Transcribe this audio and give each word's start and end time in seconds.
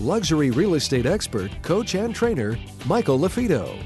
luxury 0.00 0.50
real 0.50 0.74
estate 0.74 1.06
expert, 1.06 1.50
coach, 1.62 1.94
and 1.94 2.14
trainer, 2.14 2.58
Michael 2.86 3.18
LaFido. 3.18 3.76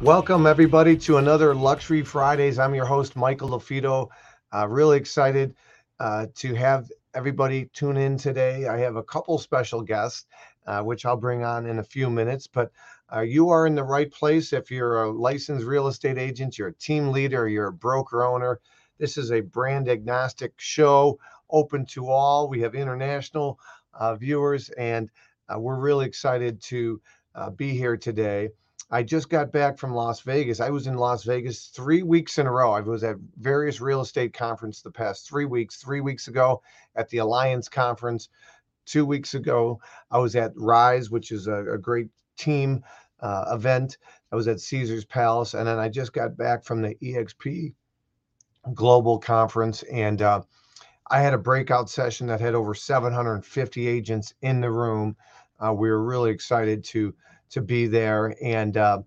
Welcome, 0.00 0.46
everybody, 0.46 0.96
to 0.98 1.16
another 1.18 1.54
Luxury 1.54 2.02
Fridays. 2.02 2.58
I'm 2.58 2.74
your 2.74 2.84
host, 2.84 3.16
Michael 3.16 3.50
LaFido. 3.50 4.08
Uh, 4.54 4.68
really 4.68 4.96
excited 4.96 5.54
uh, 6.00 6.26
to 6.34 6.54
have 6.54 6.90
everybody 7.14 7.70
tune 7.72 7.96
in 7.96 8.18
today. 8.18 8.66
I 8.66 8.76
have 8.78 8.96
a 8.96 9.02
couple 9.02 9.38
special 9.38 9.82
guests, 9.82 10.26
uh, 10.66 10.82
which 10.82 11.06
I'll 11.06 11.16
bring 11.16 11.44
on 11.44 11.66
in 11.66 11.78
a 11.78 11.84
few 11.84 12.10
minutes, 12.10 12.46
but 12.46 12.70
uh, 13.14 13.20
you 13.20 13.48
are 13.50 13.66
in 13.66 13.74
the 13.74 13.84
right 13.84 14.10
place 14.10 14.52
if 14.52 14.70
you're 14.70 15.04
a 15.04 15.10
licensed 15.10 15.64
real 15.64 15.86
estate 15.86 16.18
agent, 16.18 16.58
you're 16.58 16.68
a 16.68 16.74
team 16.74 17.08
leader, 17.08 17.48
you're 17.48 17.68
a 17.68 17.72
broker 17.72 18.24
owner. 18.24 18.60
This 18.98 19.16
is 19.16 19.32
a 19.32 19.40
brand 19.40 19.88
agnostic 19.88 20.52
show 20.56 21.18
open 21.50 21.86
to 21.86 22.08
all. 22.08 22.48
We 22.48 22.60
have 22.60 22.74
international 22.74 23.58
uh, 23.94 24.14
viewers, 24.16 24.70
and 24.70 25.10
uh, 25.48 25.58
we're 25.58 25.78
really 25.78 26.06
excited 26.06 26.60
to 26.62 27.00
uh, 27.34 27.50
be 27.50 27.76
here 27.76 27.96
today. 27.96 28.50
I 28.90 29.02
just 29.02 29.28
got 29.28 29.50
back 29.50 29.78
from 29.78 29.94
Las 29.94 30.20
Vegas. 30.20 30.60
I 30.60 30.70
was 30.70 30.86
in 30.86 30.96
Las 30.96 31.24
Vegas 31.24 31.66
three 31.66 32.02
weeks 32.02 32.38
in 32.38 32.46
a 32.46 32.52
row. 32.52 32.72
I 32.72 32.80
was 32.80 33.02
at 33.02 33.16
various 33.38 33.80
real 33.80 34.00
estate 34.00 34.32
conference 34.32 34.80
the 34.80 34.92
past 34.92 35.28
three 35.28 35.44
weeks. 35.44 35.76
Three 35.76 36.00
weeks 36.00 36.28
ago 36.28 36.62
at 36.94 37.08
the 37.08 37.18
Alliance 37.18 37.68
conference. 37.68 38.28
Two 38.84 39.04
weeks 39.04 39.34
ago, 39.34 39.80
I 40.12 40.18
was 40.18 40.36
at 40.36 40.52
Rise, 40.54 41.10
which 41.10 41.32
is 41.32 41.48
a, 41.48 41.72
a 41.72 41.78
great 41.78 42.08
team 42.38 42.84
uh, 43.18 43.46
event. 43.52 43.98
I 44.30 44.36
was 44.36 44.46
at 44.46 44.60
Caesar's 44.60 45.04
Palace, 45.04 45.54
and 45.54 45.66
then 45.66 45.80
I 45.80 45.88
just 45.88 46.12
got 46.12 46.36
back 46.36 46.64
from 46.64 46.82
the 46.82 46.94
EXP 47.02 47.74
Global 48.74 49.18
Conference, 49.18 49.82
and 49.84 50.22
uh, 50.22 50.42
I 51.10 51.20
had 51.20 51.34
a 51.34 51.38
breakout 51.38 51.88
session 51.88 52.26
that 52.28 52.40
had 52.40 52.54
over 52.54 52.74
750 52.74 53.86
agents 53.86 54.34
in 54.42 54.60
the 54.60 54.70
room. 54.70 55.16
Uh, 55.60 55.72
we 55.72 55.88
were 55.88 56.02
really 56.02 56.30
excited 56.30 56.84
to 56.84 57.14
to 57.50 57.60
be 57.60 57.86
there. 57.86 58.34
And 58.42 58.76
uh, 58.76 59.02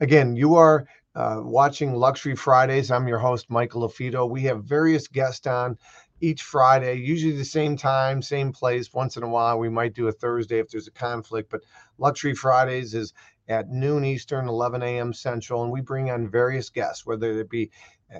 again, 0.00 0.34
you 0.34 0.56
are 0.56 0.86
uh, 1.14 1.40
watching 1.42 1.94
Luxury 1.94 2.34
Fridays. 2.34 2.90
I'm 2.90 3.06
your 3.06 3.18
host, 3.18 3.50
Michael 3.50 3.88
LaFido. 3.88 4.28
We 4.28 4.42
have 4.42 4.64
various 4.64 5.06
guests 5.06 5.46
on 5.46 5.78
each 6.20 6.42
Friday, 6.42 6.94
usually 6.94 7.36
the 7.36 7.44
same 7.44 7.76
time, 7.76 8.20
same 8.20 8.52
place. 8.52 8.92
Once 8.92 9.16
in 9.16 9.22
a 9.22 9.28
while, 9.28 9.60
we 9.60 9.68
might 9.68 9.94
do 9.94 10.08
a 10.08 10.12
Thursday 10.12 10.58
if 10.58 10.68
there's 10.68 10.88
a 10.88 10.92
conflict. 10.92 11.50
But 11.50 11.60
Luxury 11.98 12.34
Fridays 12.34 12.94
is 12.94 13.12
at 13.48 13.70
noon 13.70 14.04
Eastern, 14.04 14.48
11 14.48 14.82
a.m. 14.82 15.12
Central, 15.12 15.62
and 15.62 15.72
we 15.72 15.80
bring 15.80 16.10
on 16.10 16.28
various 16.28 16.68
guests, 16.68 17.06
whether 17.06 17.38
it 17.38 17.48
be 17.48 17.70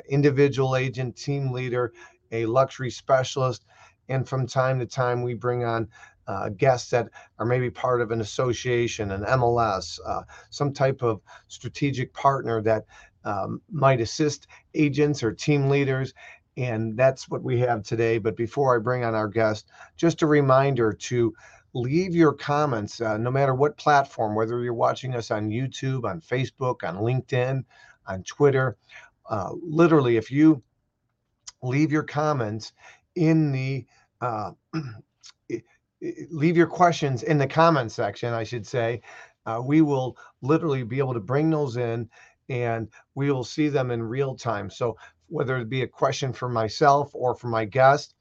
individual 0.09 0.77
agent, 0.77 1.17
team 1.17 1.51
leader, 1.51 1.93
a 2.33 2.47
luxury 2.47 2.91
specialist. 2.91 3.65
And 4.09 4.29
from 4.29 4.47
time 4.47 4.79
to 4.79 4.87
time, 4.87 5.23
we 5.23 5.35
bring 5.35 5.65
on 5.65 5.89
uh, 6.27 6.51
guests 6.51 6.91
that 6.91 7.09
are 7.39 7.47
maybe 7.47 7.71
part 7.71 8.01
of 8.01 8.11
an 8.11 8.21
association, 8.21 9.13
an 9.13 9.25
MLS, 9.25 9.99
uh, 10.07 10.23
some 10.51 10.73
type 10.73 11.03
of 11.03 11.21
strategic 11.49 12.13
partner 12.13 12.61
that 12.63 12.85
um, 13.25 13.61
might 13.71 14.01
assist 14.01 14.47
agents 14.75 15.23
or 15.23 15.33
team 15.33 15.69
leaders. 15.69 16.13
And 16.57 16.97
that's 16.97 17.29
what 17.29 17.43
we 17.43 17.59
have 17.61 17.83
today. 17.83 18.19
But 18.19 18.37
before 18.37 18.75
I 18.75 18.79
bring 18.79 19.05
on 19.05 19.15
our 19.15 19.29
guest, 19.29 19.71
just 19.97 20.23
a 20.23 20.27
reminder 20.27 20.93
to 20.93 21.33
leave 21.75 22.15
your 22.15 22.33
comments, 22.33 23.01
uh, 23.01 23.17
no 23.17 23.31
matter 23.31 23.55
what 23.55 23.77
platform, 23.77 24.35
whether 24.35 24.63
you're 24.63 24.75
watching 24.75 25.15
us 25.15 25.31
on 25.31 25.49
YouTube, 25.49 26.05
on 26.05 26.21
Facebook, 26.21 26.83
on 26.83 26.97
LinkedIn, 26.97 27.65
on 28.07 28.23
Twitter. 28.25 28.77
Uh, 29.29 29.53
literally, 29.63 30.17
if 30.17 30.31
you 30.31 30.63
leave 31.63 31.93
your 31.93 32.03
comments 32.03 32.73
in 33.17 33.53
the 33.53 33.85
uh, 34.21 34.53
leave 36.31 36.57
your 36.57 36.67
questions 36.67 37.23
in 37.23 37.39
the 37.39 37.47
comment 37.47 37.91
section 37.93 38.33
i 38.33 38.45
should 38.45 38.67
say. 38.67 39.01
Uh, 39.47 39.63
we 39.65 39.81
will 39.81 40.17
literally 40.43 40.83
be 40.83 40.99
able 40.99 41.15
to 41.15 41.21
bring 41.21 41.49
those 41.49 41.79
in 41.79 42.09
and 42.51 42.89
we 43.15 43.31
will 43.31 43.45
see 43.45 43.69
them 43.69 43.91
in 43.91 44.03
real 44.03 44.35
time. 44.35 44.69
So 44.69 44.97
whether 45.29 45.57
it 45.57 45.71
be 45.71 45.83
a 45.83 45.89
question 45.89 46.35
for 46.35 46.51
myself 46.51 47.11
or 47.15 47.35
for 47.35 47.49
my 47.49 47.65
guest 47.65 48.15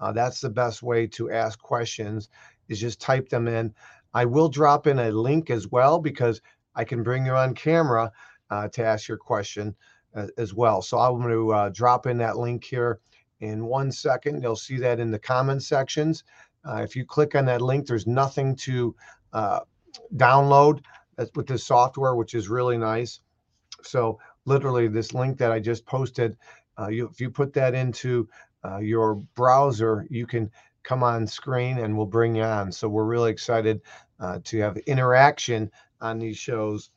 uh, 0.00 0.12
that's 0.12 0.40
the 0.40 0.50
best 0.50 0.82
way 0.82 1.06
to 1.06 1.30
ask 1.30 1.58
questions 1.60 2.28
is 2.68 2.80
just 2.80 3.00
type 3.00 3.28
them 3.28 3.46
in. 3.46 3.74
I 4.14 4.24
will 4.24 4.48
drop 4.48 4.86
in 4.86 4.98
a 4.98 5.10
link 5.10 5.50
as 5.50 5.68
well 5.68 5.98
because 5.98 6.40
i 6.74 6.84
can 6.84 7.02
bring 7.02 7.26
you 7.26 7.32
on 7.32 7.54
camera 7.54 8.10
uh, 8.50 8.68
to 8.68 8.84
ask 8.84 9.08
your 9.08 9.18
question 9.18 9.74
as 10.14 10.54
well. 10.54 10.82
So 10.82 10.98
I'm 10.98 11.20
going 11.20 11.30
to 11.30 11.52
uh, 11.52 11.68
drop 11.70 12.06
in 12.06 12.18
that 12.18 12.36
link 12.36 12.64
here 12.64 13.00
in 13.40 13.64
one 13.64 13.90
second. 13.92 14.42
You'll 14.42 14.56
see 14.56 14.76
that 14.78 15.00
in 15.00 15.10
the 15.10 15.18
comment 15.18 15.62
sections. 15.62 16.24
Uh, 16.68 16.76
if 16.76 16.94
you 16.94 17.04
click 17.04 17.34
on 17.34 17.46
that 17.46 17.62
link, 17.62 17.86
there's 17.86 18.06
nothing 18.06 18.54
to 18.56 18.94
uh, 19.32 19.60
download 20.16 20.82
with 21.34 21.46
this 21.46 21.66
software, 21.66 22.14
which 22.14 22.34
is 22.34 22.48
really 22.48 22.78
nice. 22.78 23.20
So 23.82 24.18
literally 24.44 24.88
this 24.88 25.14
link 25.14 25.38
that 25.38 25.52
I 25.52 25.58
just 25.58 25.86
posted, 25.86 26.36
uh, 26.78 26.88
you, 26.88 27.08
if 27.08 27.20
you 27.20 27.30
put 27.30 27.52
that 27.54 27.74
into 27.74 28.28
uh, 28.64 28.78
your 28.78 29.16
browser, 29.34 30.06
you 30.10 30.26
can 30.26 30.50
come 30.82 31.02
on 31.02 31.26
screen 31.26 31.78
and 31.78 31.96
we'll 31.96 32.06
bring 32.06 32.34
you 32.34 32.42
on. 32.42 32.72
So 32.72 32.88
we're 32.88 33.04
really 33.04 33.30
excited 33.30 33.80
uh, 34.18 34.40
to 34.44 34.58
have 34.58 34.76
interaction 34.78 35.70
on 36.00 36.18
these 36.18 36.36
shows. 36.36 36.90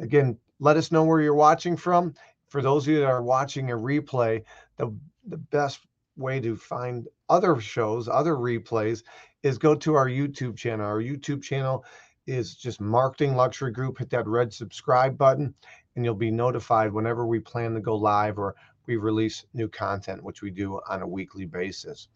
again, 0.00 0.38
let 0.58 0.76
us 0.76 0.90
know 0.90 1.04
where 1.04 1.20
you're 1.20 1.34
watching 1.34 1.76
from 1.76 2.14
for 2.48 2.62
those 2.62 2.86
of 2.86 2.92
you 2.92 3.00
that 3.00 3.06
are 3.06 3.22
watching 3.22 3.70
a 3.70 3.76
replay, 3.76 4.42
the 4.76 4.94
the 5.28 5.36
best 5.36 5.80
way 6.16 6.40
to 6.40 6.56
find 6.56 7.08
other 7.28 7.60
shows, 7.60 8.08
other 8.08 8.34
replays, 8.34 9.02
is 9.42 9.58
go 9.58 9.74
to 9.74 9.94
our 9.94 10.08
YouTube 10.08 10.56
channel. 10.56 10.86
Our 10.86 11.02
YouTube 11.02 11.42
channel 11.42 11.84
is 12.26 12.54
just 12.54 12.80
Marketing 12.80 13.36
Luxury 13.36 13.72
Group. 13.72 13.98
Hit 13.98 14.10
that 14.10 14.26
red 14.26 14.52
subscribe 14.52 15.18
button, 15.18 15.54
and 15.94 16.04
you'll 16.04 16.14
be 16.14 16.30
notified 16.30 16.92
whenever 16.92 17.26
we 17.26 17.40
plan 17.40 17.74
to 17.74 17.80
go 17.80 17.96
live 17.96 18.38
or 18.38 18.54
we 18.86 18.96
release 18.96 19.44
new 19.52 19.68
content, 19.68 20.22
which 20.22 20.42
we 20.42 20.50
do 20.50 20.80
on 20.88 21.02
a 21.02 21.08
weekly 21.08 21.44
basis. 21.44 22.08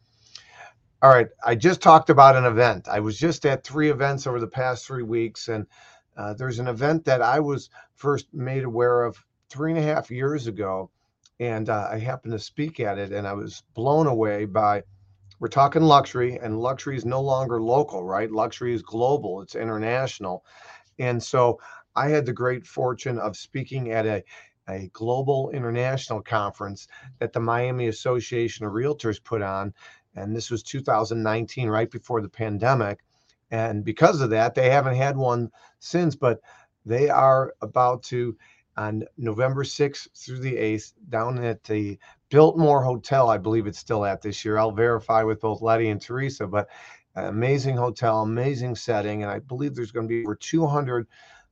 All 1.02 1.10
right, 1.10 1.28
I 1.44 1.54
just 1.54 1.80
talked 1.80 2.10
about 2.10 2.36
an 2.36 2.44
event. 2.44 2.86
I 2.86 3.00
was 3.00 3.18
just 3.18 3.46
at 3.46 3.64
three 3.64 3.90
events 3.90 4.26
over 4.26 4.38
the 4.38 4.46
past 4.46 4.86
three 4.86 5.02
weeks, 5.02 5.48
and 5.48 5.66
uh, 6.16 6.34
there's 6.34 6.58
an 6.58 6.68
event 6.68 7.04
that 7.06 7.22
I 7.22 7.40
was 7.40 7.70
first 7.94 8.26
made 8.34 8.64
aware 8.64 9.04
of 9.04 9.24
three 9.50 9.72
and 9.72 9.78
a 9.78 9.82
half 9.82 10.10
years 10.10 10.46
ago, 10.46 10.90
and 11.38 11.68
uh, 11.68 11.88
I 11.90 11.98
happened 11.98 12.32
to 12.32 12.38
speak 12.38 12.80
at 12.80 12.98
it, 12.98 13.12
and 13.12 13.26
I 13.26 13.32
was 13.32 13.62
blown 13.74 14.06
away 14.06 14.44
by. 14.44 14.82
We're 15.38 15.48
talking 15.48 15.82
luxury, 15.82 16.38
and 16.38 16.60
luxury 16.60 16.96
is 16.96 17.06
no 17.06 17.20
longer 17.20 17.62
local, 17.62 18.04
right? 18.04 18.30
Luxury 18.30 18.74
is 18.74 18.82
global; 18.82 19.42
it's 19.42 19.54
international, 19.54 20.44
and 20.98 21.22
so 21.22 21.58
I 21.96 22.08
had 22.08 22.26
the 22.26 22.32
great 22.32 22.66
fortune 22.66 23.18
of 23.18 23.36
speaking 23.36 23.90
at 23.90 24.06
a 24.06 24.22
a 24.68 24.88
global 24.92 25.50
international 25.50 26.22
conference 26.22 26.86
that 27.18 27.32
the 27.32 27.40
Miami 27.40 27.88
Association 27.88 28.64
of 28.64 28.72
Realtors 28.72 29.22
put 29.22 29.42
on. 29.42 29.74
And 30.14 30.34
this 30.34 30.50
was 30.50 30.62
2019, 30.62 31.68
right 31.68 31.90
before 31.90 32.20
the 32.20 32.28
pandemic. 32.28 33.00
And 33.50 33.84
because 33.84 34.20
of 34.20 34.30
that, 34.30 34.54
they 34.54 34.70
haven't 34.70 34.96
had 34.96 35.16
one 35.16 35.50
since, 35.80 36.14
but 36.14 36.40
they 36.86 37.08
are 37.08 37.54
about 37.60 38.02
to 38.04 38.36
on 38.76 39.04
November 39.16 39.64
6th 39.64 40.08
through 40.16 40.38
the 40.38 40.54
8th 40.54 40.92
down 41.08 41.42
at 41.44 41.62
the 41.64 41.98
Biltmore 42.28 42.82
Hotel. 42.82 43.28
I 43.28 43.38
believe 43.38 43.66
it's 43.66 43.78
still 43.78 44.04
at 44.04 44.22
this 44.22 44.44
year. 44.44 44.58
I'll 44.58 44.70
verify 44.70 45.22
with 45.22 45.40
both 45.40 45.62
Letty 45.62 45.88
and 45.88 46.00
Teresa, 46.00 46.46
but 46.46 46.68
amazing 47.16 47.76
hotel, 47.76 48.22
amazing 48.22 48.76
setting. 48.76 49.22
And 49.22 49.30
I 49.30 49.40
believe 49.40 49.74
there's 49.74 49.92
going 49.92 50.06
to 50.06 50.12
be 50.12 50.24
over 50.24 50.34
200 50.34 51.06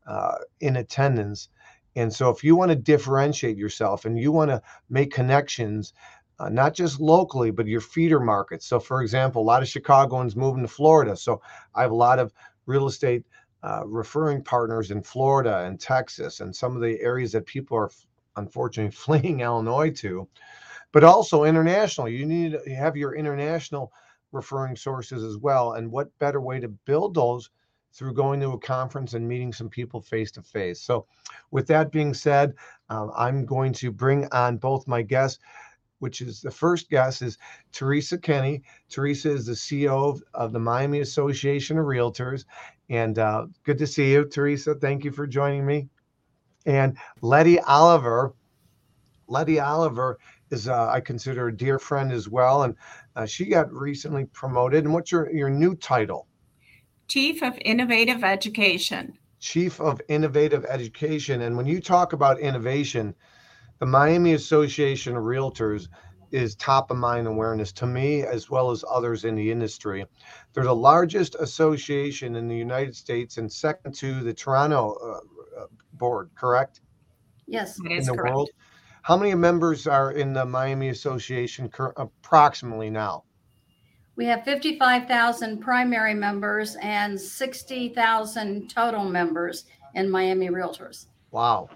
uh, 0.06 0.34
in 0.60 0.76
attendance. 0.76 1.48
And 1.96 2.12
so 2.12 2.30
if 2.30 2.44
you 2.44 2.54
want 2.54 2.70
to 2.70 2.76
differentiate 2.76 3.56
yourself 3.56 4.04
and 4.04 4.18
you 4.18 4.30
want 4.30 4.50
to 4.50 4.62
make 4.88 5.12
connections, 5.12 5.92
uh, 6.38 6.48
not 6.48 6.72
just 6.72 7.00
locally, 7.00 7.50
but 7.50 7.66
your 7.66 7.80
feeder 7.80 8.20
markets. 8.20 8.66
So, 8.66 8.78
for 8.78 9.02
example, 9.02 9.42
a 9.42 9.44
lot 9.44 9.62
of 9.62 9.68
Chicagoans 9.68 10.36
moving 10.36 10.62
to 10.62 10.68
Florida. 10.68 11.16
So, 11.16 11.42
I 11.74 11.82
have 11.82 11.90
a 11.90 11.96
lot 11.96 12.20
of 12.20 12.32
real 12.66 12.86
estate 12.86 13.24
uh, 13.62 13.82
referring 13.87 14.43
partners 14.43 14.90
in 14.90 15.02
Florida 15.02 15.64
and 15.64 15.81
Texas 15.81 16.40
and 16.40 16.55
some 16.55 16.76
of 16.76 16.82
the 16.82 17.00
areas 17.00 17.32
that 17.32 17.46
people 17.46 17.76
are 17.76 17.90
unfortunately 18.37 18.90
fleeing 18.96 19.40
Illinois 19.40 19.90
to, 19.90 20.28
but 20.93 21.05
also 21.05 21.44
international. 21.44 22.08
You 22.08 22.26
need 22.26 22.52
to 22.52 22.75
have 22.75 22.96
your 22.96 23.14
international 23.14 23.93
referring 24.32 24.76
sources 24.76 25.25
as 25.25 25.38
well. 25.38 25.72
And 25.72 25.90
what 25.90 26.16
better 26.19 26.40
way 26.40 26.60
to 26.60 26.69
build 26.69 27.14
those 27.14 27.50
through 27.93 28.14
going 28.14 28.40
to 28.40 28.50
a 28.50 28.58
conference 28.58 29.14
and 29.14 29.26
meeting 29.26 29.52
some 29.52 29.69
people 29.69 30.00
face 30.00 30.31
to 30.32 30.43
face. 30.43 30.81
So, 30.81 31.06
with 31.50 31.66
that 31.69 31.90
being 31.90 32.14
said, 32.14 32.54
um, 32.90 33.11
I'm 33.16 33.44
going 33.44 33.72
to 33.75 33.90
bring 33.90 34.28
on 34.32 34.58
both 34.58 34.87
my 34.87 35.02
guests, 35.02 35.40
which 35.99 36.20
is 36.20 36.40
the 36.40 36.50
first 36.50 36.90
guest 36.90 37.22
is 37.22 37.38
Teresa 37.72 38.19
Kinney. 38.19 38.62
Teresa 38.88 39.31
is 39.32 39.46
the 39.46 39.52
CEO 39.52 40.11
of, 40.11 40.22
of 40.34 40.52
the 40.52 40.61
Miami 40.61 41.00
Association 41.00 41.78
of 41.78 41.87
Realtors. 41.87 42.44
And 42.88 43.19
uh, 43.19 43.46
good 43.64 43.79
to 43.79 43.87
see 43.87 44.12
you, 44.12 44.25
Teresa. 44.25 44.75
Thank 44.75 45.05
you 45.05 45.12
for 45.12 45.26
joining 45.26 45.67
me. 45.67 45.88
And 46.67 46.96
Letty 47.20 47.61
Oliver. 47.61 48.35
Letty 49.26 49.61
Oliver 49.61 50.19
is, 50.50 50.69
uh, 50.69 50.88
I 50.88 51.00
consider, 51.00 51.49
a 51.49 51.56
dear 51.56 51.79
friend 51.79 52.12
as 52.12 52.29
well. 52.29 52.62
And 52.62 52.75
uh, 53.14 53.26
she 53.26 53.46
got 53.46 53.73
recently 53.73 54.25
promoted. 54.26 54.85
And 54.85 54.94
what's 54.94 55.12
your, 55.12 55.31
your 55.31 55.50
new 55.50 55.75
title? 55.75 56.26
Chief 57.08 57.43
of 57.43 57.58
Innovative 57.64 58.25
Education. 58.25 59.19
Chief 59.40 59.81
of 59.81 60.00
Innovative 60.08 60.64
Education. 60.64 61.43
And 61.43 61.56
when 61.56 61.67
you 61.67 61.81
talk 61.81 62.12
about 62.12 62.40
innovation, 62.40 63.14
the 63.79 63.87
Miami 63.87 64.32
Association 64.32 65.17
of 65.17 65.23
Realtors 65.23 65.88
is 66.30 66.54
top 66.54 66.90
of 66.90 66.96
mind 66.96 67.26
awareness 67.26 67.72
to 67.72 67.86
me 67.86 68.22
as 68.22 68.50
well 68.50 68.70
as 68.70 68.84
others 68.90 69.25
in 69.25 69.34
the 69.34 69.50
industry. 69.50 70.04
They're 70.52 70.64
the 70.64 70.75
largest 70.75 71.34
association 71.36 72.36
in 72.36 72.48
the 72.48 72.56
United 72.56 72.94
States 72.96 73.38
and 73.38 73.50
second 73.50 73.94
to 73.96 74.20
the 74.20 74.34
Toronto 74.34 74.94
uh, 75.02 75.62
uh 75.62 75.66
board, 75.94 76.30
correct? 76.34 76.80
Yes, 77.46 77.78
in 77.78 78.04
the 78.04 78.12
correct. 78.14 78.34
world. 78.34 78.50
How 79.02 79.16
many 79.16 79.34
members 79.34 79.86
are 79.86 80.12
in 80.12 80.34
the 80.34 80.44
Miami 80.44 80.90
Association 80.90 81.70
approximately 81.96 82.90
now? 82.90 83.25
We 84.16 84.26
have 84.26 84.44
55,000 84.44 85.58
primary 85.60 86.12
members 86.12 86.76
and 86.82 87.19
60,000 87.19 88.69
total 88.69 89.04
members 89.04 89.64
in 89.94 90.10
Miami 90.10 90.48
Realtors. 90.48 91.06
Wow. 91.30 91.70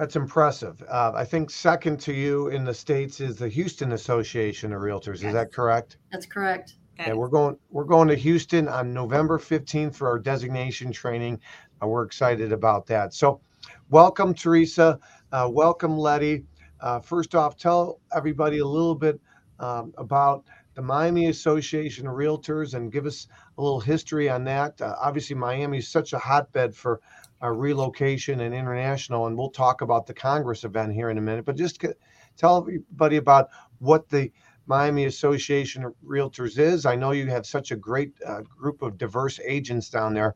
That's 0.00 0.16
impressive. 0.16 0.82
Uh, 0.88 1.12
I 1.14 1.26
think 1.26 1.50
second 1.50 2.00
to 2.00 2.14
you 2.14 2.48
in 2.48 2.64
the 2.64 2.72
states 2.72 3.20
is 3.20 3.36
the 3.36 3.50
Houston 3.50 3.92
Association 3.92 4.72
of 4.72 4.80
Realtors. 4.80 5.20
Yes. 5.20 5.24
Is 5.24 5.32
that 5.34 5.52
correct? 5.52 5.98
That's 6.10 6.24
correct. 6.24 6.76
Yeah, 6.98 7.12
we're 7.12 7.28
going 7.28 7.58
we're 7.68 7.84
going 7.84 8.08
to 8.08 8.14
Houston 8.14 8.66
on 8.66 8.94
November 8.94 9.38
15th 9.38 9.94
for 9.94 10.08
our 10.08 10.18
designation 10.18 10.90
training. 10.90 11.38
Uh, 11.82 11.86
we're 11.86 12.04
excited 12.04 12.50
about 12.50 12.86
that. 12.86 13.12
So, 13.12 13.42
welcome 13.90 14.32
Teresa. 14.32 14.98
Uh, 15.32 15.50
welcome 15.52 15.98
Letty. 15.98 16.44
Uh, 16.80 17.00
first 17.00 17.34
off, 17.34 17.58
tell 17.58 18.00
everybody 18.16 18.60
a 18.60 18.66
little 18.66 18.94
bit 18.94 19.20
um, 19.58 19.92
about 19.98 20.44
the 20.72 20.80
Miami 20.80 21.26
Association 21.26 22.06
of 22.06 22.14
Realtors 22.14 22.72
and 22.72 22.90
give 22.90 23.04
us 23.04 23.26
a 23.58 23.62
little 23.62 23.80
history 23.80 24.30
on 24.30 24.44
that. 24.44 24.80
Uh, 24.80 24.96
obviously, 24.98 25.36
Miami 25.36 25.76
is 25.76 25.88
such 25.88 26.14
a 26.14 26.18
hotbed 26.18 26.74
for 26.74 27.02
uh, 27.42 27.48
relocation 27.48 28.40
and 28.40 28.54
international, 28.54 29.26
and 29.26 29.36
we'll 29.36 29.50
talk 29.50 29.80
about 29.80 30.06
the 30.06 30.14
Congress 30.14 30.64
event 30.64 30.92
here 30.92 31.10
in 31.10 31.18
a 31.18 31.20
minute. 31.20 31.44
But 31.44 31.56
just 31.56 31.84
tell 32.36 32.58
everybody 32.58 33.16
about 33.16 33.48
what 33.78 34.08
the 34.08 34.30
Miami 34.66 35.06
Association 35.06 35.84
of 35.84 35.94
Realtors 36.04 36.58
is. 36.58 36.86
I 36.86 36.94
know 36.94 37.10
you 37.10 37.26
have 37.26 37.46
such 37.46 37.70
a 37.70 37.76
great 37.76 38.12
uh, 38.26 38.42
group 38.42 38.82
of 38.82 38.98
diverse 38.98 39.40
agents 39.44 39.90
down 39.90 40.14
there. 40.14 40.34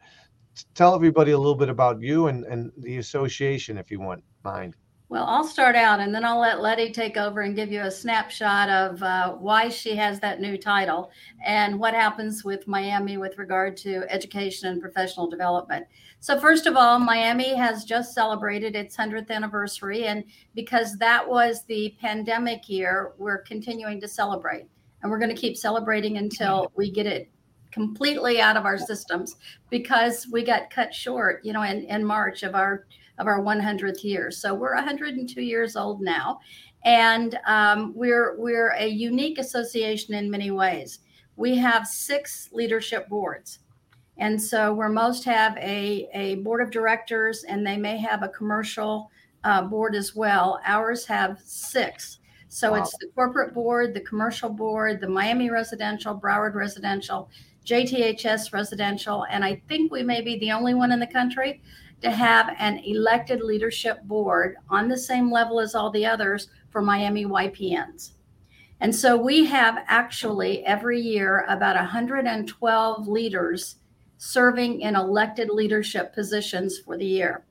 Tell 0.74 0.94
everybody 0.94 1.32
a 1.32 1.38
little 1.38 1.54
bit 1.54 1.68
about 1.68 2.00
you 2.00 2.28
and, 2.28 2.44
and 2.44 2.72
the 2.78 2.98
association, 2.98 3.78
if 3.78 3.90
you 3.90 4.00
want 4.00 4.24
mind. 4.42 4.76
Well, 5.10 5.26
I'll 5.26 5.44
start 5.44 5.76
out 5.76 6.00
and 6.00 6.14
then 6.14 6.24
I'll 6.24 6.40
let 6.40 6.62
Letty 6.62 6.90
take 6.90 7.18
over 7.18 7.42
and 7.42 7.54
give 7.54 7.70
you 7.70 7.82
a 7.82 7.90
snapshot 7.90 8.70
of 8.70 9.02
uh, 9.02 9.32
why 9.34 9.68
she 9.68 9.94
has 9.96 10.18
that 10.20 10.40
new 10.40 10.56
title 10.56 11.10
and 11.44 11.78
what 11.78 11.92
happens 11.92 12.42
with 12.42 12.66
Miami 12.66 13.18
with 13.18 13.36
regard 13.36 13.76
to 13.78 14.04
education 14.08 14.70
and 14.70 14.80
professional 14.80 15.28
development. 15.28 15.86
So, 16.20 16.40
first 16.40 16.66
of 16.66 16.74
all, 16.74 16.98
Miami 16.98 17.54
has 17.54 17.84
just 17.84 18.14
celebrated 18.14 18.74
its 18.74 18.96
100th 18.96 19.30
anniversary. 19.30 20.06
And 20.06 20.24
because 20.54 20.96
that 20.96 21.28
was 21.28 21.64
the 21.64 21.94
pandemic 22.00 22.66
year, 22.70 23.12
we're 23.18 23.42
continuing 23.42 24.00
to 24.00 24.08
celebrate. 24.08 24.64
And 25.02 25.10
we're 25.10 25.18
going 25.18 25.34
to 25.34 25.40
keep 25.40 25.58
celebrating 25.58 26.16
until 26.16 26.72
we 26.76 26.90
get 26.90 27.06
it 27.06 27.30
completely 27.70 28.40
out 28.40 28.56
of 28.56 28.64
our 28.64 28.78
systems 28.78 29.36
because 29.68 30.26
we 30.32 30.44
got 30.44 30.70
cut 30.70 30.94
short, 30.94 31.44
you 31.44 31.52
know, 31.52 31.62
in, 31.62 31.84
in 31.84 32.04
March 32.04 32.42
of 32.42 32.54
our 32.54 32.86
of 33.18 33.26
our 33.26 33.40
100th 33.40 34.02
year. 34.02 34.30
So 34.30 34.54
we're 34.54 34.74
102 34.74 35.42
years 35.42 35.76
old 35.76 36.00
now, 36.00 36.40
and 36.84 37.38
um, 37.46 37.92
we're 37.94 38.36
we're 38.38 38.70
a 38.70 38.86
unique 38.86 39.38
association 39.38 40.14
in 40.14 40.30
many 40.30 40.50
ways. 40.50 41.00
We 41.36 41.56
have 41.56 41.86
six 41.86 42.48
leadership 42.52 43.08
boards. 43.08 43.60
And 44.16 44.40
so, 44.40 44.72
where 44.72 44.88
most 44.88 45.24
have 45.24 45.56
a, 45.56 46.08
a 46.14 46.36
board 46.36 46.62
of 46.62 46.70
directors 46.70 47.44
and 47.44 47.66
they 47.66 47.76
may 47.76 47.98
have 47.98 48.22
a 48.22 48.28
commercial 48.28 49.10
uh, 49.42 49.62
board 49.62 49.94
as 49.94 50.14
well, 50.14 50.60
ours 50.64 51.04
have 51.06 51.40
six. 51.44 52.18
So, 52.48 52.72
wow. 52.72 52.78
it's 52.78 52.96
the 52.98 53.08
corporate 53.14 53.52
board, 53.52 53.92
the 53.92 54.00
commercial 54.00 54.50
board, 54.50 55.00
the 55.00 55.08
Miami 55.08 55.50
residential, 55.50 56.14
Broward 56.14 56.54
residential, 56.54 57.28
JTHS 57.66 58.52
residential, 58.52 59.26
and 59.30 59.44
I 59.44 59.60
think 59.68 59.90
we 59.90 60.04
may 60.04 60.20
be 60.20 60.38
the 60.38 60.52
only 60.52 60.74
one 60.74 60.92
in 60.92 61.00
the 61.00 61.06
country 61.06 61.60
to 62.02 62.10
have 62.10 62.54
an 62.58 62.78
elected 62.84 63.40
leadership 63.40 64.02
board 64.04 64.56
on 64.68 64.88
the 64.88 64.96
same 64.96 65.30
level 65.30 65.60
as 65.60 65.74
all 65.74 65.90
the 65.90 66.06
others 66.06 66.48
for 66.70 66.82
Miami 66.82 67.24
YPNs. 67.24 68.12
And 68.80 68.94
so 68.94 69.16
we 69.16 69.44
have 69.46 69.84
actually 69.86 70.64
every 70.66 71.00
year 71.00 71.46
about 71.48 71.76
112 71.76 73.08
leaders 73.08 73.76
serving 74.18 74.80
in 74.80 74.96
elected 74.96 75.48
leadership 75.50 76.14
positions 76.14 76.78
for 76.78 76.98
the 76.98 77.06
year. 77.06 77.44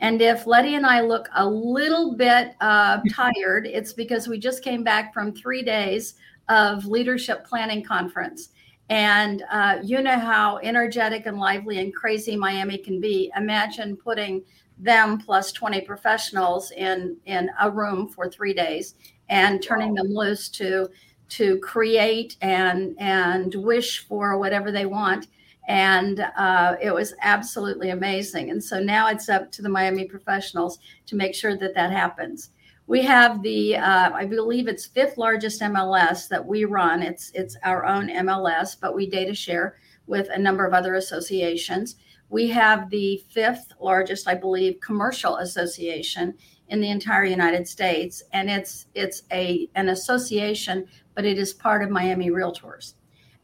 And 0.00 0.22
if 0.22 0.46
Letty 0.46 0.74
and 0.74 0.86
I 0.86 1.00
look 1.00 1.28
a 1.34 1.48
little 1.48 2.14
bit 2.14 2.54
uh, 2.60 3.00
tired, 3.10 3.66
it's 3.66 3.92
because 3.92 4.28
we 4.28 4.38
just 4.38 4.62
came 4.62 4.84
back 4.84 5.12
from 5.12 5.32
three 5.32 5.62
days 5.62 6.14
of 6.48 6.86
leadership 6.86 7.44
planning 7.44 7.84
conference. 7.84 8.50
And 8.90 9.44
uh, 9.50 9.78
you 9.82 10.02
know 10.02 10.18
how 10.18 10.58
energetic 10.58 11.26
and 11.26 11.38
lively 11.38 11.78
and 11.78 11.94
crazy 11.94 12.36
Miami 12.36 12.78
can 12.78 13.00
be. 13.00 13.30
Imagine 13.36 13.96
putting 13.96 14.42
them 14.78 15.18
plus 15.18 15.52
20 15.52 15.80
professionals 15.82 16.70
in 16.70 17.16
in 17.26 17.50
a 17.60 17.70
room 17.70 18.08
for 18.08 18.30
three 18.30 18.54
days 18.54 18.94
and 19.28 19.62
turning 19.62 19.94
them 19.94 20.08
loose 20.08 20.48
to 20.48 20.88
to 21.28 21.58
create 21.58 22.36
and 22.40 22.94
and 22.98 23.54
wish 23.56 24.06
for 24.06 24.38
whatever 24.38 24.72
they 24.72 24.86
want. 24.86 25.26
And 25.66 26.20
uh, 26.38 26.76
it 26.80 26.94
was 26.94 27.12
absolutely 27.20 27.90
amazing. 27.90 28.50
And 28.50 28.62
so 28.62 28.80
now 28.80 29.08
it's 29.08 29.28
up 29.28 29.52
to 29.52 29.60
the 29.60 29.68
miami 29.68 30.06
professionals 30.06 30.78
to 31.04 31.14
make 31.16 31.34
sure 31.34 31.58
that 31.58 31.74
that 31.74 31.90
happens 31.90 32.50
we 32.88 33.02
have 33.02 33.42
the 33.42 33.76
uh, 33.76 34.10
i 34.14 34.24
believe 34.24 34.66
it's 34.66 34.86
fifth 34.86 35.18
largest 35.18 35.60
mls 35.60 36.26
that 36.28 36.44
we 36.44 36.64
run. 36.64 37.02
It's 37.02 37.30
it's 37.34 37.56
our 37.62 37.84
own 37.84 38.08
mls 38.08 38.76
but 38.80 38.94
we 38.94 39.08
data 39.08 39.34
share 39.34 39.76
with 40.06 40.28
a 40.32 40.38
number 40.38 40.66
of 40.66 40.72
other 40.72 40.94
associations. 40.94 41.96
We 42.30 42.48
have 42.48 42.90
the 42.90 43.22
fifth 43.30 43.72
largest 43.78 44.26
i 44.26 44.34
believe 44.34 44.80
commercial 44.80 45.36
association 45.36 46.34
in 46.68 46.80
the 46.80 46.90
entire 46.90 47.24
united 47.24 47.68
states 47.68 48.22
and 48.32 48.50
it's 48.50 48.86
it's 48.94 49.22
a 49.32 49.68
an 49.74 49.90
association 49.90 50.86
but 51.14 51.26
it 51.26 51.38
is 51.38 51.52
part 51.52 51.82
of 51.82 51.90
miami 51.90 52.30
realtors. 52.30 52.94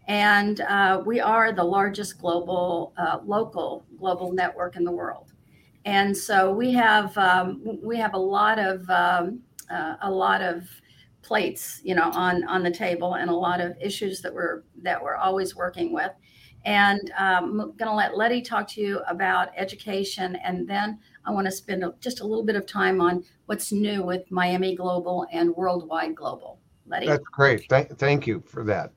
And 0.07 0.61
uh, 0.61 1.03
we 1.05 1.21
are 1.21 1.53
the 1.53 1.65
largest 1.65 2.19
global 2.19 2.95
uh, 2.97 3.19
local 3.25 3.85
global 3.99 4.33
network 4.33 4.77
in 4.77 4.85
the 4.85 4.93
world 4.93 5.34
and 5.85 6.17
so 6.17 6.53
we 6.53 6.73
have 6.73 7.17
um, 7.19 7.61
we 7.83 7.97
have 7.99 8.15
a 8.15 8.19
lot 8.19 8.59
of 8.59 8.89
um, 8.89 9.41
uh, 9.71 9.97
a 10.03 10.11
lot 10.11 10.41
of 10.41 10.69
plates 11.23 11.81
you 11.85 11.95
know 11.95 12.11
on 12.13 12.45
on 12.45 12.63
the 12.63 12.71
table 12.71 13.15
and 13.15 13.31
a 13.31 13.35
lot 13.35 13.61
of 13.61 13.75
issues 13.81 14.21
that 14.23 14.33
we're 14.33 14.63
that 14.83 15.03
we're 15.03 15.17
always 15.17 15.55
working 15.55 15.93
with. 15.93 16.11
And 16.67 17.13
um, 17.19 17.61
i'm 17.61 17.77
going 17.77 17.91
to 17.91 17.93
let 17.93 18.17
letty 18.17 18.41
talk 18.41 18.67
to 18.69 18.81
you 18.81 19.01
about 19.07 19.51
education 19.55 20.37
and 20.37 20.67
then 20.67 20.99
i 21.27 21.31
want 21.31 21.47
to 21.47 21.51
spend 21.51 21.85
just 22.01 22.21
a 22.21 22.27
little 22.27 22.45
bit 22.45 22.57
of 22.57 22.65
time 22.65 23.03
on 23.03 23.23
what's 23.45 23.71
new 23.71 24.03
with 24.03 24.31
miami 24.31 24.75
global 24.75 25.27
and 25.31 25.55
worldwide 25.55 26.15
global. 26.15 26.61
Letty? 26.87 27.07
That's 27.07 27.29
great. 27.29 27.69
Th- 27.69 27.89
thank 27.99 28.27
you 28.27 28.43
for 28.47 28.65
that 28.65 28.93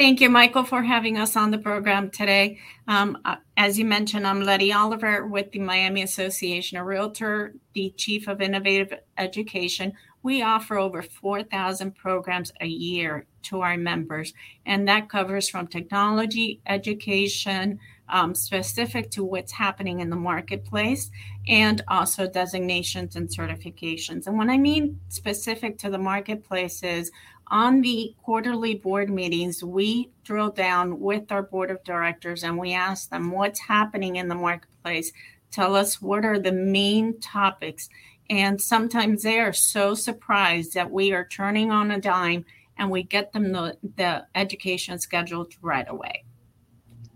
Thank 0.00 0.22
you, 0.22 0.30
Michael, 0.30 0.64
for 0.64 0.82
having 0.82 1.18
us 1.18 1.36
on 1.36 1.50
the 1.50 1.58
program 1.58 2.08
today. 2.08 2.58
Um, 2.88 3.18
uh, 3.26 3.36
as 3.58 3.78
you 3.78 3.84
mentioned, 3.84 4.26
I'm 4.26 4.40
Letty 4.40 4.72
Oliver 4.72 5.26
with 5.26 5.52
the 5.52 5.58
Miami 5.58 6.00
Association 6.00 6.78
of 6.78 6.86
Realtor, 6.86 7.52
the 7.74 7.92
Chief 7.98 8.26
of 8.26 8.40
Innovative 8.40 8.98
Education. 9.18 9.92
We 10.22 10.40
offer 10.40 10.78
over 10.78 11.02
4,000 11.02 11.94
programs 11.94 12.50
a 12.62 12.66
year 12.66 13.26
to 13.42 13.60
our 13.60 13.76
members, 13.76 14.32
and 14.64 14.88
that 14.88 15.10
covers 15.10 15.50
from 15.50 15.66
technology, 15.66 16.62
education, 16.66 17.78
um, 18.08 18.34
specific 18.34 19.10
to 19.10 19.22
what's 19.22 19.52
happening 19.52 20.00
in 20.00 20.08
the 20.08 20.16
marketplace, 20.16 21.10
and 21.46 21.82
also 21.88 22.26
designations 22.26 23.16
and 23.16 23.28
certifications. 23.28 24.26
And 24.26 24.38
when 24.38 24.48
I 24.48 24.56
mean 24.56 24.98
specific 25.08 25.76
to 25.78 25.90
the 25.90 25.98
marketplace, 25.98 26.82
is 26.82 27.10
On 27.50 27.80
the 27.80 28.14
quarterly 28.22 28.76
board 28.76 29.10
meetings, 29.10 29.64
we 29.64 30.10
drill 30.22 30.50
down 30.50 31.00
with 31.00 31.32
our 31.32 31.42
board 31.42 31.72
of 31.72 31.82
directors 31.82 32.44
and 32.44 32.56
we 32.56 32.74
ask 32.74 33.10
them 33.10 33.32
what's 33.32 33.58
happening 33.58 34.16
in 34.16 34.28
the 34.28 34.36
marketplace. 34.36 35.12
Tell 35.50 35.74
us 35.74 36.00
what 36.00 36.24
are 36.24 36.38
the 36.38 36.52
main 36.52 37.18
topics. 37.20 37.88
And 38.28 38.60
sometimes 38.60 39.24
they 39.24 39.40
are 39.40 39.52
so 39.52 39.94
surprised 39.94 40.74
that 40.74 40.92
we 40.92 41.12
are 41.12 41.26
turning 41.26 41.72
on 41.72 41.90
a 41.90 42.00
dime 42.00 42.44
and 42.78 42.88
we 42.88 43.02
get 43.02 43.32
them 43.32 43.50
the, 43.50 43.76
the 43.96 44.24
education 44.36 45.00
scheduled 45.00 45.52
right 45.60 45.86
away. 45.88 46.24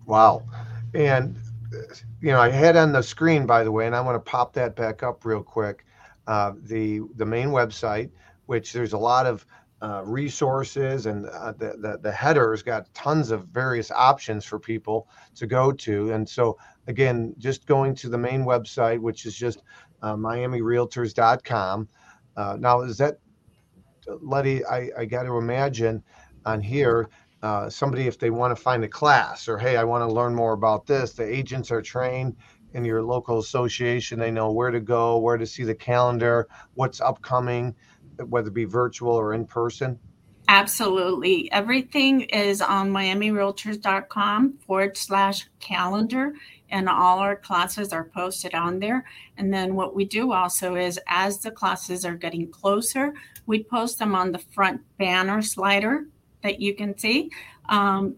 Wow. 0.05 0.43
And, 0.95 1.37
you 2.21 2.33
know, 2.33 2.41
I 2.41 2.50
had 2.50 2.76
on 2.76 2.91
the 2.91 3.03
screen, 3.03 3.47
by 3.47 3.62
the 3.62 3.71
way, 3.71 3.87
and 3.87 3.95
I 3.95 4.00
want 4.00 4.17
to 4.17 4.31
pop 4.31 4.53
that 4.55 4.75
back 4.75 5.05
up 5.05 5.25
real 5.25 5.45
quick. 5.45 5.87
Uh, 6.26 6.53
the 6.62 7.03
the 7.17 7.26
main 7.26 7.49
website, 7.49 8.11
which 8.47 8.73
there's 8.73 8.95
a 8.95 8.99
lot 8.99 9.26
of 9.26 9.47
uh, 9.85 10.03
resources 10.07 11.05
and 11.05 11.26
uh, 11.26 11.53
the, 11.53 11.76
the, 11.79 11.99
the 12.00 12.11
header's 12.11 12.62
got 12.62 12.93
tons 12.95 13.31
of 13.31 13.49
various 13.49 13.91
options 13.91 14.43
for 14.43 14.59
people 14.59 15.09
to 15.35 15.47
go 15.47 15.71
to. 15.71 16.11
And 16.11 16.26
so 16.26 16.57
again, 16.87 17.35
just 17.37 17.67
going 17.67 17.95
to 17.97 18.09
the 18.09 18.17
main 18.17 18.47
website, 18.47 18.99
which 18.99 19.26
is 19.26 19.37
just 19.37 19.62
uh, 20.00 20.14
miamirealtors.com. 20.14 21.88
Uh, 22.35 22.57
now, 22.59 22.81
is 22.81 22.97
that, 22.97 23.19
Letty, 24.23 24.64
I, 24.64 24.88
I 24.97 25.05
got 25.05 25.25
to 25.25 25.37
imagine 25.37 26.03
on 26.47 26.62
here, 26.62 27.11
uh, 27.43 27.69
somebody, 27.69 28.07
if 28.07 28.19
they 28.19 28.31
want 28.31 28.57
to 28.57 28.62
find 28.62 28.83
a 28.85 28.88
class 28.88 29.49
or, 29.49 29.59
hey, 29.59 29.76
I 29.76 29.85
want 29.85 30.00
to 30.00 30.14
learn 30.14 30.35
more 30.35 30.55
about 30.55 30.87
this, 30.87 31.12
the 31.12 31.25
agents 31.25 31.71
are 31.71 31.83
trained 31.83 32.37
in 32.73 32.87
your 32.87 33.03
local 33.03 33.38
association. 33.38 34.19
They 34.19 34.31
know 34.31 34.50
where 34.50 34.71
to 34.71 34.81
go, 34.81 35.19
where 35.19 35.37
to 35.37 35.47
see 35.47 35.62
the 35.62 35.75
calendar, 35.75 36.49
what's 36.73 37.03
upcoming 37.03 37.75
whether 38.18 38.49
it 38.49 38.54
be 38.54 38.64
virtual 38.64 39.12
or 39.12 39.35
in 39.35 39.47
person? 39.47 39.99
Absolutely. 40.49 41.50
Everything 41.52 42.23
is 42.23 42.61
on 42.61 42.92
miamirealtors.com 42.92 44.59
forward 44.66 44.97
slash 44.97 45.49
calendar, 45.59 46.35
and 46.68 46.88
all 46.88 47.18
our 47.18 47.37
classes 47.37 47.92
are 47.92 48.04
posted 48.04 48.54
on 48.54 48.78
there. 48.78 49.06
And 49.38 49.52
then 49.52 49.75
what 49.75 49.94
we 49.94 50.04
do 50.04 50.33
also 50.33 50.75
is 50.75 51.00
as 51.06 51.38
the 51.38 51.50
classes 51.50 52.04
are 52.04 52.16
getting 52.16 52.50
closer, 52.50 53.14
we 53.47 53.62
post 53.64 53.99
them 53.99 54.14
on 54.14 54.33
the 54.33 54.38
front 54.38 54.83
banner 54.99 55.40
slider 55.40 56.06
that 56.42 56.61
you 56.61 56.75
can 56.75 56.99
see. 56.99 57.30
Um, 57.68 58.16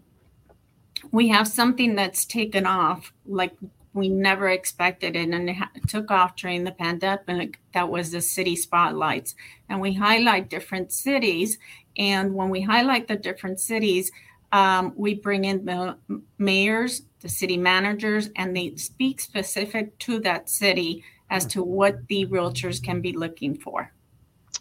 we 1.13 1.29
have 1.29 1.47
something 1.47 1.95
that's 1.95 2.25
taken 2.25 2.67
off, 2.67 3.13
like 3.25 3.53
we 3.97 4.09
never 4.11 4.49
expected 4.49 5.17
it 5.17 5.31
and 5.31 5.49
it 5.49 5.89
took 5.89 6.11
off 6.11 6.37
during 6.37 6.65
the 6.65 6.73
pandemic. 6.73 7.59
That 7.73 7.89
was 7.89 8.11
the 8.11 8.21
city 8.21 8.55
spotlights. 8.55 9.35
And 9.69 9.81
we 9.81 9.95
highlight 9.95 10.51
different 10.51 10.93
cities 10.93 11.59
and 11.97 12.35
when 12.35 12.51
we 12.51 12.61
highlight 12.61 13.09
the 13.09 13.17
different 13.17 13.59
cities 13.59 14.13
um, 14.53 14.93
we 14.97 15.15
bring 15.15 15.45
in 15.45 15.65
the 15.65 15.97
mayors 16.39 17.03
the 17.21 17.29
city 17.29 17.57
managers 17.57 18.31
and 18.37 18.55
they 18.55 18.77
speak 18.77 19.21
specific 19.21 19.99
to 19.99 20.21
that 20.21 20.49
city 20.49 21.03
as 21.31 21.47
to 21.47 21.63
what 21.63 22.07
the 22.07 22.27
realtors 22.27 22.81
can 22.81 23.01
be 23.01 23.13
looking 23.13 23.59
for. 23.59 23.93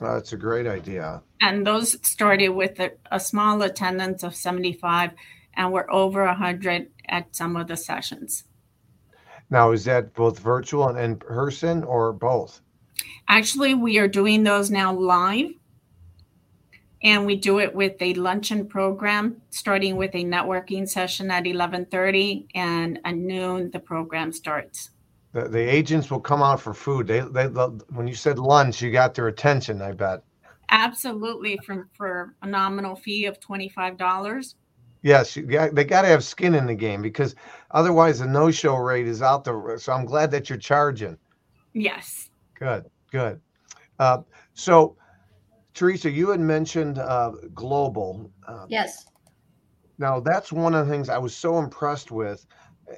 Uh, 0.01 0.15
that's 0.15 0.33
a 0.33 0.37
great 0.37 0.65
idea. 0.65 1.21
And 1.41 1.67
those 1.67 1.95
started 2.07 2.49
with 2.49 2.79
a, 2.79 2.93
a 3.11 3.19
small 3.19 3.61
attendance 3.61 4.23
of 4.23 4.33
75 4.33 5.11
and 5.55 5.71
we're 5.71 5.89
over 5.91 6.25
100 6.25 6.89
at 7.07 7.35
some 7.35 7.55
of 7.55 7.67
the 7.67 7.77
sessions 7.77 8.45
now, 9.49 9.71
is 9.71 9.85
that 9.85 10.13
both 10.13 10.39
virtual 10.39 10.87
and 10.87 10.99
in 10.99 11.15
person 11.17 11.83
or 11.83 12.13
both? 12.13 12.61
Actually, 13.27 13.73
we 13.73 13.97
are 13.97 14.07
doing 14.07 14.43
those 14.43 14.71
now 14.71 14.93
live. 14.93 15.51
And 17.03 17.25
we 17.27 17.35
do 17.35 17.59
it 17.59 17.75
with 17.75 18.01
a 18.01 18.15
luncheon 18.15 18.65
program, 18.65 19.39
starting 19.51 19.95
with 19.95 20.15
a 20.15 20.23
networking 20.23 20.89
session 20.89 21.29
at 21.29 21.43
11:30, 21.43 22.47
and 22.55 22.99
at 23.05 23.15
noon 23.15 23.69
the 23.69 23.79
program 23.79 24.31
starts. 24.31 24.89
The, 25.31 25.47
the 25.47 25.59
agents 25.59 26.09
will 26.09 26.21
come 26.21 26.41
out 26.41 26.59
for 26.61 26.73
food. 26.73 27.05
They, 27.05 27.19
they, 27.19 27.45
when 27.45 28.07
you 28.07 28.15
said 28.15 28.39
lunch, 28.39 28.81
you 28.81 28.91
got 28.91 29.13
their 29.13 29.27
attention. 29.27 29.83
I 29.83 29.91
bet. 29.91 30.23
Absolutely, 30.69 31.59
from 31.63 31.89
for 31.93 32.33
a 32.41 32.47
nominal 32.47 32.95
fee 32.95 33.25
of 33.25 33.39
twenty 33.39 33.69
five 33.69 33.97
dollars. 33.97 34.55
Yes, 35.03 35.37
got, 35.37 35.75
they 35.75 35.83
got 35.83 36.01
to 36.01 36.07
have 36.07 36.23
skin 36.23 36.55
in 36.55 36.65
the 36.65 36.73
game 36.73 37.03
because 37.03 37.35
otherwise 37.75 38.19
the 38.19 38.25
no-show 38.25 38.75
rate 38.77 39.07
is 39.07 39.21
out 39.21 39.43
there. 39.43 39.77
So 39.77 39.93
I'm 39.93 40.05
glad 40.05 40.31
that 40.31 40.49
you're 40.49 40.57
charging. 40.57 41.17
Yes. 41.73 42.31
Good, 42.55 42.85
good. 43.11 43.39
Uh, 43.99 44.21
so, 44.53 44.95
Teresa, 45.73 46.09
you 46.09 46.29
had 46.29 46.39
mentioned 46.39 46.97
uh, 46.97 47.33
global. 47.53 48.31
Uh, 48.47 48.65
yes. 48.69 49.05
Now 49.97 50.19
that's 50.19 50.51
one 50.51 50.73
of 50.73 50.87
the 50.87 50.91
things 50.91 51.09
I 51.09 51.17
was 51.17 51.35
so 51.35 51.59
impressed 51.59 52.11
with, 52.11 52.45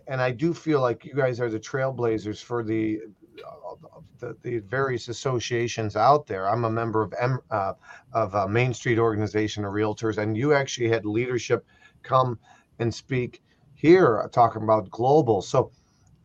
and 0.07 0.21
I 0.21 0.31
do 0.31 0.53
feel 0.53 0.79
like 0.79 1.05
you 1.05 1.13
guys 1.13 1.39
are 1.39 1.49
the 1.49 1.59
trailblazers 1.59 2.41
for 2.41 2.63
the 2.63 3.01
uh, 3.45 3.75
the, 4.19 4.35
the, 4.41 4.57
various 4.59 5.09
associations 5.09 5.95
out 5.95 6.25
there. 6.25 6.49
I'm 6.49 6.65
a 6.65 6.69
member 6.71 7.03
of 7.03 7.13
M, 7.19 7.39
uh, 7.51 7.73
of 8.13 8.33
uh, 8.33 8.47
Main 8.47 8.73
Street 8.73 8.97
Organization 8.97 9.63
of 9.63 9.73
Realtors, 9.73 10.17
and 10.17 10.35
you 10.35 10.53
actually 10.53 10.89
had 10.89 11.05
leadership 11.05 11.63
come 12.01 12.39
and 12.79 12.93
speak 12.93 13.43
here 13.77 14.19
uh, 14.19 14.27
talking 14.27 14.63
about 14.63 14.89
global. 14.89 15.41
So, 15.41 15.71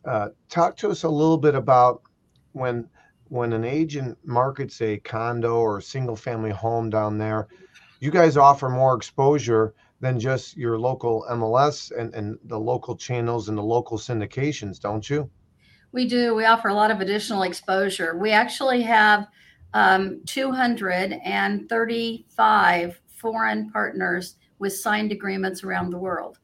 uh, 0.03 0.29
talk 0.49 0.75
to 0.77 0.89
us 0.89 1.03
a 1.03 1.09
little 1.09 1.37
bit 1.37 1.55
about 1.55 2.01
when 2.51 2.89
when 3.29 3.53
an 3.53 3.63
agent 3.63 4.17
markets 4.25 4.81
a 4.81 4.97
condo 4.97 5.55
or 5.55 5.77
a 5.77 5.81
single 5.81 6.17
family 6.17 6.51
home 6.51 6.89
down 6.89 7.17
there. 7.17 7.47
You 7.99 8.11
guys 8.11 8.35
offer 8.35 8.69
more 8.69 8.95
exposure 8.95 9.73
than 10.01 10.19
just 10.19 10.57
your 10.57 10.77
local 10.77 11.25
MLS 11.31 11.97
and, 11.97 12.13
and 12.13 12.37
the 12.43 12.59
local 12.59 12.97
channels 12.97 13.47
and 13.47 13.57
the 13.57 13.63
local 13.63 13.97
syndications, 13.97 14.77
don't 14.79 15.09
you? 15.09 15.31
We 15.93 16.05
do. 16.07 16.35
We 16.35 16.45
offer 16.45 16.67
a 16.67 16.73
lot 16.73 16.91
of 16.91 16.99
additional 16.99 17.43
exposure. 17.43 18.17
We 18.17 18.31
actually 18.31 18.81
have 18.81 19.29
um, 19.73 20.19
235 20.25 23.01
foreign 23.07 23.71
partners 23.71 24.35
with 24.59 24.75
signed 24.75 25.11
agreements 25.11 25.63
around 25.63 25.89
the 25.91 25.97
world. 25.97 26.39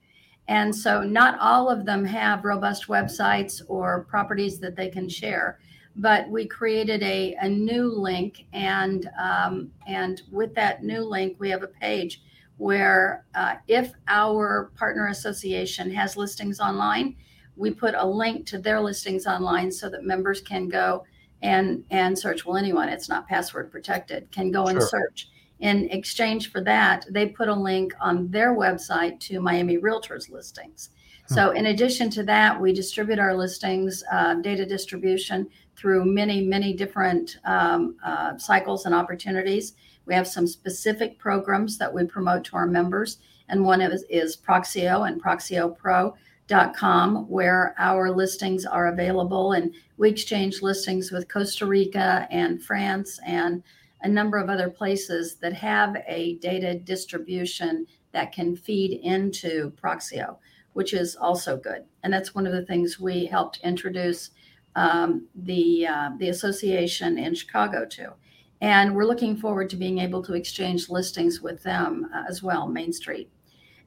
And 0.49 0.75
so 0.75 1.03
not 1.03 1.37
all 1.39 1.69
of 1.69 1.85
them 1.85 2.03
have 2.05 2.43
robust 2.43 2.87
websites 2.87 3.61
or 3.67 4.05
properties 4.05 4.57
that 4.59 4.75
they 4.75 4.89
can 4.89 5.07
share. 5.07 5.59
But 5.95 6.27
we 6.27 6.47
created 6.47 7.03
a, 7.03 7.35
a 7.39 7.47
new 7.47 7.87
link, 7.87 8.47
and 8.51 9.09
um, 9.21 9.71
and 9.85 10.23
with 10.31 10.55
that 10.55 10.83
new 10.83 11.01
link, 11.01 11.35
we 11.39 11.51
have 11.51 11.61
a 11.61 11.67
page 11.67 12.23
where 12.57 13.25
uh, 13.35 13.55
if 13.67 13.91
our 14.07 14.71
partner 14.75 15.07
association 15.07 15.91
has 15.91 16.17
listings 16.17 16.59
online, 16.59 17.15
we 17.55 17.69
put 17.69 17.93
a 17.95 18.05
link 18.05 18.47
to 18.47 18.57
their 18.57 18.81
listings 18.81 19.27
online 19.27 19.71
so 19.71 19.87
that 19.89 20.03
members 20.03 20.41
can 20.41 20.67
go 20.67 21.05
and 21.43 21.83
and 21.91 22.17
search. 22.17 22.43
Well, 22.43 22.57
anyone, 22.57 22.89
it's 22.89 23.07
not 23.07 23.27
password 23.27 23.71
protected, 23.71 24.31
can 24.31 24.51
go 24.51 24.65
and 24.65 24.81
search 24.81 25.28
in 25.59 25.89
exchange 25.89 26.51
for 26.51 26.61
that, 26.61 27.05
they 27.09 27.25
put 27.27 27.49
a 27.49 27.53
link 27.53 27.93
on 27.99 28.31
their 28.31 28.55
website 28.55 29.19
to 29.21 29.41
Miami 29.41 29.77
Realtors 29.77 30.29
listings. 30.29 30.89
Hmm. 31.27 31.33
So, 31.33 31.51
in 31.51 31.67
addition 31.67 32.09
to 32.11 32.23
that, 32.23 32.59
we 32.59 32.73
distribute 32.73 33.19
our 33.19 33.35
listings, 33.35 34.03
uh, 34.11 34.35
data 34.35 34.65
distribution 34.65 35.47
through 35.75 36.05
many, 36.05 36.45
many 36.45 36.73
different 36.73 37.37
um, 37.45 37.97
uh, 38.03 38.37
cycles 38.37 38.85
and 38.85 38.95
opportunities. 38.95 39.73
We 40.05 40.13
have 40.13 40.27
some 40.27 40.47
specific 40.47 41.19
programs 41.19 41.77
that 41.77 41.93
we 41.93 42.05
promote 42.05 42.45
to 42.45 42.55
our 42.55 42.65
members, 42.65 43.17
and 43.49 43.63
one 43.63 43.81
is, 43.81 44.05
is 44.09 44.37
Proxio 44.37 45.07
and 45.07 45.21
ProxioPro.com, 45.21 47.29
where 47.29 47.75
our 47.77 48.11
listings 48.11 48.65
are 48.65 48.87
available. 48.87 49.51
And 49.51 49.73
we 49.97 50.09
exchange 50.09 50.61
listings 50.61 51.11
with 51.11 51.27
Costa 51.27 51.65
Rica 51.65 52.27
and 52.31 52.63
France 52.63 53.19
and 53.25 53.61
a 54.01 54.07
number 54.07 54.37
of 54.37 54.49
other 54.49 54.69
places 54.69 55.35
that 55.35 55.53
have 55.53 55.95
a 56.07 56.35
data 56.35 56.75
distribution 56.75 57.85
that 58.11 58.31
can 58.31 58.55
feed 58.55 58.99
into 59.03 59.71
Proxio, 59.71 60.37
which 60.73 60.93
is 60.93 61.15
also 61.15 61.57
good. 61.57 61.83
And 62.03 62.13
that's 62.13 62.33
one 62.33 62.47
of 62.47 62.53
the 62.53 62.65
things 62.65 62.99
we 62.99 63.25
helped 63.25 63.59
introduce 63.63 64.31
um, 64.75 65.27
the 65.35 65.87
uh, 65.87 66.11
the 66.19 66.29
association 66.29 67.17
in 67.17 67.33
Chicago 67.33 67.85
to. 67.85 68.13
And 68.61 68.95
we're 68.95 69.05
looking 69.05 69.37
forward 69.37 69.69
to 69.69 69.77
being 69.77 69.99
able 69.99 70.21
to 70.23 70.33
exchange 70.33 70.89
listings 70.89 71.41
with 71.41 71.63
them 71.63 72.09
uh, 72.13 72.23
as 72.29 72.43
well, 72.43 72.67
Main 72.67 72.93
Street. 72.93 73.29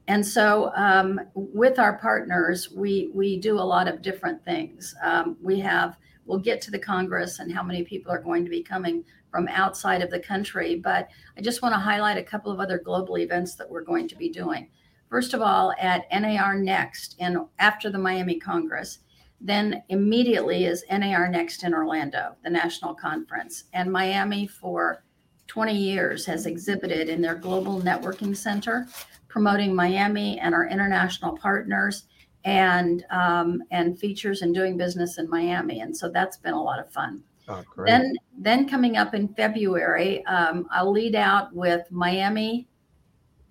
And 0.07 0.25
so, 0.25 0.71
um, 0.75 1.21
with 1.33 1.79
our 1.79 1.97
partners, 1.97 2.69
we 2.71 3.09
we 3.13 3.39
do 3.39 3.55
a 3.57 3.61
lot 3.61 3.87
of 3.87 4.01
different 4.01 4.43
things. 4.43 4.93
Um, 5.03 5.37
we 5.41 5.59
have 5.61 5.97
we'll 6.25 6.39
get 6.39 6.61
to 6.61 6.71
the 6.71 6.79
Congress 6.79 7.39
and 7.39 7.53
how 7.53 7.63
many 7.63 7.83
people 7.83 8.11
are 8.11 8.21
going 8.21 8.43
to 8.43 8.49
be 8.49 8.63
coming 8.63 9.03
from 9.33 9.47
outside 9.47 10.03
of 10.03 10.11
the 10.11 10.19
country. 10.19 10.75
But 10.75 11.09
I 11.35 11.41
just 11.41 11.63
want 11.63 11.73
to 11.73 11.79
highlight 11.79 12.19
a 12.19 12.23
couple 12.23 12.51
of 12.51 12.59
other 12.59 12.77
global 12.77 13.17
events 13.17 13.55
that 13.55 13.67
we're 13.67 13.81
going 13.81 14.07
to 14.09 14.15
be 14.15 14.29
doing. 14.29 14.69
First 15.09 15.33
of 15.33 15.41
all, 15.41 15.73
at 15.79 16.05
NAR 16.11 16.55
Next, 16.55 17.15
and 17.19 17.37
after 17.57 17.89
the 17.89 17.97
Miami 17.97 18.39
Congress, 18.39 18.99
then 19.41 19.81
immediately 19.89 20.65
is 20.65 20.85
NAR 20.91 21.27
Next 21.29 21.63
in 21.63 21.73
Orlando, 21.73 22.35
the 22.43 22.49
national 22.51 22.93
conference, 22.93 23.63
and 23.73 23.91
Miami 23.91 24.45
for 24.45 25.03
20 25.47 25.75
years 25.75 26.27
has 26.27 26.45
exhibited 26.45 27.09
in 27.09 27.19
their 27.19 27.35
global 27.35 27.81
networking 27.81 28.37
center, 28.37 28.87
promoting 29.27 29.75
Miami 29.75 30.39
and 30.39 30.53
our 30.53 30.67
international 30.67 31.35
partners 31.37 32.05
and 32.45 33.03
um, 33.09 33.63
and 33.71 33.97
features 33.97 34.43
and 34.43 34.53
doing 34.53 34.77
business 34.77 35.17
in 35.17 35.27
Miami. 35.27 35.79
And 35.79 35.95
so 35.95 36.09
that's 36.09 36.37
been 36.37 36.53
a 36.53 36.61
lot 36.61 36.79
of 36.79 36.91
fun. 36.91 37.23
Oh. 37.47 37.63
Then, 37.85 38.13
then 38.37 38.69
coming 38.69 38.97
up 38.97 39.13
in 39.13 39.33
February, 39.33 40.25
um, 40.25 40.65
I'll 40.71 40.91
lead 40.91 41.15
out 41.15 41.53
with 41.53 41.83
Miami 41.91 42.67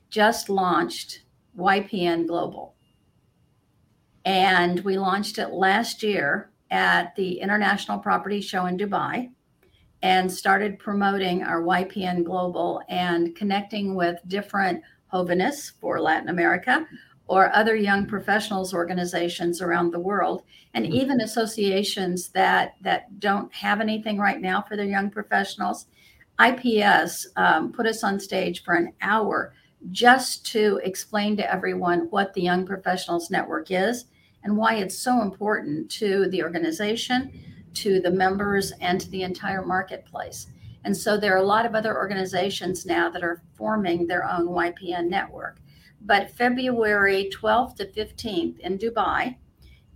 just 0.08 0.48
launched 0.48 1.24
YPN 1.58 2.26
Global. 2.26 2.74
And 4.24 4.80
we 4.80 4.98
launched 4.98 5.38
it 5.38 5.48
last 5.50 6.02
year 6.02 6.50
at 6.70 7.14
the 7.16 7.40
International 7.40 7.98
Property 7.98 8.40
Show 8.40 8.66
in 8.66 8.78
Dubai 8.78 9.30
and 10.02 10.30
started 10.30 10.78
promoting 10.78 11.42
our 11.42 11.62
YPN 11.62 12.24
Global 12.24 12.82
and 12.88 13.34
connecting 13.36 13.94
with 13.94 14.18
different 14.26 14.82
Hovenists 15.12 15.72
for 15.80 16.00
Latin 16.00 16.28
America 16.28 16.86
or 17.28 17.54
other 17.54 17.76
young 17.76 18.06
professionals 18.06 18.74
organizations 18.74 19.62
around 19.62 19.90
the 19.90 20.00
world 20.00 20.42
and 20.74 20.84
Mhm. 20.84 20.90
even 20.90 21.20
associations 21.20 22.28
that 22.28 22.74
that 22.82 23.20
don't 23.20 23.52
have 23.54 23.80
anything 23.80 24.18
right 24.18 24.40
now 24.40 24.60
for 24.60 24.76
their 24.76 24.86
young 24.86 25.10
professionals 25.10 25.86
ips 26.38 27.26
um, 27.36 27.72
put 27.72 27.86
us 27.86 28.02
on 28.02 28.18
stage 28.18 28.64
for 28.64 28.74
an 28.74 28.92
hour 29.02 29.52
just 29.90 30.46
to 30.46 30.80
explain 30.84 31.36
to 31.36 31.52
everyone 31.52 32.00
what 32.10 32.32
the 32.34 32.42
young 32.42 32.64
professionals 32.64 33.30
network 33.30 33.70
is 33.70 34.06
and 34.44 34.56
why 34.56 34.74
it's 34.74 34.98
so 34.98 35.20
important 35.22 35.90
to 35.90 36.28
the 36.28 36.42
organization 36.42 37.30
to 37.74 38.00
the 38.00 38.10
members 38.10 38.72
and 38.80 39.00
to 39.00 39.10
the 39.10 39.22
entire 39.22 39.64
marketplace 39.64 40.48
and 40.84 40.96
so 40.96 41.16
there 41.16 41.32
are 41.34 41.42
a 41.42 41.46
lot 41.46 41.64
of 41.64 41.74
other 41.74 41.96
organizations 41.96 42.84
now 42.84 43.08
that 43.08 43.22
are 43.22 43.42
forming 43.54 44.06
their 44.06 44.24
own 44.28 44.46
ypn 44.46 45.08
network 45.08 45.58
but 46.04 46.30
February 46.30 47.30
12th 47.32 47.76
to 47.76 47.86
15th 47.86 48.58
in 48.60 48.78
Dubai, 48.78 49.36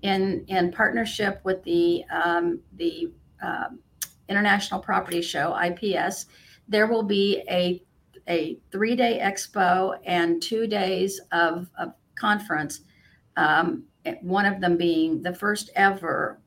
in 0.03 0.45
in 0.49 0.71
partnership 0.73 1.41
with 1.45 1.63
the 1.65 2.05
um, 2.11 2.61
the 2.77 3.13
um, 3.43 3.81
International 4.29 4.81
Property 4.81 5.23
Show 5.23 5.57
(IPS), 5.57 6.27
there 6.69 6.87
will 6.87 7.03
be 7.03 7.43
a 7.51 7.83
a 8.29 8.59
three 8.73 8.97
day 8.97 9.21
expo 9.23 9.99
and 10.05 10.43
two 10.43 10.67
days 10.67 11.21
of, 11.33 11.71
of 11.79 11.93
conference. 12.17 12.81
Um, 13.37 13.85
one 14.23 14.47
of 14.47 14.61
them 14.61 14.77
being 14.77 15.23
the 15.23 15.35
first 15.35 15.71
ever 15.77 16.41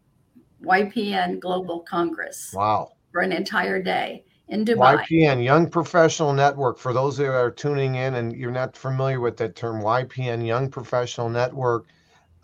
YPN 0.63 1.39
Global 1.39 1.81
Congress 1.81 2.51
wow. 2.53 2.91
for 3.11 3.21
an 3.21 3.31
entire 3.31 3.81
day 3.81 4.25
in 4.49 4.65
Dubai. 4.65 5.03
YPN, 5.05 5.43
Young 5.43 5.69
Professional 5.69 6.33
Network. 6.33 6.77
For 6.77 6.93
those 6.93 7.17
that 7.17 7.29
are 7.29 7.51
tuning 7.51 7.95
in 7.95 8.15
and 8.15 8.33
you're 8.35 8.51
not 8.51 8.75
familiar 8.75 9.19
with 9.19 9.37
that 9.37 9.55
term, 9.55 9.81
YPN, 9.81 10.45
Young 10.45 10.69
Professional 10.69 11.29
Network. 11.29 11.85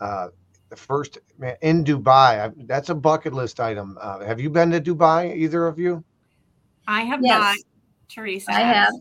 Uh, 0.00 0.28
the 0.68 0.76
first 0.76 1.18
in 1.62 1.84
Dubai. 1.84 2.52
That's 2.66 2.88
a 2.88 2.94
bucket 2.94 3.32
list 3.32 3.60
item. 3.60 3.96
Uh, 4.00 4.24
have 4.24 4.40
you 4.40 4.50
been 4.50 4.70
to 4.72 4.80
Dubai, 4.80 5.34
either 5.34 5.66
of 5.66 5.78
you? 5.78 6.04
I 6.88 7.02
have 7.02 7.20
Yes. 7.22 7.40
not, 7.40 7.56
Teresa. 8.08 8.52
I 8.52 8.60
has. 8.60 8.74
have. 8.74 8.94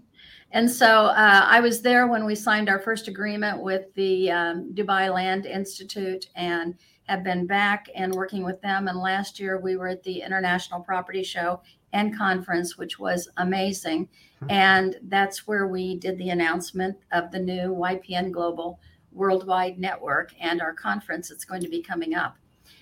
And 0.51 0.69
so 0.69 1.07
uh, 1.07 1.45
I 1.47 1.59
was 1.59 1.81
there 1.81 2.07
when 2.07 2.25
we 2.25 2.35
signed 2.35 2.69
our 2.69 2.79
first 2.79 3.07
agreement 3.07 3.61
with 3.61 3.93
the 3.95 4.31
um, 4.31 4.71
Dubai 4.73 5.13
Land 5.13 5.45
Institute 5.45 6.29
and 6.35 6.75
have 7.07 7.23
been 7.23 7.45
back 7.45 7.87
and 7.95 8.13
working 8.13 8.43
with 8.43 8.61
them. 8.61 8.87
And 8.87 8.97
last 8.99 9.39
year 9.39 9.59
we 9.59 9.75
were 9.75 9.89
at 9.89 10.03
the 10.03 10.21
International 10.21 10.79
Property 10.79 11.23
Show 11.23 11.61
and 11.95 12.15
Conference, 12.15 12.77
which 12.77 12.99
was 12.99 13.29
amazing. 13.37 14.09
Hmm. 14.39 14.51
And 14.51 14.95
that's 15.03 15.47
where 15.47 15.67
we 15.67 15.97
did 15.97 16.17
the 16.17 16.29
announcement 16.29 16.97
of 17.11 17.31
the 17.31 17.39
new 17.39 17.73
YPN 17.73 18.31
Global 18.31 18.79
Worldwide 19.11 19.79
Network 19.79 20.33
and 20.41 20.61
our 20.61 20.73
conference 20.73 21.29
that's 21.29 21.45
going 21.45 21.61
to 21.61 21.69
be 21.69 21.81
coming 21.81 22.15
up. 22.15 22.35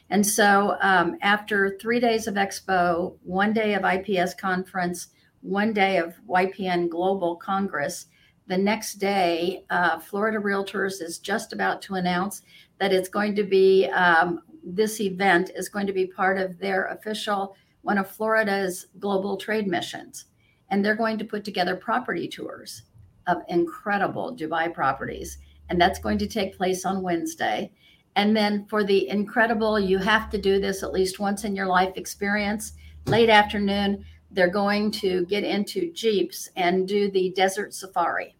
And 0.09 0.25
so 0.25 0.77
um, 0.81 1.15
after 1.21 1.77
three 1.79 1.99
days 1.99 2.25
of 2.25 2.35
expo, 2.35 3.15
one 3.23 3.53
day 3.53 3.75
of 3.75 3.85
IPS 3.85 4.33
conference, 4.33 5.09
one 5.41 5.73
day 5.73 5.97
of 5.97 6.15
YPN 6.27 6.89
Global 6.89 7.35
Congress. 7.35 8.07
The 8.47 8.57
next 8.57 8.95
day, 8.95 9.63
uh, 9.69 9.99
Florida 9.99 10.39
Realtors 10.39 11.01
is 11.01 11.19
just 11.19 11.53
about 11.53 11.81
to 11.83 11.95
announce 11.95 12.41
that 12.79 12.91
it's 12.91 13.09
going 13.09 13.35
to 13.35 13.43
be 13.43 13.87
um, 13.89 14.41
this 14.63 14.99
event 15.01 15.51
is 15.55 15.69
going 15.69 15.87
to 15.87 15.93
be 15.93 16.07
part 16.07 16.37
of 16.37 16.57
their 16.59 16.85
official 16.87 17.55
one 17.83 17.97
of 17.97 18.09
Florida's 18.09 18.87
global 18.99 19.37
trade 19.37 19.67
missions, 19.67 20.25
and 20.69 20.83
they're 20.83 20.95
going 20.95 21.17
to 21.19 21.25
put 21.25 21.43
together 21.45 21.75
property 21.75 22.27
tours 22.27 22.83
of 23.27 23.37
incredible 23.47 24.35
Dubai 24.35 24.73
properties, 24.73 25.37
and 25.69 25.79
that's 25.79 25.99
going 25.99 26.17
to 26.17 26.27
take 26.27 26.57
place 26.57 26.85
on 26.85 27.03
Wednesday. 27.03 27.71
And 28.15 28.35
then 28.35 28.65
for 28.65 28.83
the 28.83 29.07
incredible, 29.09 29.79
you 29.79 29.97
have 29.97 30.29
to 30.31 30.37
do 30.37 30.59
this 30.59 30.83
at 30.83 30.91
least 30.91 31.19
once 31.19 31.43
in 31.43 31.55
your 31.55 31.67
life 31.67 31.93
experience. 31.95 32.73
Late 33.05 33.29
afternoon, 33.29 34.05
they're 34.31 34.49
going 34.49 34.91
to 34.91 35.25
get 35.25 35.43
into 35.43 35.91
jeeps 35.93 36.49
and 36.55 36.87
do 36.87 37.09
the 37.11 37.31
desert 37.31 37.73
safari. 37.73 38.35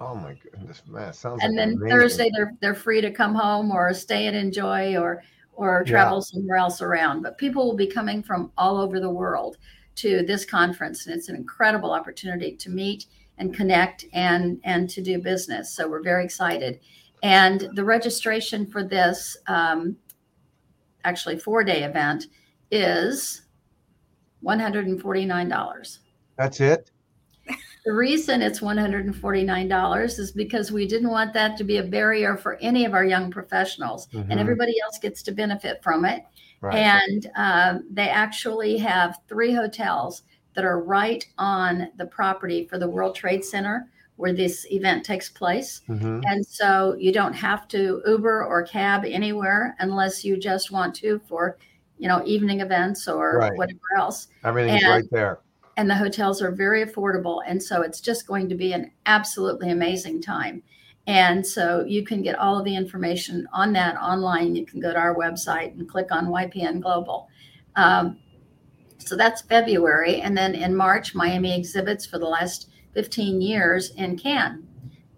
Oh 0.00 0.14
my 0.14 0.34
goodness, 0.34 0.82
man! 0.86 1.12
Sounds 1.12 1.42
And 1.42 1.56
like 1.56 1.58
then 1.58 1.74
amazing. 1.74 1.88
Thursday 1.88 2.30
they're 2.36 2.52
they're 2.60 2.74
free 2.74 3.00
to 3.00 3.10
come 3.10 3.34
home 3.34 3.70
or 3.70 3.94
stay 3.94 4.26
and 4.26 4.36
enjoy 4.36 4.96
or 4.96 5.22
or 5.56 5.82
Yeah. 5.86 5.92
travel 5.92 6.22
somewhere 6.22 6.56
else 6.56 6.80
around. 6.82 7.22
But 7.22 7.38
people 7.38 7.66
will 7.66 7.76
be 7.76 7.86
coming 7.86 8.22
from 8.22 8.52
all 8.56 8.76
over 8.78 9.00
the 9.00 9.10
world 9.10 9.56
to 9.96 10.22
this 10.22 10.44
conference, 10.44 11.06
and 11.06 11.14
it's 11.14 11.28
an 11.28 11.36
incredible 11.36 11.92
opportunity 11.92 12.56
to 12.56 12.70
meet 12.70 13.06
and 13.38 13.54
connect 13.54 14.04
and 14.12 14.60
and 14.64 14.88
to 14.90 15.02
do 15.02 15.18
business. 15.20 15.74
So 15.74 15.88
we're 15.88 16.02
very 16.02 16.24
excited. 16.24 16.80
And 17.22 17.68
the 17.74 17.84
registration 17.84 18.66
for 18.66 18.84
this 18.84 19.36
um, 19.46 19.96
actually 21.04 21.38
four 21.38 21.64
day 21.64 21.82
event 21.84 22.26
is 22.70 23.42
one 24.40 24.58
hundred 24.58 24.86
and 24.86 25.00
forty 25.00 25.24
nine 25.24 25.48
dollars. 25.48 26.00
That's 26.36 26.60
it. 26.60 26.90
The 27.84 27.92
reason 27.92 28.40
it's 28.40 28.60
$149 28.60 30.18
is 30.18 30.32
because 30.32 30.72
we 30.72 30.86
didn't 30.86 31.10
want 31.10 31.32
that 31.34 31.56
to 31.58 31.64
be 31.64 31.76
a 31.76 31.82
barrier 31.82 32.36
for 32.36 32.56
any 32.62 32.84
of 32.86 32.94
our 32.94 33.04
young 33.04 33.30
professionals, 33.30 34.06
Mhm. 34.08 34.26
and 34.30 34.40
everybody 34.40 34.74
else 34.82 34.98
gets 34.98 35.22
to 35.24 35.32
benefit 35.32 35.82
from 35.82 36.04
it. 36.04 36.22
Right. 36.62 36.76
And 36.76 37.30
um, 37.36 37.84
they 37.90 38.08
actually 38.08 38.78
have 38.78 39.18
three 39.28 39.52
hotels 39.52 40.22
that 40.54 40.64
are 40.64 40.80
right 40.80 41.26
on 41.36 41.88
the 41.98 42.06
property 42.06 42.66
for 42.70 42.78
the 42.78 42.88
World 42.88 43.14
Trade 43.14 43.44
Center 43.44 43.86
where 44.16 44.32
this 44.32 44.64
event 44.70 45.04
takes 45.04 45.28
place. 45.28 45.82
Mhm. 45.88 46.22
And 46.26 46.46
so 46.46 46.94
you 46.98 47.12
don't 47.12 47.32
have 47.34 47.66
to 47.68 48.00
Uber 48.06 48.44
or 48.44 48.62
cab 48.62 49.04
anywhere 49.04 49.74
unless 49.80 50.24
you 50.24 50.36
just 50.38 50.70
want 50.70 50.94
to 50.96 51.20
for, 51.28 51.58
you 51.98 52.06
know, 52.08 52.22
evening 52.24 52.60
events 52.60 53.08
or 53.08 53.38
Right. 53.38 53.56
whatever 53.56 53.80
else 53.98 54.28
Everything's 54.44 54.84
and- 54.84 54.90
right 54.92 55.04
there. 55.10 55.38
And 55.76 55.88
the 55.88 55.96
hotels 55.96 56.40
are 56.40 56.50
very 56.50 56.84
affordable 56.84 57.40
and 57.46 57.62
so 57.62 57.82
it's 57.82 58.00
just 58.00 58.26
going 58.26 58.48
to 58.48 58.54
be 58.54 58.72
an 58.72 58.90
absolutely 59.06 59.70
amazing 59.70 60.22
time. 60.22 60.62
And 61.06 61.46
so 61.46 61.84
you 61.86 62.04
can 62.04 62.22
get 62.22 62.38
all 62.38 62.58
of 62.58 62.64
the 62.64 62.74
information 62.74 63.46
on 63.52 63.74
that 63.74 63.96
online. 63.96 64.56
You 64.56 64.64
can 64.64 64.80
go 64.80 64.90
to 64.92 64.98
our 64.98 65.14
website 65.14 65.72
and 65.72 65.88
click 65.88 66.10
on 66.10 66.26
ypn 66.28 66.80
global. 66.80 67.28
Um, 67.76 68.18
so 68.98 69.16
that's 69.16 69.42
february 69.42 70.20
and 70.20 70.36
then 70.36 70.54
in 70.54 70.74
march 70.74 71.14
miami 71.14 71.56
exhibits 71.56 72.06
for 72.06 72.18
the 72.18 72.26
last 72.26 72.70
15 72.94 73.40
years 73.40 73.90
in 73.90 74.16
cannes 74.16 74.64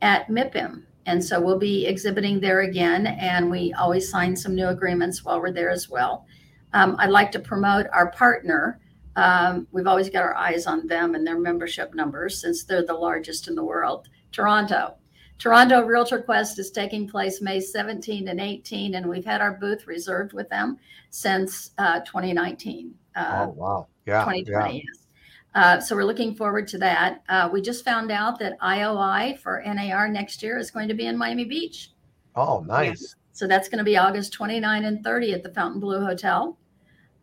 at 0.03 0.29
mipim 0.29 0.83
and 1.05 1.23
so 1.23 1.41
we'll 1.41 1.59
be 1.59 1.87
exhibiting 1.87 2.41
there 2.41 2.63
again 2.63 3.07
and 3.07 3.51
we 3.51 3.73
always 3.75 4.11
sign 4.11 4.35
some 4.35 4.55
new 4.55 4.69
agreements 4.69 5.25
while 5.25 5.41
we're 5.41 5.53
there 5.53 5.71
as 5.71 5.89
well. 5.89 6.27
Um, 6.73 6.97
i'd 6.99 7.11
like 7.11 7.31
to 7.33 7.39
promote 7.39 7.87
our 7.93 8.11
partner 8.11 8.81
um, 9.17 9.67
we've 9.73 9.87
always 9.87 10.11
got 10.11 10.23
our 10.23 10.35
eyes 10.35 10.67
on 10.67 10.87
them 10.87 11.15
and 11.15 11.27
their 11.27 11.39
membership 11.39 11.95
numbers 11.95 12.41
since 12.41 12.65
they're 12.65 12.85
the 12.85 12.95
largest 12.95 13.49
in 13.49 13.55
the 13.55 13.65
world. 13.65 14.09
Toronto. 14.31 14.95
Toronto 15.39 15.83
Realtor 15.83 16.23
Quest 16.23 16.59
is 16.59 16.71
taking 16.71 17.09
place 17.09 17.43
May 17.43 17.61
17 17.61 18.29
and 18.29 18.41
18, 18.41 18.95
and 18.95 19.07
we've 19.07 19.25
had 19.25 19.41
our 19.41 19.53
booth 19.53 19.87
reserved 19.87 20.33
with 20.33 20.49
them 20.49 20.79
since 21.11 21.73
uh, 21.79 22.01
2019. 22.01 22.95
Uh, 23.15 23.47
oh 23.47 23.49
wow. 23.51 23.87
Yeah. 24.07 24.21
2020, 24.21 24.77
yes. 24.77 25.07
Uh, 25.55 25.81
so 25.81 25.97
we're 25.97 26.05
looking 26.05 26.35
forward 26.35 26.69
to 26.69 26.79
that. 26.79 27.23
Uh, 27.31 27.49
we 27.51 27.63
just 27.63 27.85
found 27.85 28.11
out 28.11 28.39
that 28.39 28.61
IOI 28.61 29.39
for 29.39 29.63
NAR 29.67 30.09
next 30.09 30.43
year 30.43 30.59
is 30.59 30.71
going 30.71 30.89
to 30.89 30.95
be 30.95 31.07
in 31.07 31.17
Miami 31.17 31.45
Beach. 31.45 31.93
Oh, 32.35 32.61
nice. 32.67 33.15
So 33.33 33.47
that's 33.47 33.69
going 33.69 33.79
to 33.79 33.85
be 33.85 33.97
August 33.97 34.35
29 34.35 34.85
and 34.85 35.03
30 35.03 35.33
at 35.33 35.43
the 35.43 35.49
Fontainebleau 35.49 36.05
Hotel. 36.05 36.59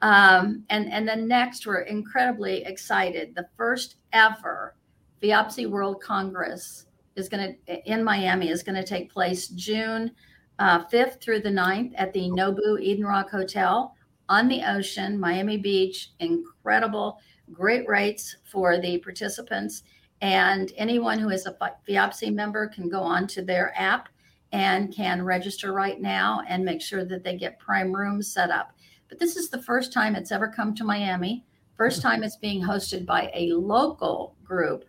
Um, 0.04 0.66
and, 0.70 0.92
and 0.92 1.08
then 1.08 1.30
next, 1.30 1.66
we're 1.66 1.82
incredibly 1.82 2.66
excited. 2.66 3.34
The 3.34 3.48
first 3.56 3.96
ever 4.12 4.76
FIABCI 5.22 5.70
World 5.70 6.02
Congress 6.02 6.88
is 7.16 7.30
going 7.30 7.56
to, 7.66 7.90
in 7.90 8.04
Miami, 8.04 8.50
is 8.50 8.64
going 8.64 8.76
to 8.76 8.84
take 8.84 9.12
place 9.12 9.48
June 9.48 10.12
uh, 10.60 10.84
5th 10.88 11.22
through 11.22 11.40
the 11.40 11.50
9th 11.50 11.94
at 11.96 12.12
the 12.12 12.30
Nobu 12.30 12.82
Eden 12.82 13.06
Rock 13.06 13.30
Hotel 13.30 13.96
on 14.28 14.50
the 14.50 14.62
ocean, 14.64 15.18
Miami 15.18 15.56
Beach. 15.56 16.12
Incredible 16.20 17.20
great 17.54 17.88
rates 17.88 18.36
for 18.44 18.80
the 18.80 18.98
participants. 18.98 19.84
And 20.20 20.74
anyone 20.76 21.18
who 21.18 21.30
is 21.30 21.46
a 21.46 21.58
FIABCI 21.88 22.34
member 22.34 22.68
can 22.68 22.90
go 22.90 23.02
on 23.02 23.26
to 23.28 23.42
their 23.42 23.74
app 23.80 24.10
and 24.52 24.94
can 24.94 25.24
register 25.24 25.72
right 25.72 26.02
now 26.02 26.42
and 26.48 26.66
make 26.66 26.82
sure 26.82 27.06
that 27.06 27.24
they 27.24 27.38
get 27.38 27.58
prime 27.58 27.94
rooms 27.94 28.34
set 28.34 28.52
up. 28.52 28.74
But 29.14 29.20
this 29.20 29.36
is 29.36 29.52
the 29.52 29.62
first 29.62 29.94
time 29.94 30.16
it's 30.16 30.32
ever 30.32 30.48
come 30.48 30.74
to 30.74 30.84
Miami. 30.84 31.46
First 31.78 32.00
mm-hmm. 32.00 32.10
time 32.10 32.24
it's 32.24 32.38
being 32.38 32.60
hosted 32.64 33.06
by 33.06 33.30
a 33.36 33.54
local 33.54 34.36
group 34.44 34.86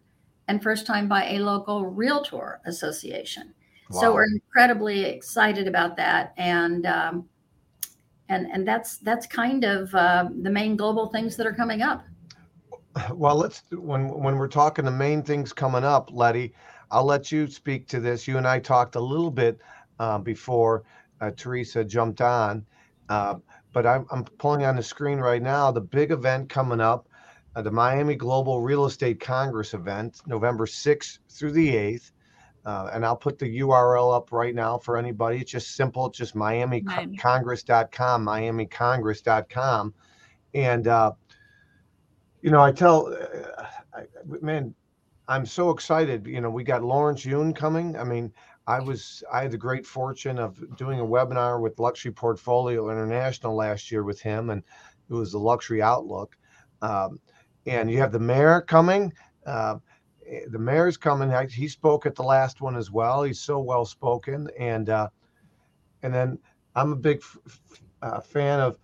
and 0.49 0.63
first 0.63 0.87
time 0.87 1.09
by 1.09 1.29
a 1.33 1.41
local 1.41 1.85
realtor 1.85 2.63
association. 2.65 3.53
Wow. 3.91 4.01
So 4.01 4.15
we're 4.15 4.25
incredibly 4.25 5.05
excited 5.05 5.69
about 5.69 5.95
that. 5.99 6.33
And, 6.39 6.87
um, 6.87 7.29
and, 8.31 8.47
and 8.51 8.67
that's, 8.67 8.97
that's 8.97 9.27
kind 9.27 9.63
of 9.63 9.95
uh, 9.95 10.31
the 10.41 10.49
main 10.49 10.75
global 10.75 11.09
things 11.09 11.37
that 11.37 11.47
are 11.47 11.53
coming 11.53 11.83
up. 11.83 12.03
Well, 13.13 13.37
let's, 13.37 13.63
when, 13.73 14.09
when 14.09 14.39
we're 14.39 14.49
talking 14.49 14.87
the 14.87 14.91
main 14.91 15.23
things 15.23 15.53
coming 15.53 15.85
up, 15.85 16.09
Letty, 16.11 16.55
I'll 16.91 17.05
let 17.05 17.31
you 17.31 17.47
speak 17.47 17.89
to 17.89 18.01
this. 18.01 18.27
You 18.27 18.39
and 18.39 18.49
I 18.49 18.59
talked 18.59 18.97
a 18.97 19.01
little 19.01 19.31
bit 19.31 19.61
uh, 19.99 20.17
before 20.17 20.85
uh, 21.21 21.31
Teresa 21.37 21.85
jumped 21.85 22.23
on, 22.23 22.65
uh, 23.11 23.35
but 23.75 23.87
I'm, 23.87 24.07
I'm, 24.11 24.25
pulling 24.25 24.65
on 24.65 24.77
the 24.77 24.83
screen 24.83 25.19
right 25.19 25.43
now 25.43 25.71
the 25.71 25.81
big 25.81 26.13
event 26.13 26.49
coming 26.49 26.81
up, 26.81 27.09
uh, 27.55 27.61
the 27.61 27.71
Miami 27.71 28.15
Global 28.15 28.63
Real 28.63 28.87
Estate 28.87 29.21
Congress 29.21 29.75
event, 29.75 30.23
November 30.27 30.65
6th 30.65 31.19
through 31.29 31.53
the 31.53 31.75
8th. 31.75 32.13
Uh, 32.65 32.89
and 32.95 33.05
I'll 33.05 33.17
put 33.17 33.39
the 33.39 33.59
URL 33.59 34.17
up 34.17 34.33
right 34.33 34.55
now 34.55 34.79
for 34.79 34.97
anybody. 34.97 35.39
It's 35.39 35.51
just 35.51 35.77
simple. 35.77 36.07
It's 36.07 36.17
just 36.17 36.35
miamicongress.com, 36.35 38.25
miamicongress.com. 38.25 39.95
And, 40.55 40.89
uh, 40.89 41.13
you 42.41 42.51
know, 42.51 42.63
I 42.63 42.73
tell, 42.73 43.15
I, 43.93 44.05
man, 44.41 44.75
I'm 45.29 45.45
so 45.45 45.71
excited. 45.71 46.27
You 46.27 46.41
know, 46.41 46.49
we 46.49 46.65
got 46.65 46.83
Lawrence 46.83 47.27
Yun 47.27 47.53
coming. 47.53 47.99
I 47.99 48.05
mean, 48.05 48.33
I 48.67 48.81
was 48.81 49.23
I 49.33 49.43
had 49.43 49.51
the 49.51 49.59
great 49.59 49.87
fortune 49.87 50.39
of 50.39 50.77
doing 50.77 51.01
a 51.01 51.05
webinar 51.05 51.61
with 51.61 51.79
Luxury 51.79 52.13
Portfolio 52.13 52.91
International 52.91 53.55
last 53.55 53.91
year 53.91 54.03
with 54.05 54.21
him, 54.21 54.51
and 54.51 54.63
it 55.09 55.15
was 55.15 55.33
the 55.33 55.39
Luxury 55.39 55.83
Outlook. 55.83 56.37
Um, 56.81 57.21
and 57.67 57.91
you 57.91 57.99
have 57.99 58.13
the 58.13 58.19
mayor 58.19 58.61
coming. 58.61 59.13
Uh, 59.47 59.77
the 60.49 60.59
mayor's 60.59 60.97
coming. 60.97 61.31
He 61.49 61.69
spoke 61.69 62.07
at 62.07 62.15
the 62.15 62.23
last 62.23 62.61
one 62.61 62.77
as 62.77 62.91
well. 62.91 63.23
He's 63.23 63.41
so 63.41 63.59
well 63.59 63.85
spoken, 63.85 64.49
and 64.59 64.89
uh, 64.89 65.09
and 66.03 66.15
then 66.15 66.39
I'm 66.75 66.93
a 66.93 66.97
big 66.97 67.19
f- 67.19 67.61
uh, 68.03 68.21
fan 68.21 68.61
of 68.61 68.79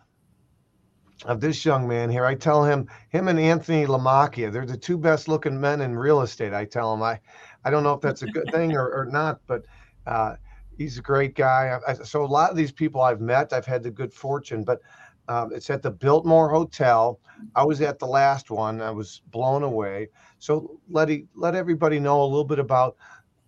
of 1.24 1.40
this 1.40 1.64
young 1.64 1.86
man 1.86 2.10
here. 2.10 2.24
I 2.24 2.34
tell 2.34 2.64
him, 2.64 2.88
him 3.10 3.28
and 3.28 3.38
Anthony 3.38 3.86
Lamacchia, 3.86 4.50
they're 4.50 4.64
the 4.64 4.76
two 4.76 4.96
best 4.96 5.28
looking 5.28 5.60
men 5.60 5.80
in 5.82 5.96
real 5.96 6.22
estate. 6.22 6.54
I 6.54 6.64
tell 6.64 6.94
him, 6.94 7.02
I, 7.02 7.20
I 7.64 7.70
don't 7.70 7.82
know 7.82 7.92
if 7.92 8.00
that's 8.00 8.22
a 8.22 8.26
good 8.26 8.50
thing 8.52 8.74
or, 8.74 8.90
or 8.90 9.04
not, 9.04 9.40
but 9.46 9.64
uh, 10.06 10.34
he's 10.76 10.98
a 10.98 11.02
great 11.02 11.34
guy. 11.34 11.78
I, 11.86 11.94
so 11.94 12.24
a 12.24 12.26
lot 12.26 12.50
of 12.50 12.56
these 12.56 12.72
people 12.72 13.00
I've 13.00 13.20
met, 13.20 13.52
I've 13.52 13.66
had 13.66 13.82
the 13.82 13.90
good 13.90 14.12
fortune, 14.12 14.64
but 14.64 14.80
um, 15.28 15.52
it's 15.52 15.70
at 15.70 15.82
the 15.82 15.90
Biltmore 15.90 16.48
Hotel. 16.48 17.20
I 17.54 17.64
was 17.64 17.80
at 17.82 17.98
the 17.98 18.06
last 18.06 18.50
one. 18.50 18.80
I 18.80 18.90
was 18.90 19.22
blown 19.30 19.62
away. 19.62 20.08
So 20.38 20.80
let 20.88 21.08
let 21.34 21.54
everybody 21.54 22.00
know 22.00 22.22
a 22.22 22.24
little 22.24 22.44
bit 22.44 22.58
about 22.58 22.96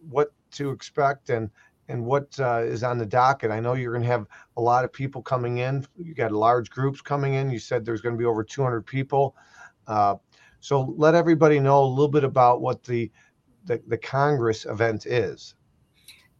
what 0.09 0.33
to 0.53 0.71
expect 0.71 1.31
and 1.31 1.51
and 1.89 2.05
what 2.05 2.39
uh, 2.39 2.63
is 2.63 2.85
on 2.85 2.99
the 2.99 3.07
docket. 3.07 3.51
I 3.51 3.61
know 3.61 3.75
you're 3.75 3.93
going 3.93 4.05
to 4.05 4.09
have 4.09 4.27
a 4.57 4.61
lot 4.61 4.85
of 4.85 4.93
people 4.93 5.23
coming 5.23 5.59
in. 5.59 5.85
You 5.97 6.15
got 6.15 6.31
large 6.33 6.71
groups 6.71 7.01
coming 7.01 7.35
in. 7.35 7.51
You 7.51 7.59
said 7.59 7.85
there's 7.85 8.01
going 8.01 8.15
to 8.15 8.19
be 8.19 8.25
over 8.25 8.45
200 8.45 8.87
people. 8.87 9.35
Uh, 9.89 10.15
so 10.61 10.95
let 10.97 11.17
everybody 11.17 11.59
know 11.59 11.83
a 11.83 11.85
little 11.85 12.09
bit 12.09 12.23
about 12.23 12.61
what 12.61 12.85
the 12.85 13.11
the, 13.65 13.83
the 13.87 13.99
Congress 13.99 14.65
event 14.65 15.07
is. 15.07 15.55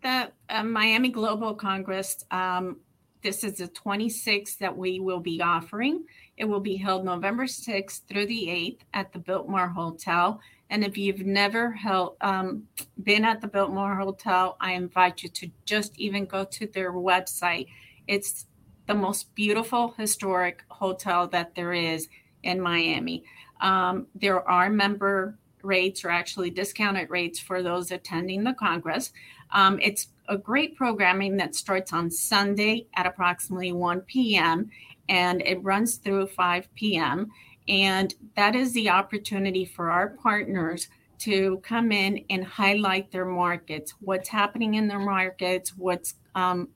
The 0.03 0.31
uh, 0.49 0.65
Miami 0.65 1.11
Global 1.11 1.55
Congress. 1.55 2.25
Um, 2.31 2.79
this 3.23 3.45
is 3.45 3.59
the 3.59 3.69
26th 3.69 4.59
that 4.59 4.77
we 4.77 4.99
will 4.99 5.21
be 5.21 5.41
offering. 5.41 6.05
It 6.37 6.45
will 6.45 6.61
be 6.61 6.77
held 6.77 7.05
November 7.05 7.45
6th 7.45 8.01
through 8.09 8.27
the 8.27 8.47
8th 8.47 8.81
at 8.95 9.13
the 9.13 9.21
Biltmore 9.21 9.69
Hotel. 9.69 10.41
And 10.71 10.83
if 10.83 10.99
you've 10.99 11.25
never 11.25 11.71
held, 11.71 12.17
um, 12.21 12.65
been 13.01 13.25
at 13.25 13.41
the 13.41 13.47
Biltmore 13.47 13.95
Hotel, 13.95 14.57
I 14.61 14.73
invite 14.73 15.23
you 15.23 15.29
to 15.29 15.51
just 15.65 15.97
even 15.99 16.25
go 16.25 16.45
to 16.45 16.67
their 16.67 16.93
website. 16.93 17.69
It's 18.09 18.47
the 18.87 18.95
most 18.95 19.35
beautiful 19.37 19.95
historic 19.97 20.65
hotel 20.69 21.29
that 21.29 21.55
there 21.55 21.73
is 21.73 22.09
in 22.43 22.61
Miami. 22.61 23.23
Um, 23.61 24.09
there 24.15 24.47
are 24.49 24.69
member 24.69 25.39
rates 25.63 26.05
or 26.05 26.11
actually 26.11 26.51
discounted 26.51 27.11
rates 27.11 27.39
for 27.39 27.63
those 27.63 27.91
attending 27.91 28.45
the 28.45 28.55
Congress. 28.55 29.13
Um, 29.51 29.79
it's 29.81 30.09
a 30.29 30.37
great 30.37 30.77
programming 30.77 31.37
that 31.37 31.55
starts 31.55 31.93
on 31.93 32.11
Sunday 32.11 32.87
at 32.95 33.07
approximately 33.07 33.73
1 33.73 34.01
p.m. 34.03 34.71
and 35.09 35.43
it 35.43 35.63
runs 35.63 35.97
through 35.97 36.27
5 36.29 36.69
p.m. 36.75 37.31
And 37.69 38.15
that 38.37 38.55
is 38.55 38.73
the 38.73 38.91
opportunity 38.91 39.65
for 39.65 39.91
our 39.91 40.11
partners 40.11 40.89
to 41.21 41.59
come 41.63 41.93
in 41.93 42.25
and 42.31 42.45
highlight 42.45 43.13
their 43.13 43.25
markets, 43.25 43.95
what's 44.01 44.29
happening 44.29 44.75
in 44.75 44.89
their 44.89 44.99
markets, 44.99 45.77
what's 45.77 46.15
um, 46.35 46.69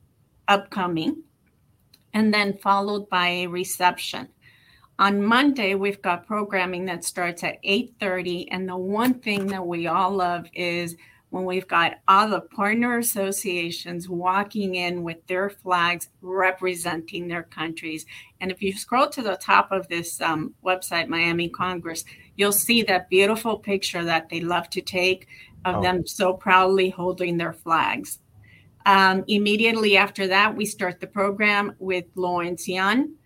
upcoming, 0.46 1.24
and 2.14 2.32
then 2.32 2.56
followed 2.58 3.08
by 3.08 3.28
a 3.28 3.46
reception. 3.46 4.28
On 4.98 5.22
Monday, 5.22 5.74
we've 5.74 6.00
got 6.00 6.26
programming 6.26 6.86
that 6.86 7.04
starts 7.04 7.44
at 7.44 7.58
8:30, 7.62 8.48
and 8.50 8.66
the 8.66 8.76
one 8.76 9.14
thing 9.14 9.48
that 9.48 9.66
we 9.66 9.86
all 9.86 10.10
love 10.10 10.46
is 10.54 10.96
when 11.28 11.44
we've 11.44 11.68
got 11.68 11.98
all 12.08 12.28
the 12.28 12.40
partner 12.40 12.96
associations 12.96 14.08
walking 14.08 14.76
in 14.76 15.02
with 15.02 15.26
their 15.26 15.50
flags 15.50 16.08
representing 16.22 17.28
their 17.28 17.42
countries. 17.42 18.06
And 18.40 18.50
if 18.50 18.62
you 18.62 18.72
scroll 18.72 19.08
to 19.10 19.22
the 19.22 19.36
top 19.36 19.70
of 19.70 19.86
this 19.88 20.20
um, 20.22 20.54
website, 20.64 21.08
Miami 21.08 21.50
Congress, 21.50 22.04
you'll 22.36 22.52
see 22.52 22.82
that 22.84 23.10
beautiful 23.10 23.58
picture 23.58 24.04
that 24.04 24.30
they 24.30 24.40
love 24.40 24.70
to 24.70 24.80
take 24.80 25.26
of 25.66 25.76
oh. 25.76 25.82
them 25.82 26.06
so 26.06 26.32
proudly 26.32 26.88
holding 26.88 27.36
their 27.36 27.52
flags. 27.52 28.20
Um, 28.86 29.24
immediately 29.26 29.96
after 29.96 30.28
that, 30.28 30.56
we 30.56 30.64
start 30.64 31.00
the 31.00 31.08
program 31.08 31.74
with 31.80 32.04
Lawrence 32.14 32.68
Yun, 32.68 33.16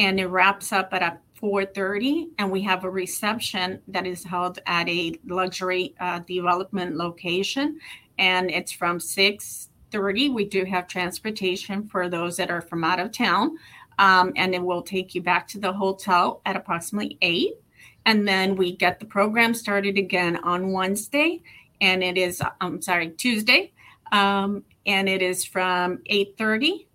and 0.00 0.18
it 0.18 0.28
wraps 0.28 0.72
up 0.72 0.88
at 0.94 1.02
a 1.02 1.18
4.30 1.42 2.30
and 2.38 2.50
we 2.50 2.62
have 2.62 2.84
a 2.84 2.90
reception 2.90 3.82
that 3.86 4.06
is 4.06 4.24
held 4.24 4.58
at 4.66 4.88
a 4.88 5.14
luxury 5.26 5.94
uh, 6.00 6.20
development 6.20 6.96
location 6.96 7.78
and 8.18 8.50
it's 8.50 8.72
from 8.72 8.98
6.30 8.98 10.34
we 10.34 10.44
do 10.46 10.64
have 10.64 10.88
transportation 10.88 11.86
for 11.86 12.08
those 12.08 12.38
that 12.38 12.50
are 12.50 12.62
from 12.62 12.82
out 12.82 12.98
of 12.98 13.12
town 13.12 13.56
um, 13.98 14.32
and 14.36 14.54
it 14.54 14.62
will 14.62 14.82
take 14.82 15.14
you 15.14 15.22
back 15.22 15.46
to 15.48 15.58
the 15.58 15.72
hotel 15.72 16.40
at 16.46 16.56
approximately 16.56 17.18
8 17.20 17.52
and 18.06 18.26
then 18.26 18.56
we 18.56 18.74
get 18.74 19.00
the 19.00 19.06
program 19.06 19.52
started 19.52 19.98
again 19.98 20.36
on 20.44 20.72
wednesday 20.72 21.42
and 21.82 22.02
it 22.02 22.16
is 22.16 22.42
i'm 22.62 22.80
sorry 22.80 23.10
tuesday 23.10 23.70
um, 24.12 24.64
and 24.86 25.10
it 25.10 25.20
is 25.20 25.44
from 25.44 25.98
8.30 26.10 26.86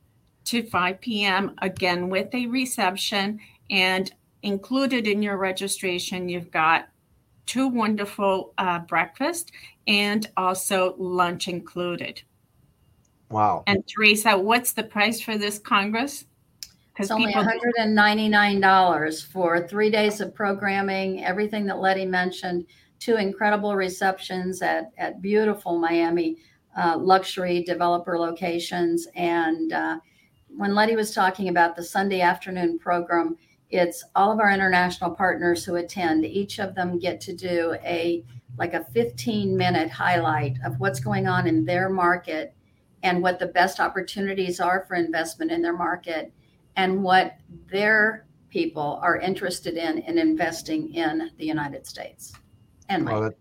to 0.46 0.64
5 0.64 1.02
p.m 1.02 1.56
again 1.62 2.10
with 2.10 2.34
a 2.34 2.48
reception 2.48 3.40
and 3.70 4.14
included 4.46 5.08
in 5.08 5.24
your 5.24 5.38
registration, 5.38 6.30
you've 6.30 6.52
got 6.52 6.88
two 7.46 7.68
wonderful 7.68 8.54
uh, 8.58 8.80
breakfast 8.80 9.52
and 9.88 10.30
also 10.38 10.96
lunch 10.98 11.48
included. 11.48 12.22
Wow. 13.30 13.64
And 13.68 13.84
Teresa, 13.88 14.38
what's 14.38 14.74
the 14.74 14.84
price 14.84 15.20
for 15.20 15.38
this 15.38 15.58
Congress? 15.58 16.26
It's 16.98 17.12
only 17.12 17.34
$199 17.34 19.26
for 19.26 19.68
three 19.68 19.90
days 19.90 20.22
of 20.22 20.34
programming, 20.34 21.26
everything 21.26 21.66
that 21.66 21.80
Letty 21.80 22.06
mentioned, 22.06 22.66
two 23.00 23.18
incredible 23.18 23.76
receptions 23.76 24.62
at, 24.62 24.92
at 24.98 25.22
beautiful 25.22 25.78
Miami 25.78 26.38
uh, 26.78 26.98
luxury 26.98 27.64
developer 27.64 28.18
locations. 28.18 29.08
And 29.16 29.74
uh, 29.74 30.00
when 30.58 30.76
Letty 30.76 30.96
was 30.96 31.14
talking 31.14 31.50
about 31.50 31.76
the 31.76 31.84
Sunday 31.84 32.22
afternoon 32.22 32.80
program, 32.80 33.38
it's 33.70 34.04
all 34.16 34.32
of 34.32 34.40
our 34.40 34.52
international 34.52 35.12
partners 35.12 35.66
who 35.66 35.76
attend. 35.76 36.26
Each 36.26 36.60
of 36.60 36.76
them 36.76 37.00
get 37.00 37.20
to 37.22 37.36
do 37.36 37.76
a 37.84 38.24
like 38.58 38.74
a 38.74 38.86
15 38.94 39.58
minute 39.58 39.90
highlight 39.90 40.58
of 40.66 40.80
what's 40.80 41.02
going 41.02 41.28
on 41.28 41.46
in 41.46 41.66
their 41.66 41.90
market 41.90 42.54
and 43.04 43.22
what 43.22 43.38
the 43.38 43.48
best 43.48 43.80
opportunities 43.82 44.60
are 44.62 44.86
for 44.88 44.96
investment 44.96 45.52
in 45.52 45.62
their 45.62 45.76
market 45.76 46.32
and 46.78 47.04
what 47.04 47.36
their 47.68 48.26
people 48.50 49.00
are 49.04 49.18
interested 49.18 49.76
in 49.76 49.98
in 50.00 50.18
investing 50.18 50.94
in 50.94 51.30
the 51.38 51.46
united 51.46 51.86
states. 51.86 52.34
And 52.88 53.06
well, 53.06 53.22
that, 53.22 53.34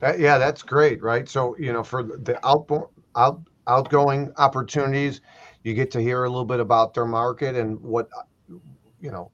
that, 0.00 0.18
yeah 0.18 0.36
that's 0.36 0.62
great 0.62 1.02
right? 1.02 1.26
So 1.26 1.56
you 1.58 1.72
know 1.72 1.82
for 1.82 2.02
the 2.02 2.38
outbound 2.46 2.86
out, 3.16 3.40
outgoing 3.66 4.30
opportunities 4.36 5.22
you 5.62 5.74
get 5.74 5.90
to 5.92 6.00
hear 6.00 6.24
a 6.24 6.28
little 6.28 6.44
bit 6.44 6.60
about 6.60 6.94
their 6.94 7.06
market 7.06 7.54
and 7.56 7.80
what 7.80 8.08
you 9.00 9.10
know 9.10 9.30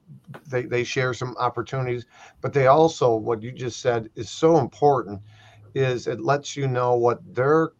they, 0.47 0.63
they 0.63 0.83
share 0.83 1.13
some 1.13 1.35
opportunities. 1.37 2.05
But 2.41 2.53
they 2.53 2.67
also 2.67 3.15
what 3.15 3.41
you 3.41 3.51
just 3.51 3.79
said 3.79 4.09
is 4.15 4.29
so 4.29 4.57
important 4.57 5.21
is 5.75 6.07
it 6.07 6.21
lets 6.21 6.55
you 6.55 6.67
know 6.67 6.95
what 6.95 7.19
their 7.33 7.71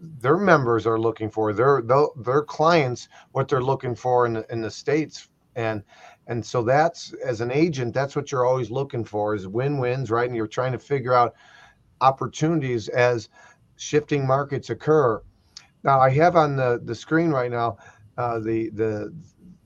their 0.00 0.38
members 0.38 0.86
are 0.86 0.98
looking 0.98 1.30
for 1.30 1.52
their 1.52 1.82
their, 1.82 2.06
their 2.16 2.42
clients 2.42 3.08
what 3.32 3.48
they're 3.48 3.62
looking 3.62 3.94
for 3.94 4.26
in 4.26 4.34
the, 4.34 4.46
in 4.52 4.60
the 4.60 4.70
states. 4.70 5.28
And 5.56 5.82
and 6.26 6.44
so 6.44 6.62
that's 6.62 7.12
as 7.24 7.40
an 7.40 7.50
agent 7.50 7.94
that's 7.94 8.14
what 8.14 8.30
you're 8.30 8.46
always 8.46 8.70
looking 8.70 9.04
for 9.04 9.34
is 9.34 9.48
win-wins 9.48 10.10
right? 10.10 10.26
And 10.26 10.36
you're 10.36 10.46
trying 10.46 10.72
to 10.72 10.78
figure 10.78 11.14
out 11.14 11.34
opportunities 12.00 12.88
as 12.88 13.28
shifting 13.76 14.26
markets 14.26 14.70
occur 14.70 15.22
now 15.84 15.98
i 16.00 16.10
have 16.10 16.36
on 16.36 16.56
the 16.56 16.80
the 16.84 16.94
screen 16.94 17.30
right 17.30 17.50
now 17.50 17.76
uh, 18.18 18.38
the 18.38 18.70
the 18.70 19.14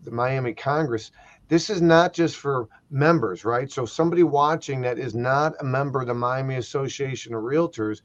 the 0.03 0.11
miami 0.11 0.53
congress 0.53 1.11
this 1.49 1.71
is 1.71 1.83
not 1.83 2.13
just 2.13 2.37
for 2.37 2.69
members, 2.91 3.45
right? 3.45 3.71
So 3.71 3.85
somebody 3.85 4.23
watching 4.23 4.81
that 4.83 4.99
is 4.99 5.15
not 5.15 5.55
a 5.61 5.65
member 5.65 6.01
of 6.01 6.07
the 6.07 6.15
Miami 6.15 6.57
Association 6.57 7.35
of 7.35 7.43
Realtors, 7.43 8.01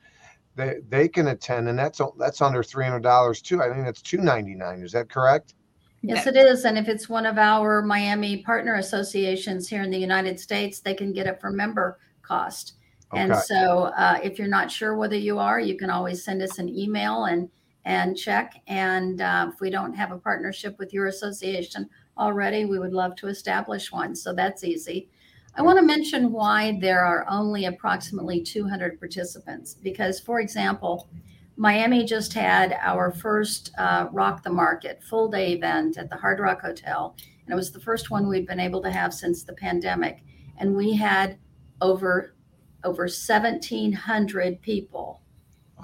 they 0.56 0.80
they 0.90 1.08
can 1.08 1.28
attend, 1.28 1.70
and 1.70 1.80
that's 1.80 2.02
that's 2.18 2.42
under 2.42 2.64
three 2.64 2.84
hundred 2.84 3.04
dollars 3.04 3.42
too. 3.42 3.62
I 3.62 3.70
think 3.70 3.86
that's 3.86 4.02
two 4.02 4.18
ninety 4.18 4.56
nine. 4.56 4.82
Is 4.82 4.92
that 4.92 5.10
correct? 5.10 5.54
Yes, 6.02 6.28
it 6.28 6.38
is. 6.38 6.64
And 6.64 6.78
if 6.78 6.88
it's 6.88 7.10
one 7.10 7.26
of 7.26 7.38
our 7.38 7.82
Miami 7.82 8.38
partner 8.38 8.76
associations 8.76 9.68
here 9.68 9.84
in 9.84 9.92
the 9.92 9.98
United 9.98 10.40
States, 10.40 10.80
they 10.80 10.94
can 10.94 11.12
get 11.12 11.28
it 11.28 11.42
for 11.42 11.52
member 11.52 12.00
cost. 12.22 12.74
Okay. 13.12 13.22
And 13.22 13.36
so, 13.36 13.92
uh, 13.98 14.20
if 14.24 14.38
you're 14.38 14.48
not 14.48 14.72
sure 14.72 14.96
whether 14.96 15.18
you 15.18 15.40
are, 15.40 15.60
you 15.60 15.76
can 15.76 15.90
always 15.90 16.24
send 16.24 16.42
us 16.42 16.58
an 16.58 16.70
email 16.70 17.26
and 17.26 17.50
and 17.90 18.16
check. 18.16 18.62
And 18.68 19.20
uh, 19.20 19.50
if 19.52 19.60
we 19.60 19.72
don't 19.72 19.96
have 19.96 20.12
a 20.12 20.18
partnership 20.20 20.78
with 20.78 20.94
your 20.94 21.08
association, 21.08 21.90
already, 22.20 22.66
we 22.66 22.78
would 22.78 22.94
love 22.94 23.16
to 23.16 23.28
establish 23.28 23.92
one. 23.92 24.16
So 24.16 24.32
that's 24.32 24.64
easy. 24.64 25.10
I 25.56 25.64
want 25.64 25.80
to 25.80 25.84
mention 25.84 26.32
why 26.32 26.78
there 26.80 27.04
are 27.04 27.26
only 27.28 27.66
approximately 27.66 28.42
200 28.42 29.00
participants 29.00 29.74
because, 29.74 30.20
for 30.20 30.40
example, 30.40 31.10
Miami 31.58 32.06
just 32.06 32.32
had 32.32 32.78
our 32.80 33.12
first 33.12 33.72
uh, 33.80 34.08
Rock 34.12 34.44
the 34.44 34.52
Market 34.52 35.02
full 35.04 35.28
day 35.28 35.54
event 35.54 35.98
at 35.98 36.12
the 36.12 36.16
Hard 36.16 36.40
Rock 36.40 36.62
Hotel. 36.62 37.16
And 37.44 37.52
it 37.52 37.56
was 37.56 37.72
the 37.72 37.80
first 37.80 38.12
one 38.12 38.30
we'd 38.30 38.46
been 38.46 38.60
able 38.60 38.84
to 38.84 38.92
have 38.92 39.16
since 39.16 39.42
the 39.42 39.54
pandemic. 39.54 40.24
And 40.60 40.76
we 40.76 40.96
had 40.96 41.40
over 41.82 42.36
over 42.84 43.04
1,700 43.04 44.62
people 44.62 45.22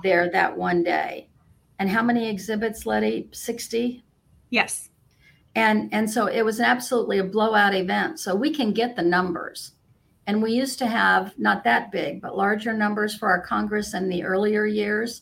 there 0.04 0.30
that 0.30 0.56
one 0.56 0.84
day. 0.84 1.30
And 1.80 1.90
how 1.90 2.04
many 2.04 2.30
exhibits, 2.30 2.86
Letty? 2.86 3.30
60? 3.32 4.04
Yes 4.50 4.90
and 5.56 5.90
and 5.94 6.10
so 6.10 6.28
it 6.28 6.44
was 6.44 6.60
absolutely 6.60 7.18
a 7.18 7.24
blowout 7.24 7.74
event 7.74 8.20
so 8.20 8.36
we 8.36 8.52
can 8.52 8.72
get 8.72 8.96
the 8.96 9.02
numbers 9.02 9.72
and 10.28 10.42
we 10.42 10.52
used 10.52 10.78
to 10.80 10.88
have 10.88 11.38
not 11.38 11.64
that 11.64 11.92
big 11.92 12.22
but 12.22 12.38
larger 12.38 12.74
numbers 12.74 13.16
for 13.16 13.30
our 13.30 13.42
congress 13.42 13.94
in 13.94 14.10
the 14.10 14.24
earlier 14.24 14.66
years 14.66 15.22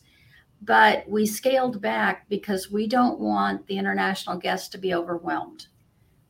but 0.62 1.08
we 1.08 1.26
scaled 1.26 1.80
back 1.80 2.28
because 2.28 2.70
we 2.70 2.86
don't 2.86 3.20
want 3.20 3.66
the 3.66 3.78
international 3.78 4.36
guests 4.36 4.68
to 4.68 4.78
be 4.78 4.94
overwhelmed 4.94 5.68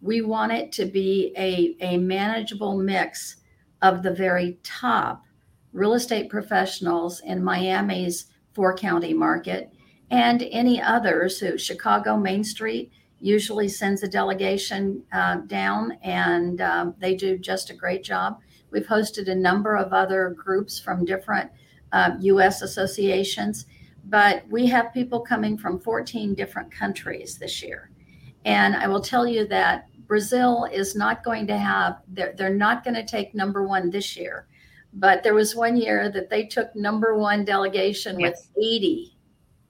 we 0.01 0.21
want 0.21 0.53
it 0.53 0.71
to 0.71 0.85
be 0.85 1.33
a, 1.39 1.75
a 1.81 1.97
manageable 1.97 2.77
mix 2.77 3.37
of 3.81 4.03
the 4.03 4.13
very 4.13 4.59
top 4.63 5.25
real 5.73 5.95
estate 5.95 6.29
professionals 6.29 7.21
in 7.21 7.43
miami's 7.43 8.27
four 8.53 8.77
county 8.77 9.15
market 9.15 9.73
and 10.11 10.43
any 10.51 10.81
others 10.81 11.39
who 11.39 11.57
chicago 11.59 12.17
main 12.17 12.45
street 12.45 12.93
usually 13.25 13.69
sends 13.69 14.03
a 14.03 14.09
delegation 14.09 15.03
uh, 15.11 15.37
down, 15.47 15.93
and 16.03 16.61
um, 16.61 16.95
they 16.99 17.15
do 17.15 17.39
just 17.39 17.71
a 17.71 17.75
great 17.75 18.05
job. 18.05 18.39
We've 18.71 18.87
hosted 18.87 19.29
a 19.29 19.35
number 19.35 19.77
of 19.77 19.95
other 19.95 20.37
groups 20.37 20.79
from 20.79 21.07
different 21.07 21.51
uh, 21.93 22.11
U.S. 22.21 22.61
associations, 22.61 23.65
but 24.05 24.47
we 24.51 24.67
have 24.67 24.93
people 24.93 25.21
coming 25.21 25.57
from 25.57 25.81
14 25.81 26.35
different 26.35 26.71
countries 26.71 27.39
this 27.39 27.63
year. 27.63 27.91
And 28.45 28.77
I 28.77 28.89
will 28.89 29.01
tell 29.01 29.27
you 29.27 29.47
that 29.47 29.89
Brazil 30.07 30.69
is 30.71 30.95
not 30.95 31.25
going 31.25 31.47
to 31.47 31.57
have, 31.57 32.01
they're, 32.09 32.35
they're 32.37 32.55
not 32.55 32.85
going 32.85 32.95
to 32.95 33.07
take 33.07 33.35
number 33.35 33.67
one 33.67 33.89
this 33.89 34.19
year. 34.19 34.49
But 34.93 35.23
there 35.23 35.35
was 35.35 35.57
one 35.57 35.79
year 35.79 36.11
that 36.11 36.29
they 36.29 36.45
took 36.45 36.77
number 36.77 37.17
one 37.17 37.45
delegation 37.45 38.21
yes. 38.21 38.51
with 38.55 38.65
80, 38.65 39.14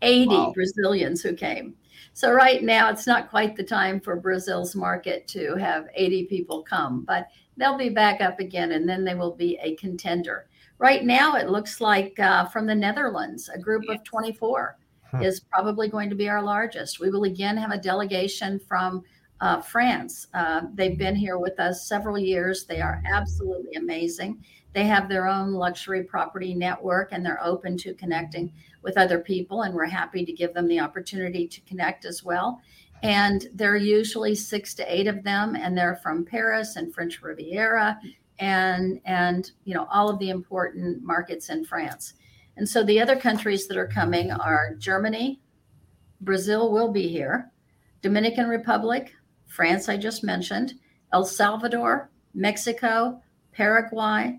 80 0.04 0.28
wow. 0.28 0.52
Brazilians 0.54 1.22
who 1.22 1.34
came. 1.34 1.74
So 2.12 2.32
right 2.32 2.62
now, 2.62 2.90
it's 2.90 3.08
not 3.08 3.28
quite 3.28 3.56
the 3.56 3.64
time 3.64 4.00
for 4.00 4.14
Brazil's 4.14 4.76
market 4.76 5.26
to 5.28 5.56
have 5.56 5.88
80 5.94 6.26
people 6.26 6.62
come, 6.62 7.04
but 7.04 7.26
they'll 7.56 7.76
be 7.76 7.88
back 7.88 8.20
up 8.20 8.38
again, 8.38 8.72
and 8.72 8.88
then 8.88 9.04
they 9.04 9.16
will 9.16 9.34
be 9.34 9.58
a 9.60 9.74
contender. 9.74 10.46
Right 10.78 11.04
now, 11.04 11.34
it 11.34 11.48
looks 11.48 11.80
like 11.80 12.18
uh, 12.20 12.46
from 12.46 12.66
the 12.66 12.74
Netherlands, 12.74 13.50
a 13.52 13.58
group 13.58 13.82
of 13.88 14.04
24 14.04 14.76
huh. 15.10 15.18
is 15.22 15.40
probably 15.40 15.88
going 15.88 16.08
to 16.08 16.16
be 16.16 16.28
our 16.28 16.42
largest. 16.42 17.00
We 17.00 17.10
will 17.10 17.24
again 17.24 17.56
have 17.56 17.72
a 17.72 17.78
delegation 17.78 18.60
from 18.60 19.02
uh, 19.40 19.60
France. 19.60 20.28
Uh, 20.34 20.62
they've 20.74 20.98
been 20.98 21.16
here 21.16 21.38
with 21.38 21.58
us 21.58 21.88
several 21.88 22.18
years. 22.18 22.64
They 22.64 22.80
are 22.80 23.02
absolutely 23.06 23.74
amazing. 23.74 24.44
They 24.72 24.84
have 24.86 25.08
their 25.08 25.28
own 25.28 25.52
luxury 25.52 26.02
property 26.02 26.54
network 26.54 27.10
and 27.12 27.24
they're 27.24 27.42
open 27.42 27.76
to 27.78 27.94
connecting 27.94 28.52
with 28.84 28.98
other 28.98 29.18
people, 29.18 29.62
and 29.62 29.74
we're 29.74 29.86
happy 29.86 30.24
to 30.24 30.32
give 30.32 30.54
them 30.54 30.68
the 30.68 30.78
opportunity 30.78 31.48
to 31.48 31.60
connect 31.62 32.04
as 32.04 32.22
well. 32.22 32.60
And 33.02 33.46
there 33.52 33.72
are 33.72 33.76
usually 33.76 34.34
six 34.34 34.74
to 34.74 34.94
eight 34.94 35.08
of 35.08 35.24
them, 35.24 35.56
and 35.56 35.76
they're 35.76 35.96
from 35.96 36.24
Paris 36.24 36.76
and 36.76 36.94
French 36.94 37.20
Riviera, 37.22 37.98
and 38.38 39.00
and 39.04 39.50
you 39.64 39.74
know 39.74 39.88
all 39.90 40.08
of 40.08 40.18
the 40.18 40.30
important 40.30 41.02
markets 41.02 41.48
in 41.48 41.64
France. 41.64 42.14
And 42.56 42.68
so 42.68 42.84
the 42.84 43.00
other 43.00 43.16
countries 43.16 43.66
that 43.66 43.76
are 43.76 43.88
coming 43.88 44.30
are 44.30 44.76
Germany, 44.78 45.40
Brazil 46.20 46.70
will 46.70 46.92
be 46.92 47.08
here, 47.08 47.50
Dominican 48.00 48.48
Republic, 48.48 49.12
France, 49.46 49.88
I 49.88 49.96
just 49.96 50.22
mentioned, 50.22 50.74
El 51.12 51.24
Salvador, 51.24 52.10
Mexico, 52.32 53.20
Paraguay, 53.52 54.38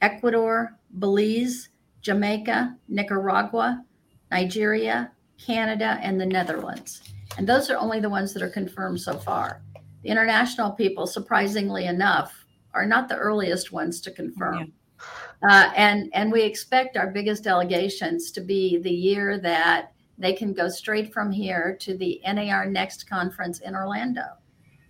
Ecuador, 0.00 0.76
Belize, 0.98 1.68
Jamaica, 2.02 2.76
Nicaragua, 2.88 3.84
Nigeria, 4.30 5.12
Canada, 5.38 5.98
and 6.02 6.20
the 6.20 6.26
Netherlands. 6.26 7.02
And 7.38 7.48
those 7.48 7.70
are 7.70 7.78
only 7.78 8.00
the 8.00 8.10
ones 8.10 8.34
that 8.34 8.42
are 8.42 8.50
confirmed 8.50 9.00
so 9.00 9.16
far. 9.16 9.62
The 10.02 10.10
international 10.10 10.72
people, 10.72 11.06
surprisingly 11.06 11.86
enough, 11.86 12.44
are 12.74 12.86
not 12.86 13.08
the 13.08 13.16
earliest 13.16 13.72
ones 13.72 14.00
to 14.02 14.10
confirm. 14.10 14.58
Yeah. 14.58 15.48
Uh, 15.48 15.72
and 15.74 16.10
and 16.14 16.30
we 16.30 16.42
expect 16.42 16.96
our 16.96 17.10
biggest 17.10 17.42
delegations 17.42 18.30
to 18.32 18.40
be 18.40 18.78
the 18.78 18.90
year 18.90 19.38
that 19.38 19.92
they 20.18 20.32
can 20.32 20.52
go 20.52 20.68
straight 20.68 21.12
from 21.12 21.32
here 21.32 21.76
to 21.80 21.96
the 21.96 22.20
NAR 22.24 22.66
Next 22.66 23.08
conference 23.08 23.60
in 23.60 23.74
Orlando. 23.74 24.22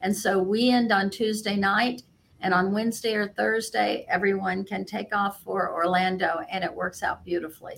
And 0.03 0.15
so 0.15 0.43
we 0.43 0.71
end 0.71 0.93
on 0.93 1.09
Tuesday 1.09 1.57
night 1.57 2.03
and 2.43 2.53
on 2.53 2.73
Wednesday 2.73 3.15
or 3.15 3.29
Thursday, 3.29 4.05
everyone 4.09 4.65
can 4.65 4.85
take 4.85 5.15
off 5.15 5.43
for 5.43 5.73
Orlando 5.73 6.41
and 6.51 6.65
it 6.65 6.75
works 6.75 7.03
out 7.03 7.25
beautifully. 7.25 7.77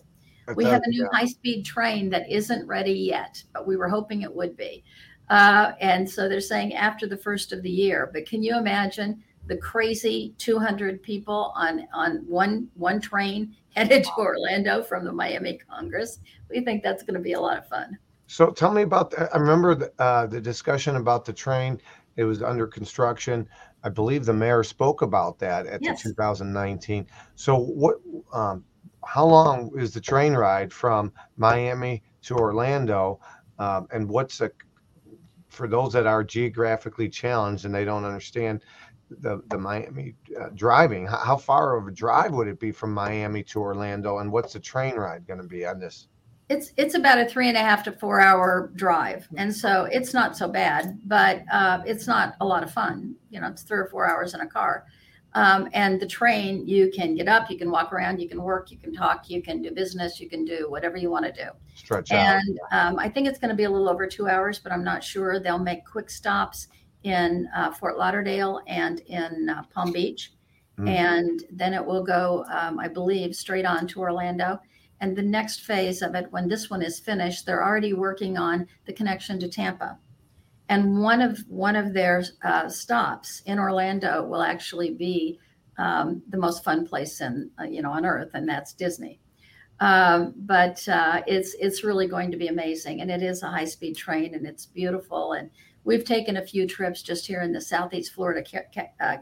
we 0.57 0.65
have 0.65 0.83
a 0.85 0.91
new 0.91 1.09
high 1.13 1.27
speed 1.27 1.65
train 1.65 2.11
that 2.11 2.31
isn't 2.31 2.67
ready 2.67 2.93
yet, 2.93 3.43
but 3.53 3.67
we 3.67 3.77
were 3.77 3.89
hoping 3.89 4.23
it 4.23 4.35
would 4.35 4.57
be. 4.57 4.83
Uh, 5.31 5.73
and 5.81 6.09
so 6.09 6.29
they're 6.29 6.41
saying 6.41 6.75
after 6.75 7.07
the 7.07 7.17
first 7.17 7.53
of 7.53 7.63
the 7.63 7.71
year. 7.71 8.11
But 8.13 8.27
can 8.27 8.43
you 8.43 8.57
imagine 8.59 9.23
the 9.47 9.57
crazy 9.59 10.35
200 10.39 11.03
people 11.03 11.53
on, 11.55 11.87
on 11.93 12.25
one, 12.27 12.69
one 12.75 13.01
train 13.01 13.55
headed 13.75 14.05
to 14.05 14.11
Orlando 14.19 14.83
from 14.83 15.05
the 15.05 15.13
Miami 15.13 15.59
Congress? 15.59 16.21
We 16.51 16.61
think 16.61 16.83
that's 16.83 17.03
going 17.03 17.15
to 17.15 17.21
be 17.21 17.33
a 17.33 17.41
lot 17.41 17.59
of 17.59 17.69
fun. 17.69 17.99
So 18.27 18.51
tell 18.51 18.73
me 18.73 18.83
about 18.83 19.11
that. 19.13 19.35
I 19.35 19.39
remember 19.39 19.75
the, 19.75 19.93
uh, 19.99 20.27
the 20.27 20.41
discussion 20.41 20.97
about 20.97 21.25
the 21.25 21.33
train. 21.33 21.81
It 22.17 22.25
was 22.25 22.43
under 22.43 22.67
construction. 22.67 23.49
I 23.85 23.91
believe 23.91 24.25
the 24.25 24.33
mayor 24.33 24.65
spoke 24.65 25.03
about 25.03 25.39
that 25.41 25.67
at 25.67 25.83
yes. 25.83 26.03
the 26.03 26.09
2019. 26.11 27.07
So 27.37 27.57
what? 27.57 27.97
Um, 28.33 28.65
how 29.07 29.27
long 29.27 29.71
is 29.79 29.93
the 29.93 30.01
train 30.01 30.33
ride 30.33 30.73
from 30.73 31.13
Miami 31.37 32.03
to 32.23 32.35
Orlando? 32.35 33.21
Um, 33.59 33.87
and 33.93 34.09
what's 34.09 34.41
a 34.41 34.51
for 35.51 35.69
those 35.69 35.93
that 35.93 36.07
are 36.07 36.25
geographically 36.25 37.09
challenged 37.09 37.67
and 37.67 37.75
they 37.75 37.85
don't 37.85 38.05
understand 38.05 38.65
the 39.11 39.43
the 39.49 39.59
Miami 39.59 40.15
uh, 40.41 40.49
driving? 40.55 41.07
How, 41.07 41.19
how 41.19 41.37
far 41.37 41.77
of 41.77 41.87
a 41.87 41.91
drive 41.91 42.33
would 42.33 42.49
it 42.49 42.59
be 42.59 42.73
from 42.73 42.95
Miami 42.95 43.43
to 43.45 43.61
Orlando? 43.61 44.19
And 44.19 44.33
what's 44.33 44.55
the 44.55 44.61
train 44.61 44.97
ride 44.97 45.27
going 45.27 45.41
to 45.43 45.47
be 45.47 45.67
on 45.67 45.79
this? 45.79 46.09
It's 46.49 46.73
it's 46.77 46.95
about 46.95 47.19
a 47.19 47.27
three 47.27 47.49
and 47.49 47.57
a 47.57 47.61
half 47.61 47.83
to 47.85 47.93
four 47.93 48.21
hour 48.21 48.71
drive. 48.75 49.27
And 49.37 49.55
so 49.55 49.85
it's 49.91 50.13
not 50.13 50.37
so 50.37 50.49
bad 50.49 51.01
but 51.07 51.43
uh, 51.51 51.83
it's 51.87 52.07
not 52.07 52.35
a 52.41 52.47
lot 52.47 52.63
of 52.63 52.71
fun. 52.73 53.15
You 53.31 53.41
know 53.41 53.49
it's 53.49 53.63
three 53.63 53.79
or 53.79 53.87
four 53.87 54.09
hours 54.09 54.35
in 54.35 54.41
a 54.41 54.47
car. 54.47 54.87
Um, 55.37 55.69
and 55.73 56.01
the 56.01 56.07
train 56.07 56.67
you 56.69 56.93
can 56.95 57.17
get 57.17 57.27
up 57.27 57.51
you 57.51 57.59
can 57.59 57.71
walk 57.71 57.93
around 57.93 58.21
you 58.21 58.29
can 58.29 58.41
work 58.41 58.71
you 58.71 58.79
can 58.79 58.95
talk 58.95 59.29
you 59.29 59.43
can 59.43 59.63
do 59.63 59.73
business 59.73 60.21
you 60.21 60.29
can 60.29 60.45
do 60.45 60.71
whatever 60.71 60.97
you 60.97 61.11
want 61.11 61.25
to 61.25 61.33
do. 61.33 61.51
Stretch 61.75 62.13
and 62.13 62.61
um, 62.71 63.01
i 63.01 63.09
think 63.09 63.27
it's 63.27 63.41
going 63.41 63.49
to 63.49 63.57
be 63.57 63.65
a 63.65 63.71
little 63.71 63.89
over 63.89 64.07
two 64.07 64.29
hours 64.29 64.61
but 64.61 64.71
i'm 64.71 64.85
not 64.85 65.03
sure. 65.03 65.41
They'll 65.41 65.59
make 65.59 65.85
quick 65.85 66.09
stops 66.09 66.69
in 67.05 67.49
uh, 67.55 67.71
Fort 67.71 67.99
Lauderdale 67.99 68.61
and 68.67 69.01
in 69.01 69.49
uh, 69.49 69.63
Palm 69.73 69.93
Beach. 69.93 70.33
Mm-hmm. 70.79 70.89
And 70.89 71.45
then 71.53 71.73
it 71.73 71.85
will 71.85 72.03
go, 72.03 72.45
um, 72.51 72.81
I 72.81 72.89
believe, 72.89 73.37
straight 73.37 73.65
on 73.65 73.87
to 73.89 74.01
Orlando. 74.01 74.59
And 75.01 75.17
the 75.17 75.23
next 75.23 75.63
phase 75.63 76.03
of 76.03 76.15
it, 76.15 76.31
when 76.31 76.49
this 76.49 76.71
one 76.71 76.83
is 76.83 77.01
finished, 77.01 77.45
they're 77.45 77.65
already 77.65 77.93
working 77.93 78.39
on 78.39 78.67
the 78.87 78.93
connection 78.93 79.39
to 79.41 79.49
Tampa. 79.49 79.99
And 80.69 81.01
one 81.01 81.21
of 81.21 81.39
one 81.49 81.77
of 81.77 81.93
their 81.93 82.25
uh, 82.43 82.69
stops 82.69 83.43
in 83.45 83.59
Orlando 83.59 84.25
will 84.25 84.43
actually 84.43 84.93
be 84.95 85.39
um, 85.77 86.23
the 86.29 86.39
most 86.39 86.65
fun 86.65 86.87
place 86.87 87.21
in 87.21 87.51
uh, 87.61 87.65
you 87.65 87.83
know 87.83 87.91
on 87.91 88.07
earth, 88.07 88.31
and 88.35 88.49
that's 88.49 88.73
Disney. 88.73 89.21
Um, 89.81 90.33
but 90.37 90.87
uh, 90.89 91.23
it's 91.27 91.55
it's 91.61 91.85
really 91.85 92.07
going 92.07 92.31
to 92.31 92.39
be 92.39 92.47
amazing, 92.47 93.03
and 93.03 93.11
it 93.11 93.23
is 93.23 93.43
a 93.43 93.51
high 93.51 93.67
speed 93.67 93.97
train, 93.97 94.35
and 94.35 94.47
it's 94.47 94.67
beautiful. 94.67 95.33
And 95.33 95.51
we've 95.83 96.05
taken 96.05 96.39
a 96.39 96.47
few 96.47 96.67
trips 96.67 97.03
just 97.03 97.27
here 97.27 97.43
in 97.43 97.53
the 97.53 97.61
Southeast 97.61 98.15
Florida 98.15 98.43
ca- 98.49 98.69
ca- 98.75 99.05
uh, 99.05 99.17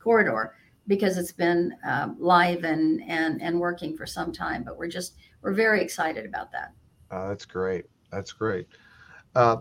corridor 0.00 0.54
because 0.90 1.16
it's 1.16 1.30
been 1.30 1.72
um, 1.84 2.16
live 2.18 2.64
and 2.64 3.00
and 3.06 3.40
and 3.40 3.58
working 3.58 3.96
for 3.96 4.06
some 4.06 4.32
time. 4.32 4.64
But 4.64 4.76
we're 4.76 4.88
just 4.88 5.14
we're 5.40 5.54
very 5.54 5.80
excited 5.80 6.26
about 6.26 6.50
that. 6.50 6.72
Uh, 7.10 7.28
that's 7.28 7.46
great. 7.46 7.84
That's 8.10 8.32
great. 8.32 8.66
Uh, 9.36 9.58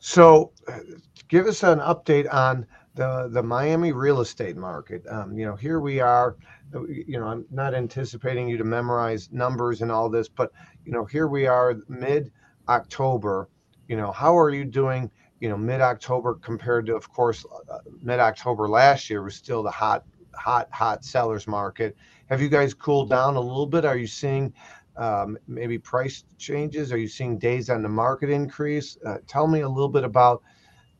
so, 0.00 0.50
uh, 0.66 0.80
give 1.28 1.46
us 1.46 1.62
an 1.62 1.78
update 1.78 2.32
on 2.34 2.66
the 2.96 3.28
the 3.32 3.42
Miami 3.42 3.92
real 3.92 4.20
estate 4.20 4.56
market. 4.56 5.04
Um, 5.08 5.38
you 5.38 5.46
know, 5.46 5.54
here 5.54 5.78
we 5.78 6.00
are. 6.00 6.36
Uh, 6.74 6.82
you 6.88 7.20
know, 7.20 7.26
I'm 7.26 7.46
not 7.52 7.72
anticipating 7.72 8.48
you 8.48 8.58
to 8.58 8.64
memorize 8.64 9.30
numbers 9.30 9.82
and 9.82 9.92
all 9.92 10.10
this, 10.10 10.28
but 10.28 10.50
you 10.84 10.90
know, 10.90 11.04
here 11.04 11.28
we 11.28 11.46
are, 11.46 11.76
mid 11.88 12.32
October. 12.68 13.48
You 13.86 13.96
know, 13.96 14.10
how 14.10 14.36
are 14.36 14.50
you 14.50 14.64
doing? 14.64 15.10
You 15.38 15.48
know, 15.48 15.56
mid 15.56 15.80
October 15.80 16.34
compared 16.34 16.86
to, 16.86 16.96
of 16.96 17.08
course, 17.12 17.46
uh, 17.70 17.78
mid 18.02 18.18
October 18.18 18.68
last 18.68 19.08
year 19.08 19.22
was 19.22 19.36
still 19.36 19.62
the 19.62 19.70
hot, 19.70 20.04
hot, 20.36 20.68
hot 20.70 21.04
sellers 21.04 21.46
market. 21.46 21.96
Have 22.30 22.40
you 22.40 22.48
guys 22.48 22.74
cooled 22.74 23.10
down 23.10 23.36
a 23.36 23.40
little 23.40 23.66
bit? 23.66 23.84
Are 23.84 23.96
you 23.96 24.06
seeing 24.06 24.52
um, 24.96 25.36
maybe 25.46 25.78
price 25.78 26.24
changes? 26.38 26.92
Are 26.92 26.98
you 26.98 27.08
seeing 27.08 27.38
days 27.38 27.70
on 27.70 27.82
the 27.82 27.88
market 27.88 28.30
increase? 28.30 28.96
Uh, 29.04 29.18
tell 29.26 29.46
me 29.46 29.60
a 29.60 29.68
little 29.68 29.88
bit 29.88 30.04
about 30.04 30.42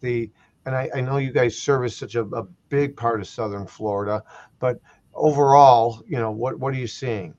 the 0.01 0.31
and 0.67 0.75
I, 0.75 0.89
I 0.95 1.01
know 1.01 1.19
you 1.19 1.31
guys 1.31 1.59
service 1.59 1.97
such 1.97 2.15
a, 2.15 2.23
a, 2.23 2.47
big 2.71 2.97
part 2.97 3.21
of 3.21 3.29
Southern 3.29 3.67
Florida, 3.67 4.23
but 4.59 4.81
overall, 5.13 6.03
you 6.09 6.19
know, 6.19 6.31
what 6.31 6.59
what 6.59 6.75
are 6.75 6.79
you 6.79 6.87
seeing? 6.87 7.35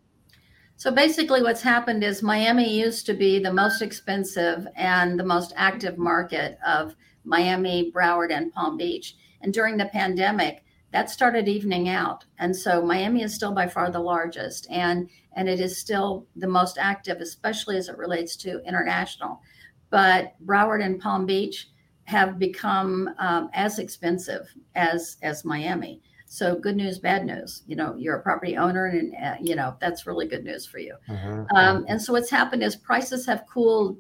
So 0.78 0.92
basically, 0.92 1.42
what's 1.42 1.62
happened 1.62 2.04
is 2.04 2.22
Miami 2.22 2.78
used 2.78 3.06
to 3.08 3.14
be 3.14 3.40
the 3.40 3.52
most 3.52 3.82
expensive 3.82 4.68
and 4.76 5.20
the 5.20 5.24
most 5.24 5.54
active 5.56 5.98
market 5.98 6.58
of 6.66 6.96
Miami, 7.24 7.92
Broward, 7.92 8.32
and 8.32 8.52
Palm 8.52 8.78
Beach. 8.78 9.16
And 9.42 9.54
during 9.54 9.78
the 9.78 9.86
pandemic, 9.86 10.65
that 10.96 11.10
started 11.10 11.50
evening 11.50 11.90
out. 11.90 12.24
And 12.40 12.56
so 12.56 12.82
Miami 12.82 13.22
is 13.22 13.36
still 13.36 13.52
by 13.52 13.68
far 13.68 13.92
the 13.92 14.00
largest, 14.00 14.66
and 14.70 15.10
and 15.34 15.50
it 15.50 15.60
is 15.60 15.78
still 15.78 16.26
the 16.38 16.48
most 16.48 16.78
active, 16.78 17.20
especially 17.20 17.76
as 17.76 17.90
it 17.90 17.98
relates 17.98 18.38
to 18.38 18.64
international. 18.66 19.42
But 19.90 20.36
Broward 20.46 20.82
and 20.82 20.98
Palm 20.98 21.26
Beach 21.26 21.68
have 22.06 22.40
become 22.40 23.10
um, 23.20 23.50
as 23.54 23.78
expensive 23.78 24.48
as 24.76 25.18
as 25.22 25.44
Miami. 25.44 26.02
So 26.28 26.58
good 26.58 26.78
news, 26.78 27.00
bad 27.00 27.26
news. 27.26 27.64
You 27.68 27.76
know, 27.76 27.94
you're 27.98 28.16
a 28.16 28.24
property 28.24 28.56
owner, 28.56 28.86
and 28.86 29.14
uh, 29.22 29.36
you 29.42 29.58
know 29.58 29.76
that's 29.82 30.08
really 30.08 30.30
good 30.30 30.46
news 30.46 30.66
for 30.66 30.80
you. 30.80 30.96
Mm-hmm. 31.10 31.58
Um, 31.58 31.86
and 31.90 32.02
so 32.02 32.14
what's 32.14 32.30
happened 32.30 32.64
is 32.64 32.78
prices 32.78 33.26
have 33.26 33.44
cooled 33.52 33.98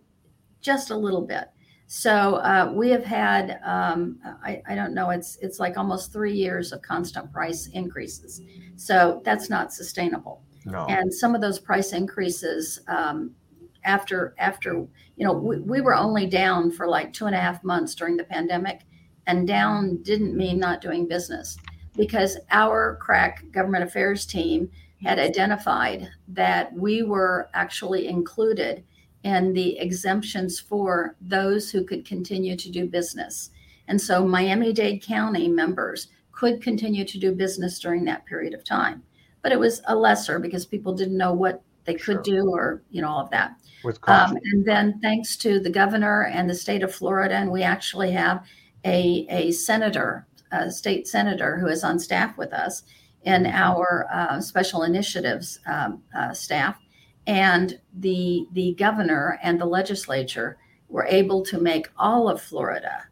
just 0.61 0.91
a 0.91 0.97
little 0.97 1.27
bit. 1.27 1.49
So 1.87 2.35
uh, 2.35 2.71
we 2.73 2.89
have 2.89 3.03
had, 3.03 3.59
um, 3.63 4.17
I, 4.43 4.61
I, 4.67 4.73
don't 4.73 4.93
know, 4.93 5.11
it's 5.11 5.37
it's 5.37 5.59
like 5.59 5.77
almost 5.77 6.11
three 6.11 6.33
years 6.33 6.71
of 6.71 6.81
constant 6.81 7.31
price 7.31 7.67
increases. 7.67 8.41
So 8.75 9.21
that's 9.23 9.49
not 9.49 9.71
sustainable. 9.71 10.41
No. 10.65 10.87
And 10.87 11.13
some 11.13 11.35
of 11.35 11.41
those 11.41 11.59
price 11.59 11.93
increases 11.93 12.79
um, 12.87 13.35
after 13.83 14.33
after 14.39 14.73
you 15.15 15.25
know 15.25 15.33
we, 15.33 15.59
we 15.59 15.81
were 15.81 15.95
only 15.95 16.25
down 16.25 16.71
for 16.71 16.87
like 16.87 17.13
two 17.13 17.27
and 17.27 17.35
a 17.35 17.39
half 17.39 17.63
months 17.63 17.95
during 17.95 18.17
the 18.17 18.23
pandemic 18.23 18.81
and 19.27 19.47
down 19.47 20.01
didn't 20.01 20.35
mean 20.35 20.59
not 20.59 20.81
doing 20.81 21.07
business 21.07 21.57
because 21.95 22.37
our 22.51 22.97
crack 23.01 23.43
government 23.51 23.83
affairs 23.83 24.25
team 24.25 24.69
had 25.03 25.19
identified 25.19 26.09
that 26.27 26.73
we 26.73 27.03
were 27.03 27.49
actually 27.53 28.07
included 28.07 28.83
in 29.25 29.53
the 29.53 29.77
exemptions 29.79 30.59
for 30.59 31.15
those 31.19 31.71
who 31.71 31.83
could 31.83 32.05
continue 32.05 32.55
to 32.55 32.69
do 32.69 32.87
business. 32.87 33.49
And 33.87 33.99
so 33.99 34.25
miami-dade 34.25 35.01
county 35.01 35.47
members 35.47 36.07
could 36.31 36.61
continue 36.61 37.03
to 37.05 37.17
do 37.17 37.31
business 37.31 37.79
during 37.79 38.05
that 38.05 38.25
period 38.27 38.53
of 38.53 38.63
time. 38.63 39.01
But 39.41 39.51
it 39.51 39.59
was 39.59 39.81
a 39.87 39.95
lesser 39.95 40.37
because 40.37 40.65
people 40.65 40.93
didn't 40.93 41.17
know 41.17 41.33
what 41.33 41.63
they 41.85 41.95
could 41.95 42.23
sure. 42.25 42.43
do 42.43 42.49
or 42.49 42.83
you 42.89 43.01
know 43.01 43.09
all 43.09 43.21
of 43.21 43.29
that. 43.31 43.55
With 43.83 43.99
um, 44.07 44.37
and 44.43 44.65
then 44.65 44.99
thanks 45.01 45.37
to 45.37 45.59
the 45.59 45.69
governor 45.69 46.25
and 46.25 46.49
the 46.49 46.55
state 46.55 46.81
of 46.81 46.93
florida 46.93 47.35
and 47.35 47.51
we 47.51 47.61
actually 47.61 48.11
have 48.11 48.43
a, 48.83 49.27
a 49.29 49.51
senator 49.51 50.25
a 50.51 50.71
state 50.71 51.07
senator 51.07 51.59
who 51.59 51.67
is 51.67 51.83
on 51.83 51.99
staff 51.99 52.35
with 52.35 52.51
us 52.51 52.81
in 53.25 53.43
mm-hmm. 53.43 53.55
our 53.55 54.07
uh, 54.11 54.41
special 54.41 54.81
initiatives 54.81 55.59
um, 55.67 56.01
uh, 56.17 56.33
staff 56.33 56.79
and 57.27 57.79
the 57.99 58.47
the 58.53 58.73
governor 58.73 59.39
and 59.41 59.59
the 59.59 59.65
legislature 59.65 60.57
were 60.89 61.05
able 61.09 61.43
to 61.43 61.59
make 61.59 61.87
all 61.97 62.29
of 62.29 62.41
florida 62.41 63.05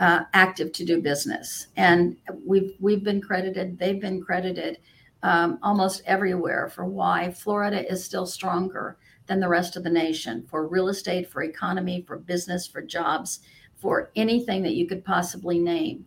uh, 0.00 0.20
active 0.32 0.70
to 0.72 0.84
do 0.84 1.00
business 1.02 1.68
and 1.76 2.16
we've 2.46 2.74
we've 2.80 3.02
been 3.02 3.20
credited 3.20 3.78
they've 3.78 4.00
been 4.00 4.22
credited 4.22 4.78
um, 5.22 5.58
almost 5.62 6.02
everywhere 6.06 6.68
for 6.68 6.84
why 6.84 7.30
Florida 7.30 7.90
is 7.90 8.04
still 8.04 8.26
stronger 8.26 8.96
than 9.26 9.40
the 9.40 9.48
rest 9.48 9.76
of 9.76 9.84
the 9.84 9.90
nation 9.90 10.44
for 10.48 10.66
real 10.66 10.88
estate, 10.88 11.30
for 11.30 11.42
economy, 11.42 12.02
for 12.06 12.18
business, 12.18 12.66
for 12.66 12.80
jobs, 12.80 13.40
for 13.76 14.10
anything 14.16 14.62
that 14.62 14.74
you 14.74 14.86
could 14.86 15.04
possibly 15.04 15.58
name. 15.58 16.04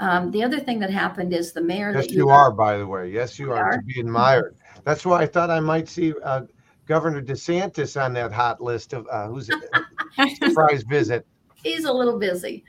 Um, 0.00 0.30
the 0.30 0.44
other 0.44 0.60
thing 0.60 0.78
that 0.80 0.90
happened 0.90 1.32
is 1.32 1.52
the 1.52 1.60
mayor. 1.60 1.92
Yes, 1.92 2.10
you, 2.10 2.18
you 2.18 2.28
are, 2.28 2.52
by 2.52 2.78
the 2.78 2.86
way. 2.86 3.10
Yes, 3.10 3.38
you 3.38 3.52
are, 3.52 3.64
are, 3.64 3.72
to 3.72 3.82
be 3.82 3.98
admired. 3.98 4.56
That's 4.84 5.04
why 5.04 5.22
I 5.22 5.26
thought 5.26 5.50
I 5.50 5.58
might 5.58 5.88
see 5.88 6.14
uh, 6.22 6.42
Governor 6.88 7.22
DeSantis 7.22 8.00
on 8.02 8.12
that 8.14 8.32
hot 8.32 8.60
list 8.60 8.92
of 8.92 9.06
uh, 9.10 9.28
who's 9.28 9.50
a 9.50 10.34
surprise 10.36 10.82
visit 10.82 11.24
he's 11.62 11.84
a 11.84 11.92
little 11.92 12.18
busy. 12.18 12.64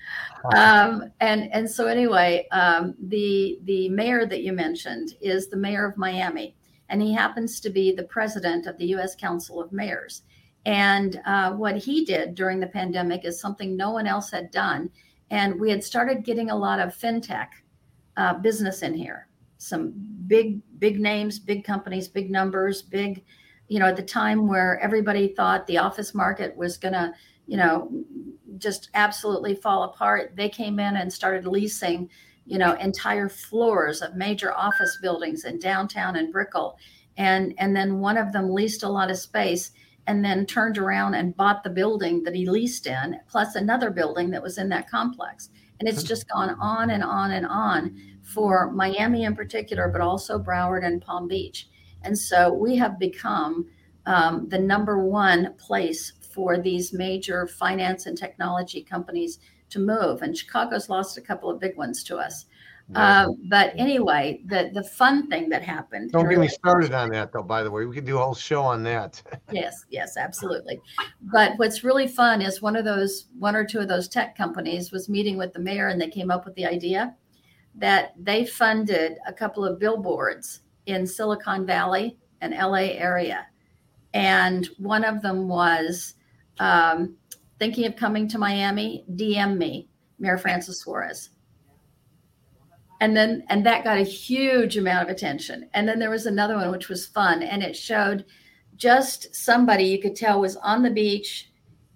Um, 0.55 1.11
and 1.19 1.53
and 1.53 1.69
so 1.69 1.87
anyway, 1.87 2.47
um, 2.51 2.95
the 3.07 3.59
the 3.63 3.89
mayor 3.89 4.25
that 4.25 4.43
you 4.43 4.53
mentioned 4.53 5.15
is 5.21 5.47
the 5.47 5.57
mayor 5.57 5.85
of 5.85 5.97
Miami, 5.97 6.55
and 6.89 7.01
he 7.01 7.13
happens 7.13 7.59
to 7.61 7.69
be 7.69 7.91
the 7.91 8.03
president 8.03 8.65
of 8.65 8.77
the 8.77 8.87
U.S. 8.87 9.15
Council 9.15 9.61
of 9.61 9.71
Mayors. 9.71 10.23
And 10.65 11.21
uh, 11.25 11.53
what 11.53 11.77
he 11.77 12.05
did 12.05 12.35
during 12.35 12.59
the 12.59 12.67
pandemic 12.67 13.25
is 13.25 13.39
something 13.39 13.75
no 13.75 13.91
one 13.91 14.07
else 14.07 14.29
had 14.31 14.51
done, 14.51 14.89
and 15.31 15.59
we 15.59 15.69
had 15.69 15.83
started 15.83 16.23
getting 16.23 16.49
a 16.49 16.55
lot 16.55 16.79
of 16.79 16.95
fintech 16.95 17.47
uh, 18.17 18.35
business 18.35 18.81
in 18.81 18.93
here. 18.93 19.27
Some 19.57 19.93
big 20.27 20.61
big 20.79 20.99
names, 20.99 21.39
big 21.39 21.63
companies, 21.63 22.07
big 22.07 22.31
numbers, 22.31 22.81
big. 22.81 23.23
You 23.69 23.79
know, 23.79 23.85
at 23.85 23.95
the 23.95 24.03
time 24.03 24.47
where 24.47 24.79
everybody 24.81 25.29
thought 25.29 25.65
the 25.67 25.77
office 25.77 26.13
market 26.13 26.57
was 26.57 26.77
going 26.77 26.95
to, 26.95 27.13
you 27.47 27.55
know, 27.55 27.89
just 28.57 28.89
absolutely 28.93 29.55
fall 29.55 29.83
apart. 29.83 30.33
They 30.35 30.49
came 30.49 30.79
in 30.79 30.97
and 30.97 31.13
started 31.13 31.47
leasing, 31.47 32.09
you 32.45 32.57
know, 32.57 32.73
entire 32.73 33.29
floors 33.29 34.01
of 34.01 34.15
major 34.15 34.53
office 34.53 34.97
buildings 35.01 35.45
in 35.45 35.59
downtown 35.59 36.17
and 36.17 36.33
Brickell. 36.33 36.77
And, 37.15 37.53
and 37.57 37.75
then 37.75 37.99
one 37.99 38.17
of 38.17 38.33
them 38.33 38.51
leased 38.51 38.83
a 38.83 38.89
lot 38.89 39.11
of 39.11 39.17
space 39.17 39.71
and 40.07 40.25
then 40.25 40.47
turned 40.47 40.79
around 40.79 41.13
and 41.13 41.37
bought 41.37 41.63
the 41.63 41.69
building 41.69 42.23
that 42.23 42.33
he 42.33 42.49
leased 42.49 42.87
in, 42.87 43.19
plus 43.29 43.53
another 43.53 43.91
building 43.91 44.31
that 44.31 44.41
was 44.41 44.57
in 44.57 44.67
that 44.69 44.89
complex. 44.89 45.49
And 45.79 45.87
it's 45.87 46.03
just 46.03 46.27
gone 46.27 46.57
on 46.59 46.89
and 46.89 47.03
on 47.03 47.31
and 47.31 47.45
on 47.45 47.95
for 48.23 48.71
Miami 48.71 49.23
in 49.23 49.35
particular, 49.35 49.87
but 49.87 50.01
also 50.01 50.39
Broward 50.39 50.83
and 50.83 51.01
Palm 51.01 51.27
Beach. 51.27 51.68
And 52.03 52.17
so 52.17 52.53
we 52.53 52.75
have 52.77 52.99
become 52.99 53.67
um, 54.05 54.47
the 54.49 54.59
number 54.59 54.99
one 54.99 55.53
place 55.57 56.13
for 56.33 56.57
these 56.57 56.93
major 56.93 57.47
finance 57.47 58.05
and 58.05 58.17
technology 58.17 58.81
companies 58.81 59.39
to 59.69 59.79
move. 59.79 60.21
And 60.21 60.37
Chicago's 60.37 60.89
lost 60.89 61.17
a 61.17 61.21
couple 61.21 61.49
of 61.49 61.59
big 61.59 61.77
ones 61.77 62.03
to 62.05 62.17
us. 62.17 62.45
Uh, 62.95 63.27
but 63.49 63.71
anyway, 63.77 64.41
the 64.47 64.71
the 64.73 64.83
fun 64.83 65.27
thing 65.27 65.47
that 65.49 65.61
happened. 65.61 66.11
Don't 66.11 66.27
get 66.27 66.39
me 66.39 66.47
started 66.47 66.91
on 66.91 67.09
that, 67.09 67.31
though. 67.31 67.43
By 67.43 67.61
the 67.61 67.69
way, 67.69 67.85
we 67.85 67.93
could 67.93 68.05
do 68.05 68.17
a 68.17 68.23
whole 68.23 68.33
show 68.33 68.63
on 68.63 68.81
that. 68.83 69.21
yes, 69.51 69.85
yes, 69.91 70.17
absolutely. 70.17 70.81
But 71.21 71.53
what's 71.57 71.83
really 71.83 72.07
fun 72.07 72.41
is 72.41 72.63
one 72.63 72.75
of 72.75 72.85
those, 72.85 73.27
one 73.37 73.55
or 73.55 73.63
two 73.63 73.79
of 73.79 73.87
those 73.87 74.07
tech 74.07 74.35
companies 74.35 74.91
was 74.91 75.07
meeting 75.07 75.37
with 75.37 75.53
the 75.53 75.59
mayor, 75.59 75.89
and 75.89 76.01
they 76.01 76.09
came 76.09 76.31
up 76.31 76.45
with 76.45 76.55
the 76.55 76.65
idea 76.65 77.15
that 77.75 78.15
they 78.17 78.43
funded 78.43 79.17
a 79.27 79.33
couple 79.33 79.63
of 79.63 79.79
billboards 79.79 80.61
in 80.89 81.05
Silicon 81.07 81.65
Valley 81.65 82.17
and 82.41 82.53
LA 82.53 82.93
area, 82.97 83.47
and 84.13 84.67
one 84.77 85.03
of 85.03 85.21
them 85.21 85.47
was 85.47 86.15
um, 86.59 87.15
thinking 87.59 87.85
of 87.85 87.95
coming 87.95 88.27
to 88.29 88.37
Miami, 88.37 89.05
DM 89.15 89.57
me, 89.57 89.89
Mayor 90.19 90.37
Francis 90.37 90.79
Suarez. 90.81 91.29
and 93.01 93.15
then 93.15 93.43
and 93.49 93.65
that 93.65 93.83
got 93.83 93.97
a 93.97 94.03
huge 94.03 94.77
amount 94.77 95.03
of 95.07 95.15
attention 95.15 95.69
and 95.73 95.87
then 95.87 95.99
there 95.99 96.09
was 96.09 96.25
another 96.25 96.55
one 96.57 96.71
which 96.71 96.89
was 96.89 97.05
fun 97.05 97.43
and 97.43 97.63
it 97.63 97.75
showed 97.75 98.25
just 98.75 99.33
somebody 99.35 99.83
you 99.85 100.01
could 100.01 100.15
tell 100.15 100.39
was 100.41 100.55
on 100.57 100.83
the 100.83 100.89
beach 100.89 101.49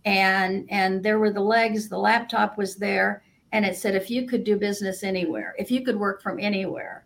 and 0.05 0.65
and 0.69 1.03
there 1.03 1.19
were 1.19 1.31
the 1.31 1.41
legs 1.41 1.89
the 1.89 1.97
laptop 1.97 2.57
was 2.57 2.75
there 2.75 3.23
and 3.51 3.65
it 3.65 3.75
said 3.75 3.95
if 3.95 4.09
you 4.09 4.25
could 4.27 4.43
do 4.43 4.57
business 4.57 5.03
anywhere 5.03 5.55
if 5.57 5.69
you 5.71 5.83
could 5.83 5.97
work 5.99 6.21
from 6.21 6.39
anywhere 6.39 7.05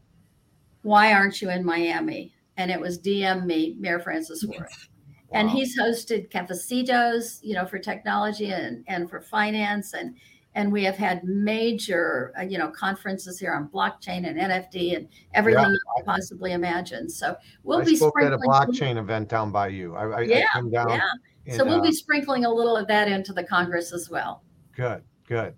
why 0.88 1.14
aren't 1.14 1.42
you 1.42 1.50
in 1.50 1.66
miami 1.66 2.32
and 2.56 2.72
it 2.72 2.80
was 2.80 2.98
dm 2.98 3.46
me 3.46 3.76
mayor 3.78 4.00
francis 4.00 4.40
Suarez. 4.40 4.90
Wow. 5.30 5.40
and 5.40 5.50
he's 5.50 5.78
hosted 5.78 6.32
cafecitos 6.32 7.40
you 7.44 7.54
know 7.56 7.66
for 7.66 7.78
technology 7.78 8.52
and 8.52 8.86
and 8.88 9.10
for 9.10 9.20
finance 9.20 9.94
and 9.94 10.16
and 10.56 10.72
we 10.72 10.86
have 10.86 10.96
had 10.96 11.26
major 11.26 12.34
uh, 12.40 12.44
you 12.44 12.58
know 12.58 12.70
conferences 12.70 13.38
here 13.38 13.54
on 13.54 13.68
blockchain 13.68 14.26
and 14.26 14.40
nft 14.40 14.96
and 14.96 15.10
everything 15.34 15.62
yeah. 15.62 15.70
you 15.72 15.80
can 15.98 16.06
possibly 16.06 16.54
imagine 16.54 17.10
so 17.10 17.36
we'll 17.64 17.82
I 17.82 17.84
be 17.84 17.98
spoke 17.98 18.22
at 18.22 18.32
a 18.32 18.38
blockchain 18.38 18.98
event 18.98 19.28
down 19.28 19.52
by 19.52 19.68
you 19.68 19.94
I, 19.94 20.20
I, 20.20 20.22
yeah, 20.22 20.46
I 20.54 20.62
down 20.62 20.90
yeah. 20.90 21.02
And, 21.48 21.56
so 21.56 21.66
we'll 21.66 21.80
uh, 21.80 21.82
be 21.82 21.92
sprinkling 21.92 22.46
a 22.46 22.50
little 22.50 22.78
of 22.78 22.88
that 22.88 23.10
into 23.10 23.34
the 23.34 23.44
congress 23.44 23.92
as 23.92 24.10
well 24.10 24.42
good 24.74 25.04
good 25.28 25.54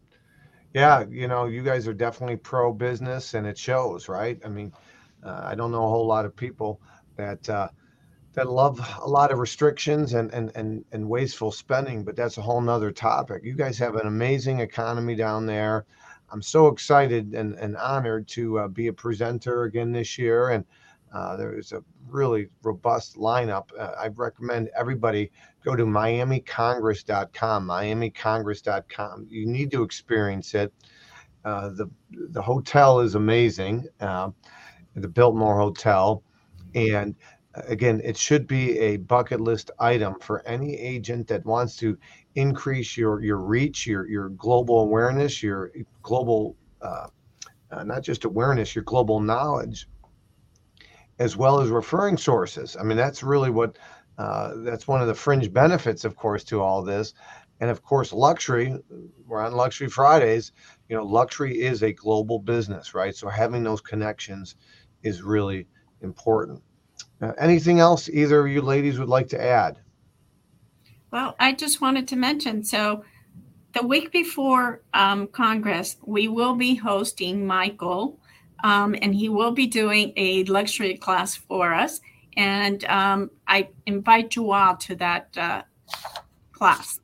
yeah 0.74 1.06
you 1.08 1.28
know 1.28 1.46
you 1.46 1.62
guys 1.62 1.88
are 1.88 1.94
definitely 1.94 2.38
pro 2.38 2.74
business 2.74 3.36
and 3.36 3.46
it 3.46 3.60
shows 3.60 4.10
right 4.10 4.40
i 4.44 4.50
mean 4.50 4.74
uh, 5.24 5.42
i 5.44 5.56
don't 5.56 5.72
know 5.72 5.86
a 5.86 5.90
whole 5.90 6.08
lot 6.08 6.26
of 6.26 6.36
people 6.36 6.82
that 7.16 7.50
uh, 7.50 7.68
that 8.34 8.50
love 8.50 8.80
a 9.02 9.08
lot 9.10 9.32
of 9.32 9.40
restrictions 9.40 10.14
and, 10.14 10.32
and, 10.34 10.52
and, 10.56 10.86
and 10.92 11.10
wasteful 11.10 11.52
spending, 11.52 12.04
but 12.04 12.16
that's 12.16 12.38
a 12.38 12.42
whole 12.42 12.62
nother 12.62 12.92
topic. 12.92 13.44
You 13.44 13.54
guys 13.54 13.78
have 13.80 13.96
an 13.96 14.08
amazing 14.08 14.60
economy 14.60 15.16
down 15.16 15.46
there. 15.46 15.86
I'm 16.32 16.42
so 16.42 16.68
excited 16.68 17.34
and, 17.34 17.56
and 17.56 17.76
honored 17.76 18.28
to 18.30 18.60
uh, 18.60 18.68
be 18.68 18.88
a 18.88 18.94
presenter 18.94 19.64
again 19.64 19.92
this 19.92 20.18
year. 20.18 20.52
And 20.52 20.64
uh, 21.14 21.36
there's 21.38 21.72
a 21.72 21.84
really 22.08 22.50
robust 22.62 23.18
lineup. 23.18 23.70
Uh, 23.78 23.94
I 23.98 24.08
recommend 24.08 24.70
everybody 24.78 25.32
go 25.66 25.76
to 25.76 25.86
miamicongress.com, 25.86 27.68
miamicongress.com. 27.68 29.28
You 29.30 29.46
need 29.48 29.72
to 29.72 29.84
experience 29.84 30.54
it. 30.54 30.72
Uh, 31.44 31.70
the, 31.70 31.90
the 32.12 32.42
hotel 32.42 33.00
is 33.00 33.16
amazing, 33.16 33.88
uh, 34.02 34.30
the 34.96 35.08
Biltmore 35.08 35.60
Hotel. 35.60 36.24
And 36.76 37.16
again, 37.54 38.02
it 38.04 38.18
should 38.18 38.48
be 38.48 38.78
a 38.80 38.98
bucket 38.98 39.42
list 39.42 39.72
item 39.80 40.16
for 40.20 40.46
any 40.46 40.78
agent 40.78 41.28
that 41.28 41.46
wants 41.46 41.76
to 41.78 41.98
increase 42.36 42.96
your 42.98 43.22
your 43.22 43.38
reach, 43.38 43.88
your 43.88 44.08
your 44.08 44.30
global 44.30 44.82
awareness, 44.82 45.42
your 45.42 45.72
global 46.04 46.56
uh, 46.82 47.08
uh, 47.72 47.84
not 47.84 48.04
just 48.04 48.26
awareness, 48.26 48.76
your 48.76 48.84
global 48.84 49.20
knowledge, 49.20 49.88
as 51.20 51.38
well 51.38 51.60
as 51.60 51.70
referring 51.70 52.18
sources. 52.18 52.76
I 52.80 52.84
mean, 52.84 52.98
that's 52.98 53.24
really 53.24 53.50
what 53.50 53.78
uh, 54.18 54.54
that's 54.58 54.88
one 54.88 55.02
of 55.02 55.08
the 55.08 55.14
fringe 55.14 55.52
benefits, 55.52 56.06
of 56.06 56.16
course, 56.16 56.44
to 56.46 56.62
all 56.62 56.82
this. 56.84 57.14
And 57.62 57.70
of 57.70 57.84
course, 57.84 58.14
luxury. 58.14 58.76
We're 59.28 59.42
on 59.42 59.54
Luxury 59.54 59.90
Fridays. 59.90 60.54
You 60.88 60.96
know, 60.96 61.04
luxury 61.04 61.62
is 61.62 61.84
a 61.84 61.92
global 61.92 62.40
business, 62.40 62.94
right? 62.94 63.16
So 63.16 63.28
having 63.28 63.64
those 63.64 63.82
connections 63.82 64.56
is 65.04 65.22
really 65.22 65.68
important. 66.02 66.62
Uh, 67.22 67.34
anything 67.38 67.80
else 67.80 68.10
either 68.10 68.46
of 68.46 68.52
you 68.52 68.62
ladies 68.62 69.00
would 69.00 69.10
like 69.10 69.28
to 69.30 69.42
add? 69.42 69.78
Well, 71.12 71.36
I 71.40 71.54
just 71.54 71.82
wanted 71.82 72.08
to 72.10 72.16
mention 72.16 72.64
so 72.64 73.04
the 73.74 73.86
week 73.86 74.12
before 74.12 74.82
um, 74.94 75.28
Congress, 75.28 75.98
we 76.06 76.28
will 76.28 76.56
be 76.56 76.76
hosting 76.76 77.46
Michael, 77.46 78.20
um, 78.64 78.96
and 79.02 79.14
he 79.14 79.30
will 79.30 79.52
be 79.52 79.68
doing 79.68 80.12
a 80.18 80.44
luxury 80.46 80.98
class 80.98 81.36
for 81.36 81.74
us. 81.74 82.02
And 82.36 82.84
um, 82.86 83.32
I 83.48 83.70
invite 83.86 84.36
you 84.36 84.52
all 84.52 84.76
to 84.78 84.96
that 84.96 85.38
uh, 85.38 85.62
class. 86.52 87.00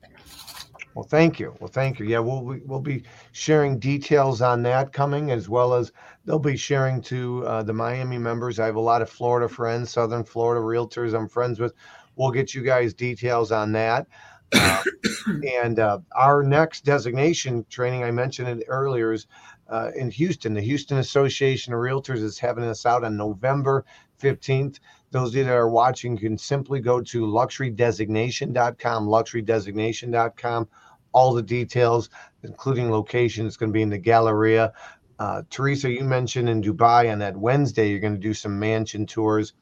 Well, 0.96 1.04
thank 1.04 1.38
you. 1.38 1.54
Well, 1.60 1.68
thank 1.68 2.00
you. 2.00 2.06
Yeah, 2.06 2.20
we'll 2.20 2.40
be, 2.40 2.60
we'll 2.64 2.80
be 2.80 3.02
sharing 3.32 3.78
details 3.78 4.40
on 4.40 4.62
that 4.62 4.94
coming, 4.94 5.30
as 5.30 5.46
well 5.46 5.74
as 5.74 5.92
they'll 6.24 6.38
be 6.38 6.56
sharing 6.56 7.02
to 7.02 7.46
uh, 7.46 7.62
the 7.64 7.74
Miami 7.74 8.16
members. 8.16 8.58
I 8.58 8.64
have 8.64 8.76
a 8.76 8.80
lot 8.80 9.02
of 9.02 9.10
Florida 9.10 9.46
friends, 9.46 9.90
Southern 9.90 10.24
Florida 10.24 10.62
realtors 10.62 11.14
I'm 11.14 11.28
friends 11.28 11.60
with. 11.60 11.74
We'll 12.16 12.30
get 12.30 12.54
you 12.54 12.62
guys 12.62 12.94
details 12.94 13.52
on 13.52 13.72
that. 13.72 14.06
Uh, 14.54 14.82
and 15.60 15.78
uh, 15.78 15.98
our 16.16 16.42
next 16.42 16.86
designation 16.86 17.66
training, 17.68 18.02
I 18.02 18.10
mentioned 18.10 18.48
it 18.48 18.64
earlier, 18.66 19.12
is 19.12 19.26
uh, 19.68 19.90
in 19.96 20.10
Houston. 20.10 20.54
The 20.54 20.62
Houston 20.62 20.96
Association 20.96 21.74
of 21.74 21.80
Realtors 21.80 22.22
is 22.22 22.38
having 22.38 22.64
us 22.64 22.86
out 22.86 23.04
on 23.04 23.18
November 23.18 23.84
15th. 24.18 24.78
Those 25.10 25.28
of 25.30 25.36
you 25.36 25.44
that 25.44 25.52
are 25.52 25.68
watching 25.68 26.16
can 26.16 26.38
simply 26.38 26.80
go 26.80 27.02
to 27.02 27.26
luxurydesignation.com, 27.26 29.06
luxurydesignation.com 29.06 30.68
all 31.16 31.32
the 31.32 31.42
details, 31.42 32.10
including 32.42 32.90
location. 32.90 33.46
It's 33.46 33.56
going 33.56 33.70
to 33.70 33.74
be 33.74 33.80
in 33.80 33.88
the 33.88 33.96
Galleria. 33.96 34.74
Uh, 35.18 35.42
Teresa, 35.48 35.90
you 35.90 36.04
mentioned 36.04 36.46
in 36.46 36.60
Dubai 36.60 37.10
on 37.10 37.20
that 37.20 37.34
Wednesday, 37.34 37.88
you're 37.88 38.00
going 38.00 38.20
to 38.20 38.20
do 38.20 38.34
some 38.34 38.58
mansion 38.58 39.06
tours 39.06 39.54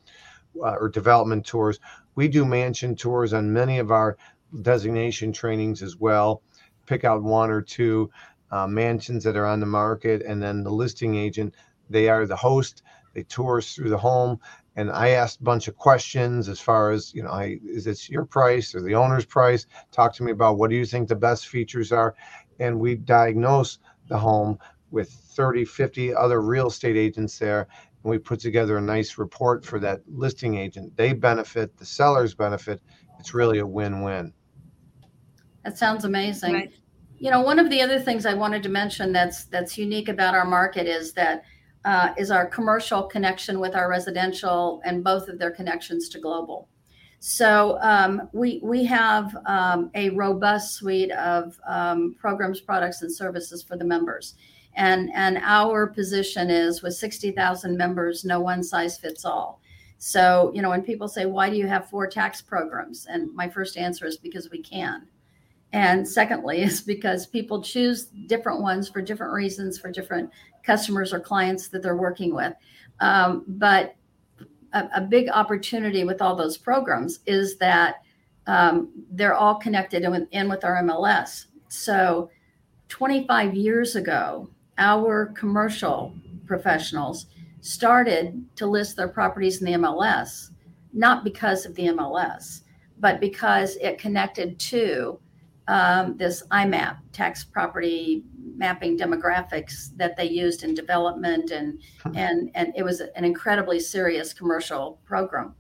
uh, 0.60 0.74
or 0.80 0.88
development 0.88 1.46
tours. 1.46 1.78
We 2.16 2.26
do 2.26 2.44
mansion 2.44 2.96
tours 2.96 3.32
on 3.32 3.52
many 3.52 3.78
of 3.78 3.92
our 3.92 4.16
designation 4.62 5.32
trainings 5.32 5.80
as 5.80 5.96
well. 5.96 6.42
Pick 6.86 7.04
out 7.04 7.22
one 7.22 7.52
or 7.52 7.62
two 7.62 8.10
uh, 8.50 8.66
mansions 8.66 9.22
that 9.22 9.36
are 9.36 9.46
on 9.46 9.60
the 9.60 9.66
market, 9.66 10.22
and 10.22 10.42
then 10.42 10.64
the 10.64 10.72
listing 10.72 11.14
agent, 11.14 11.54
they 11.88 12.08
are 12.08 12.26
the 12.26 12.34
host. 12.34 12.82
They 13.14 13.22
tour 13.22 13.58
us 13.58 13.72
through 13.72 13.90
the 13.90 13.98
home 13.98 14.40
and 14.76 14.90
I 14.90 15.10
asked 15.10 15.40
a 15.40 15.44
bunch 15.44 15.68
of 15.68 15.76
questions 15.76 16.48
as 16.48 16.60
far 16.60 16.90
as 16.90 17.14
you 17.14 17.22
know, 17.22 17.30
I, 17.30 17.58
is 17.64 17.84
this 17.84 18.10
your 18.10 18.24
price 18.24 18.74
or 18.74 18.82
the 18.82 18.94
owner's 18.94 19.24
price? 19.24 19.66
Talk 19.92 20.14
to 20.14 20.22
me 20.22 20.32
about 20.32 20.58
what 20.58 20.70
do 20.70 20.76
you 20.76 20.84
think 20.84 21.08
the 21.08 21.14
best 21.14 21.48
features 21.48 21.92
are, 21.92 22.14
and 22.58 22.78
we 22.78 22.96
diagnose 22.96 23.78
the 24.08 24.18
home 24.18 24.58
with 24.90 25.10
30, 25.10 25.64
50 25.64 26.14
other 26.14 26.40
real 26.40 26.68
estate 26.68 26.96
agents 26.96 27.38
there, 27.38 27.68
and 28.02 28.10
we 28.10 28.18
put 28.18 28.40
together 28.40 28.76
a 28.76 28.82
nice 28.82 29.18
report 29.18 29.64
for 29.64 29.78
that 29.80 30.00
listing 30.06 30.56
agent. 30.56 30.96
They 30.96 31.12
benefit, 31.12 31.76
the 31.76 31.86
sellers 31.86 32.34
benefit. 32.34 32.80
It's 33.18 33.34
really 33.34 33.58
a 33.58 33.66
win-win. 33.66 34.32
That 35.64 35.78
sounds 35.78 36.04
amazing. 36.04 36.52
Right. 36.52 36.72
You 37.16 37.30
know, 37.30 37.40
one 37.40 37.58
of 37.58 37.70
the 37.70 37.80
other 37.80 37.98
things 37.98 38.26
I 38.26 38.34
wanted 38.34 38.62
to 38.64 38.68
mention 38.68 39.12
that's 39.12 39.44
that's 39.44 39.78
unique 39.78 40.08
about 40.08 40.34
our 40.34 40.44
market 40.44 40.86
is 40.86 41.12
that 41.14 41.44
uh, 41.84 42.14
is 42.16 42.30
our 42.30 42.46
commercial 42.46 43.02
connection 43.02 43.60
with 43.60 43.74
our 43.74 43.88
residential 43.88 44.80
and 44.84 45.04
both 45.04 45.28
of 45.28 45.38
their 45.38 45.50
connections 45.50 46.08
to 46.10 46.18
global. 46.18 46.68
So 47.20 47.78
um, 47.80 48.28
we 48.32 48.60
we 48.62 48.84
have 48.84 49.34
um, 49.46 49.90
a 49.94 50.10
robust 50.10 50.74
suite 50.74 51.10
of 51.12 51.58
um, 51.66 52.14
programs, 52.18 52.60
products, 52.60 53.00
and 53.00 53.10
services 53.10 53.62
for 53.62 53.78
the 53.78 53.84
members, 53.84 54.34
and 54.74 55.10
and 55.14 55.38
our 55.38 55.86
position 55.86 56.50
is 56.50 56.82
with 56.82 56.94
sixty 56.94 57.30
thousand 57.30 57.78
members, 57.78 58.26
no 58.26 58.40
one 58.40 58.62
size 58.62 58.98
fits 58.98 59.24
all. 59.24 59.62
So 59.96 60.52
you 60.54 60.60
know 60.60 60.68
when 60.68 60.82
people 60.82 61.08
say 61.08 61.24
why 61.24 61.48
do 61.48 61.56
you 61.56 61.66
have 61.66 61.88
four 61.88 62.06
tax 62.06 62.42
programs, 62.42 63.06
and 63.06 63.34
my 63.34 63.48
first 63.48 63.78
answer 63.78 64.04
is 64.04 64.18
because 64.18 64.50
we 64.50 64.60
can. 64.62 65.06
And 65.74 66.06
secondly, 66.06 66.62
is 66.62 66.80
because 66.80 67.26
people 67.26 67.60
choose 67.60 68.06
different 68.26 68.62
ones 68.62 68.88
for 68.88 69.02
different 69.02 69.34
reasons, 69.34 69.78
for 69.78 69.90
different 69.90 70.30
customers 70.62 71.12
or 71.12 71.20
clients 71.20 71.68
that 71.68 71.82
they're 71.82 71.96
working 71.96 72.34
with. 72.34 72.54
Um, 73.00 73.44
but 73.46 73.96
a, 74.72 74.88
a, 74.94 75.00
big 75.00 75.28
opportunity 75.28 76.04
with 76.04 76.22
all 76.22 76.36
those 76.36 76.56
programs 76.56 77.18
is 77.26 77.58
that 77.58 77.96
um, 78.46 78.90
they're 79.10 79.34
all 79.34 79.56
connected 79.56 80.04
in 80.04 80.12
with, 80.12 80.28
in 80.30 80.48
with 80.48 80.64
our 80.64 80.80
MLS. 80.82 81.46
So 81.68 82.30
25 82.88 83.54
years 83.54 83.96
ago, 83.96 84.48
our 84.78 85.26
commercial 85.36 86.14
professionals 86.46 87.26
started 87.62 88.44
to 88.56 88.66
list 88.66 88.96
their 88.96 89.08
properties 89.08 89.60
in 89.60 89.66
the 89.66 89.78
MLS, 89.78 90.50
not 90.92 91.24
because 91.24 91.66
of 91.66 91.74
the 91.74 91.86
MLS, 91.86 92.60
but 93.00 93.18
because 93.20 93.76
it 93.76 93.98
connected 93.98 94.58
to 94.60 95.18
um, 95.68 96.16
this 96.16 96.42
IMAP 96.50 96.98
tax 97.12 97.44
property 97.44 98.24
mapping 98.56 98.98
demographics 98.98 99.96
that 99.96 100.16
they 100.16 100.28
used 100.28 100.62
in 100.62 100.74
development 100.74 101.50
and 101.50 101.80
and 102.14 102.50
and 102.54 102.72
it 102.76 102.82
was 102.82 103.00
an 103.00 103.24
incredibly 103.24 103.80
serious 103.80 104.32
commercial 104.32 105.00
program. 105.04 105.54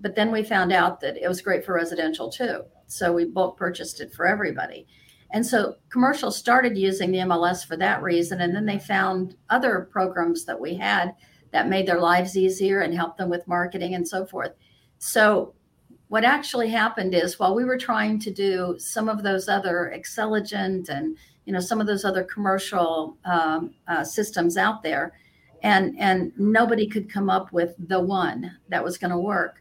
But 0.00 0.14
then 0.14 0.32
we 0.32 0.42
found 0.42 0.72
out 0.72 1.00
that 1.00 1.18
it 1.18 1.28
was 1.28 1.42
great 1.42 1.64
for 1.64 1.74
residential 1.74 2.30
too. 2.30 2.62
So 2.86 3.12
we 3.12 3.26
bulk 3.26 3.56
purchased 3.56 4.00
it 4.00 4.12
for 4.14 4.26
everybody. 4.26 4.86
And 5.32 5.46
so 5.46 5.76
commercial 5.90 6.30
started 6.32 6.76
using 6.76 7.12
the 7.12 7.18
mls 7.18 7.64
for 7.64 7.76
that 7.76 8.02
reason 8.02 8.40
and 8.40 8.54
then 8.54 8.66
they 8.66 8.78
found 8.78 9.36
other 9.48 9.88
programs 9.92 10.44
that 10.46 10.58
we 10.58 10.74
had 10.74 11.14
that 11.52 11.68
made 11.68 11.86
their 11.86 12.00
lives 12.00 12.36
easier 12.36 12.80
and 12.80 12.94
helped 12.94 13.18
them 13.18 13.28
with 13.28 13.46
marketing 13.46 13.94
and 13.94 14.06
so 14.06 14.24
forth. 14.24 14.52
So 14.98 15.54
what 16.10 16.24
actually 16.24 16.68
happened 16.68 17.14
is 17.14 17.38
while 17.38 17.54
we 17.54 17.64
were 17.64 17.78
trying 17.78 18.18
to 18.18 18.30
do 18.30 18.76
some 18.78 19.08
of 19.08 19.22
those 19.22 19.48
other 19.48 19.92
Xceligent 19.96 20.90
and 20.90 21.16
you 21.46 21.52
know 21.52 21.60
some 21.60 21.80
of 21.80 21.86
those 21.86 22.04
other 22.04 22.24
commercial 22.24 23.16
um, 23.24 23.74
uh, 23.88 24.04
systems 24.04 24.56
out 24.56 24.82
there, 24.82 25.12
and 25.62 25.98
and 25.98 26.32
nobody 26.36 26.86
could 26.86 27.10
come 27.10 27.30
up 27.30 27.52
with 27.52 27.74
the 27.88 28.00
one 28.00 28.56
that 28.68 28.84
was 28.84 28.98
going 28.98 29.10
to 29.10 29.18
work 29.18 29.60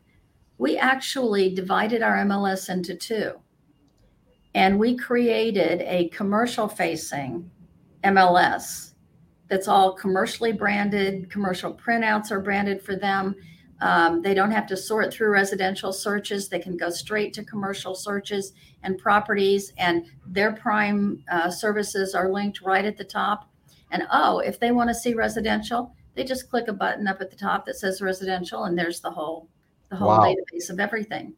we 0.59 0.77
actually 0.77 1.49
divided 1.55 2.03
our 2.03 2.17
mls 2.17 2.69
into 2.69 2.93
two. 2.93 3.31
And 4.53 4.77
we 4.77 4.95
created 4.95 5.81
a 5.81 6.09
commercial 6.09 6.67
facing 6.67 7.49
mls 8.03 8.93
that's 9.49 9.67
all 9.67 9.93
commercially 9.93 10.51
branded 10.51 11.29
commercial 11.31 11.73
printouts 11.73 12.31
are 12.31 12.39
branded 12.39 12.81
for 12.81 12.95
them 12.95 13.35
um, 13.81 14.21
they 14.21 14.33
don't 14.33 14.51
have 14.51 14.67
to 14.67 14.77
sort 14.77 15.13
through 15.13 15.29
residential 15.29 15.93
searches. 15.93 16.49
They 16.49 16.59
can 16.59 16.75
go 16.75 16.89
straight 16.89 17.33
to 17.35 17.43
commercial 17.43 17.95
searches 17.95 18.53
and 18.83 18.97
properties, 18.97 19.73
and 19.77 20.05
their 20.25 20.51
prime 20.51 21.23
uh, 21.31 21.49
services 21.49 22.13
are 22.13 22.29
linked 22.29 22.61
right 22.61 22.85
at 22.85 22.97
the 22.97 23.03
top. 23.03 23.49
And 23.91 24.03
oh, 24.11 24.39
if 24.39 24.59
they 24.59 24.71
want 24.71 24.89
to 24.89 24.95
see 24.95 25.13
residential, 25.13 25.95
they 26.15 26.23
just 26.23 26.49
click 26.49 26.67
a 26.67 26.73
button 26.73 27.07
up 27.07 27.21
at 27.21 27.29
the 27.29 27.37
top 27.37 27.65
that 27.65 27.77
says 27.77 28.01
residential, 28.01 28.65
and 28.65 28.77
there's 28.77 28.99
the 28.99 29.11
whole 29.11 29.47
the 29.89 29.95
whole 29.95 30.09
wow. 30.09 30.23
database 30.23 30.69
of 30.69 30.79
everything. 30.79 31.33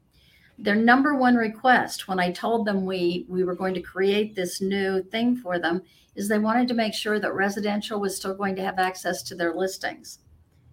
Their 0.58 0.76
number 0.76 1.16
one 1.16 1.36
request 1.36 2.08
when 2.08 2.20
I 2.20 2.32
told 2.32 2.66
them 2.66 2.86
we 2.86 3.26
we 3.30 3.44
were 3.44 3.56
going 3.56 3.74
to 3.76 3.82
create 3.82 4.36
this 4.36 4.62
new 4.62 5.04
thing 5.04 5.36
for 5.36 5.60
them 5.60 5.84
is 6.16 6.28
they 6.28 6.40
wanted 6.40 6.68
to 6.68 6.74
make 6.74 6.94
sure 6.94 7.20
that 7.20 7.34
residential 7.34 8.00
was 8.00 8.18
still 8.18 8.34
going 8.34 8.56
to 8.56 8.64
have 8.64 8.80
access 8.80 9.24
to 9.24 9.36
their 9.36 9.54
listings. 9.54 10.20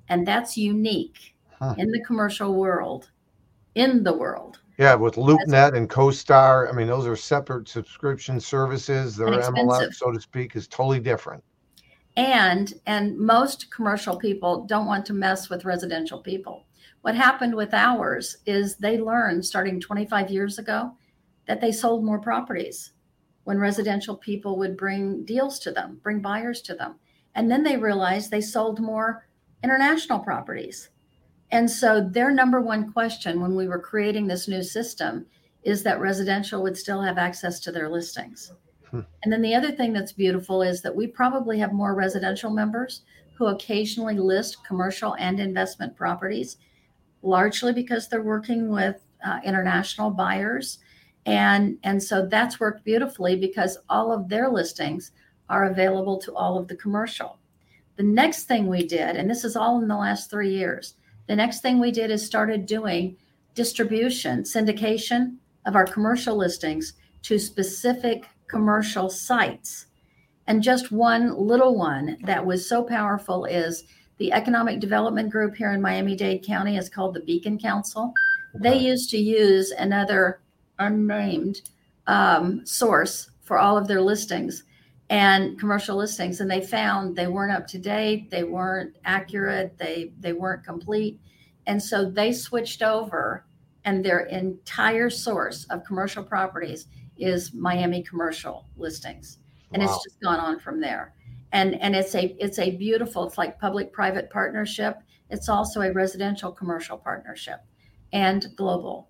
And 0.08 0.26
that's 0.26 0.56
unique 0.56 1.36
huh. 1.58 1.74
in 1.78 1.90
the 1.90 2.02
commercial 2.04 2.54
world, 2.54 3.10
in 3.74 4.02
the 4.02 4.12
world. 4.12 4.60
Yeah, 4.78 4.94
with 4.94 5.16
LoopNet 5.16 5.76
and 5.76 5.90
CoStar, 5.90 6.68
I 6.68 6.72
mean, 6.72 6.86
those 6.86 7.06
are 7.06 7.16
separate 7.16 7.68
subscription 7.68 8.38
services. 8.38 9.16
Their 9.16 9.28
MLS, 9.28 9.94
so 9.94 10.12
to 10.12 10.20
speak, 10.20 10.54
is 10.54 10.68
totally 10.68 11.00
different. 11.00 11.42
And 12.16 12.74
and 12.86 13.18
most 13.18 13.72
commercial 13.72 14.16
people 14.16 14.64
don't 14.66 14.86
want 14.86 15.04
to 15.06 15.12
mess 15.12 15.48
with 15.48 15.64
residential 15.64 16.20
people. 16.20 16.66
What 17.02 17.14
happened 17.14 17.54
with 17.54 17.74
ours 17.74 18.38
is 18.46 18.76
they 18.76 18.98
learned 18.98 19.44
starting 19.44 19.80
25 19.80 20.30
years 20.30 20.58
ago 20.58 20.92
that 21.46 21.60
they 21.60 21.72
sold 21.72 22.04
more 22.04 22.20
properties 22.20 22.92
when 23.44 23.58
residential 23.58 24.16
people 24.16 24.58
would 24.58 24.76
bring 24.76 25.24
deals 25.24 25.58
to 25.60 25.70
them, 25.72 25.98
bring 26.02 26.20
buyers 26.20 26.60
to 26.62 26.74
them. 26.74 26.96
And 27.34 27.50
then 27.50 27.62
they 27.62 27.76
realized 27.76 28.30
they 28.30 28.40
sold 28.40 28.80
more 28.80 29.26
international 29.64 30.18
properties. 30.18 30.90
And 31.50 31.70
so 31.70 32.00
their 32.00 32.30
number 32.30 32.60
one 32.60 32.92
question 32.92 33.40
when 33.40 33.54
we 33.54 33.68
were 33.68 33.78
creating 33.78 34.26
this 34.26 34.48
new 34.48 34.62
system 34.62 35.26
is 35.62 35.82
that 35.82 36.00
residential 36.00 36.62
would 36.62 36.76
still 36.76 37.02
have 37.02 37.18
access 37.18 37.60
to 37.60 37.72
their 37.72 37.88
listings. 37.88 38.52
Hmm. 38.90 39.00
And 39.22 39.32
then 39.32 39.42
the 39.42 39.54
other 39.54 39.72
thing 39.72 39.92
that's 39.92 40.12
beautiful 40.12 40.62
is 40.62 40.82
that 40.82 40.94
we 40.94 41.06
probably 41.06 41.58
have 41.58 41.72
more 41.72 41.94
residential 41.94 42.50
members 42.50 43.02
who 43.34 43.46
occasionally 43.46 44.18
list 44.18 44.64
commercial 44.66 45.14
and 45.16 45.40
investment 45.40 45.96
properties, 45.96 46.56
largely 47.22 47.72
because 47.72 48.08
they're 48.08 48.22
working 48.22 48.70
with 48.70 48.96
uh, 49.24 49.40
international 49.44 50.10
buyers. 50.10 50.78
And, 51.26 51.78
and 51.82 52.02
so 52.02 52.26
that's 52.26 52.60
worked 52.60 52.84
beautifully 52.84 53.36
because 53.36 53.78
all 53.88 54.12
of 54.12 54.28
their 54.28 54.48
listings 54.48 55.12
are 55.48 55.66
available 55.66 56.18
to 56.18 56.34
all 56.34 56.58
of 56.58 56.68
the 56.68 56.76
commercial. 56.76 57.38
The 57.96 58.02
next 58.02 58.44
thing 58.44 58.66
we 58.66 58.86
did, 58.86 59.16
and 59.16 59.28
this 59.28 59.44
is 59.44 59.56
all 59.56 59.80
in 59.80 59.88
the 59.88 59.96
last 59.96 60.30
three 60.30 60.50
years, 60.54 60.94
the 61.28 61.36
next 61.36 61.60
thing 61.60 61.78
we 61.78 61.92
did 61.92 62.10
is 62.10 62.24
started 62.24 62.66
doing 62.66 63.16
distribution, 63.54 64.42
syndication 64.42 65.36
of 65.66 65.76
our 65.76 65.84
commercial 65.84 66.36
listings 66.36 66.94
to 67.22 67.38
specific 67.38 68.26
commercial 68.48 69.10
sites. 69.10 69.86
And 70.46 70.62
just 70.62 70.90
one 70.90 71.36
little 71.36 71.76
one 71.76 72.16
that 72.24 72.44
was 72.44 72.66
so 72.66 72.82
powerful 72.82 73.44
is 73.44 73.84
the 74.16 74.32
Economic 74.32 74.80
Development 74.80 75.30
Group 75.30 75.54
here 75.54 75.72
in 75.72 75.82
Miami 75.82 76.16
Dade 76.16 76.42
County 76.42 76.78
is 76.78 76.88
called 76.88 77.14
the 77.14 77.20
Beacon 77.20 77.58
Council. 77.58 78.12
They 78.54 78.78
used 78.78 79.10
to 79.10 79.18
use 79.18 79.70
another 79.72 80.40
unnamed 80.78 81.60
um, 82.06 82.64
source 82.64 83.30
for 83.42 83.58
all 83.58 83.76
of 83.76 83.86
their 83.86 84.00
listings 84.00 84.64
and 85.10 85.58
commercial 85.58 85.96
listings 85.96 86.40
and 86.40 86.50
they 86.50 86.60
found 86.60 87.16
they 87.16 87.26
weren't 87.26 87.52
up 87.52 87.66
to 87.66 87.78
date 87.78 88.30
they 88.30 88.44
weren't 88.44 88.94
accurate 89.04 89.76
they 89.78 90.12
they 90.20 90.32
weren't 90.32 90.64
complete. 90.64 91.18
And 91.66 91.82
so 91.82 92.10
they 92.10 92.32
switched 92.32 92.82
over 92.82 93.44
and 93.84 94.04
their 94.04 94.20
entire 94.26 95.10
source 95.10 95.64
of 95.70 95.84
commercial 95.84 96.22
properties 96.22 96.86
is 97.18 97.52
miami 97.52 98.02
commercial 98.02 98.66
listings. 98.76 99.38
And 99.72 99.82
wow. 99.82 99.88
it's 99.88 100.04
just 100.04 100.20
gone 100.20 100.40
on 100.40 100.58
from 100.58 100.80
there. 100.80 101.14
And 101.52 101.80
and 101.80 101.94
it's 101.94 102.14
a 102.14 102.36
it's 102.38 102.58
a 102.58 102.76
beautiful 102.76 103.26
it's 103.26 103.38
like 103.38 103.58
public 103.58 103.92
private 103.92 104.30
partnership. 104.30 104.98
It's 105.30 105.48
also 105.48 105.82
a 105.82 105.92
residential 105.92 106.52
commercial 106.52 106.96
partnership 106.96 107.60
and 108.12 108.46
global 108.56 109.08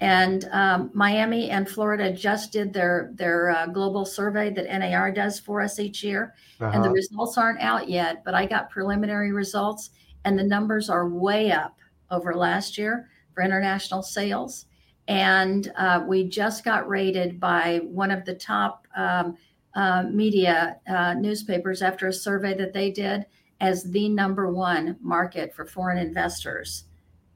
and 0.00 0.48
um, 0.52 0.90
Miami 0.94 1.50
and 1.50 1.68
Florida 1.68 2.12
just 2.12 2.52
did 2.52 2.72
their 2.72 3.10
their 3.14 3.50
uh, 3.50 3.66
global 3.66 4.04
survey 4.04 4.50
that 4.50 4.66
NAR 4.66 5.10
does 5.10 5.40
for 5.40 5.60
us 5.60 5.78
each 5.80 6.04
year, 6.04 6.34
uh-huh. 6.60 6.70
and 6.72 6.84
the 6.84 6.88
uh-huh. 6.88 6.94
results 6.94 7.36
aren't 7.36 7.60
out 7.60 7.88
yet. 7.88 8.24
But 8.24 8.34
I 8.34 8.46
got 8.46 8.70
preliminary 8.70 9.32
results, 9.32 9.90
and 10.24 10.38
the 10.38 10.44
numbers 10.44 10.88
are 10.88 11.08
way 11.08 11.50
up 11.50 11.76
over 12.10 12.34
last 12.34 12.78
year 12.78 13.08
for 13.34 13.42
international 13.42 14.02
sales. 14.02 14.66
And 15.08 15.72
uh, 15.76 16.04
we 16.06 16.28
just 16.28 16.64
got 16.64 16.88
rated 16.88 17.40
by 17.40 17.80
one 17.84 18.10
of 18.10 18.24
the 18.24 18.34
top 18.34 18.86
um, 18.94 19.36
uh, 19.74 20.02
media 20.04 20.76
uh, 20.86 21.14
newspapers 21.14 21.82
after 21.82 22.08
a 22.08 22.12
survey 22.12 22.54
that 22.54 22.72
they 22.72 22.90
did 22.90 23.24
as 23.60 23.84
the 23.84 24.08
number 24.08 24.52
one 24.52 24.96
market 25.00 25.54
for 25.54 25.64
foreign 25.64 25.98
investors 25.98 26.84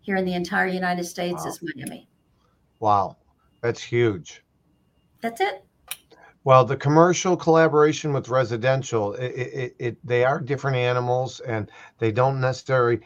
here 0.00 0.16
in 0.16 0.24
the 0.24 0.34
entire 0.34 0.66
United 0.66 1.04
States 1.04 1.44
wow. 1.44 1.50
is 1.50 1.60
Miami. 1.62 2.08
Wow, 2.82 3.16
that's 3.60 3.80
huge. 3.80 4.42
That's 5.20 5.40
it. 5.40 5.64
Well, 6.42 6.64
the 6.64 6.76
commercial 6.76 7.36
collaboration 7.36 8.12
with 8.12 8.28
residential, 8.28 9.12
it, 9.14 9.28
it, 9.28 9.76
it, 9.78 9.96
they 10.04 10.24
are 10.24 10.40
different 10.40 10.76
animals, 10.76 11.38
and 11.38 11.70
they 12.00 12.10
don't 12.10 12.40
necessarily. 12.40 12.98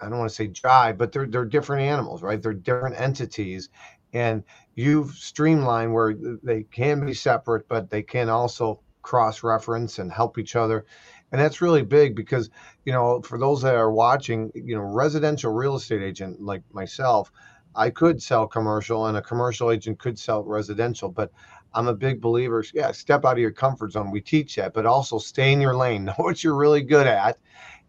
I 0.00 0.08
don't 0.08 0.18
want 0.18 0.30
to 0.30 0.34
say 0.34 0.48
jive, 0.48 0.98
but 0.98 1.12
they're 1.12 1.28
they're 1.28 1.44
different 1.44 1.82
animals, 1.82 2.24
right? 2.24 2.42
They're 2.42 2.54
different 2.54 3.00
entities, 3.00 3.68
and 4.12 4.42
you've 4.74 5.12
streamlined 5.12 5.94
where 5.94 6.16
they 6.42 6.64
can 6.64 7.06
be 7.06 7.14
separate, 7.14 7.68
but 7.68 7.88
they 7.88 8.02
can 8.02 8.28
also 8.28 8.80
cross 9.02 9.44
reference 9.44 10.00
and 10.00 10.10
help 10.10 10.38
each 10.38 10.56
other, 10.56 10.84
and 11.30 11.40
that's 11.40 11.62
really 11.62 11.82
big 11.82 12.16
because 12.16 12.50
you 12.84 12.92
know 12.92 13.22
for 13.22 13.38
those 13.38 13.62
that 13.62 13.76
are 13.76 13.92
watching, 13.92 14.50
you 14.56 14.74
know, 14.74 14.82
residential 14.82 15.52
real 15.52 15.76
estate 15.76 16.02
agent 16.02 16.42
like 16.42 16.62
myself, 16.72 17.30
I 17.76 17.90
could 17.90 18.22
sell 18.22 18.46
commercial 18.46 19.06
and 19.06 19.18
a 19.18 19.22
commercial 19.22 19.70
agent 19.70 19.98
could 19.98 20.18
sell 20.18 20.42
residential, 20.42 21.10
but 21.10 21.30
I'm 21.74 21.88
a 21.88 21.94
big 21.94 22.22
believer. 22.22 22.64
Yeah, 22.72 22.90
step 22.92 23.24
out 23.26 23.34
of 23.34 23.38
your 23.38 23.50
comfort 23.50 23.92
zone. 23.92 24.10
We 24.10 24.22
teach 24.22 24.56
that, 24.56 24.72
but 24.72 24.86
also 24.86 25.18
stay 25.18 25.52
in 25.52 25.60
your 25.60 25.76
lane. 25.76 26.04
Know 26.06 26.14
what 26.16 26.42
you're 26.42 26.56
really 26.56 26.82
good 26.82 27.06
at, 27.06 27.38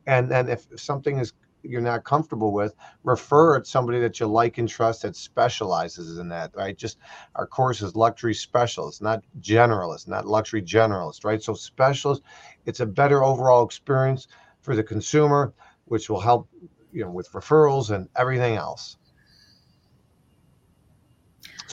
and 0.05 0.29
then 0.29 0.49
if 0.49 0.67
something 0.75 1.19
is 1.19 1.33
you're 1.63 1.81
not 1.81 2.03
comfortable 2.03 2.53
with, 2.53 2.75
refer 3.03 3.57
it 3.57 3.65
to 3.65 3.69
somebody 3.69 3.99
that 3.99 4.19
you 4.19 4.27
like 4.27 4.57
and 4.57 4.69
trust 4.69 5.01
that 5.01 5.15
specializes 5.15 6.17
in 6.17 6.29
that. 6.29 6.51
Right? 6.55 6.77
Just 6.77 6.97
our 7.35 7.47
course 7.47 7.81
is 7.81 7.95
luxury 7.95 8.33
specialist, 8.33 9.01
not 9.01 9.23
generalist, 9.39 10.07
not 10.07 10.27
luxury 10.27 10.61
generalist. 10.61 11.23
Right? 11.23 11.41
So 11.41 11.53
specialist, 11.53 12.23
it's 12.65 12.81
a 12.81 12.85
better 12.85 13.23
overall 13.23 13.65
experience 13.65 14.27
for 14.61 14.75
the 14.75 14.83
consumer, 14.83 15.53
which 15.85 16.09
will 16.09 16.19
help 16.19 16.49
you 16.91 17.03
know 17.03 17.11
with 17.11 17.31
referrals 17.31 17.91
and 17.91 18.09
everything 18.17 18.55
else. 18.55 18.97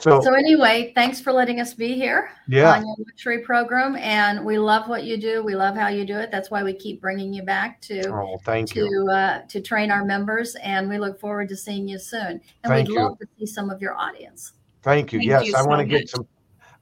So, 0.04 0.20
so 0.20 0.34
anyway, 0.34 0.92
thanks 0.94 1.18
for 1.18 1.32
letting 1.32 1.60
us 1.60 1.72
be 1.72 1.94
here 1.94 2.28
yeah. 2.46 2.74
on 2.74 2.86
your 2.86 2.94
luxury 2.98 3.38
program, 3.38 3.96
and 3.96 4.44
we 4.44 4.58
love 4.58 4.86
what 4.86 5.04
you 5.04 5.16
do. 5.16 5.42
We 5.42 5.54
love 5.54 5.76
how 5.76 5.88
you 5.88 6.04
do 6.04 6.18
it. 6.18 6.30
That's 6.30 6.50
why 6.50 6.62
we 6.62 6.74
keep 6.74 7.00
bringing 7.00 7.32
you 7.32 7.42
back 7.42 7.80
to 7.82 8.06
oh, 8.10 8.38
thank 8.44 8.68
to 8.72 8.80
you. 8.80 9.08
Uh, 9.10 9.40
to 9.48 9.62
train 9.62 9.90
our 9.90 10.04
members, 10.04 10.56
and 10.56 10.90
we 10.90 10.98
look 10.98 11.18
forward 11.18 11.48
to 11.48 11.56
seeing 11.56 11.88
you 11.88 11.98
soon. 11.98 12.32
And 12.32 12.42
thank 12.64 12.88
we'd 12.88 12.96
you. 12.96 13.02
love 13.02 13.18
to 13.18 13.26
see 13.38 13.46
some 13.46 13.70
of 13.70 13.80
your 13.80 13.96
audience. 13.96 14.52
Thank 14.82 15.10
you. 15.10 15.20
Thank 15.20 15.30
yes, 15.30 15.46
you 15.46 15.56
I 15.56 15.62
so 15.62 15.68
want 15.68 15.80
to 15.80 15.86
get 15.86 16.06
some. 16.10 16.28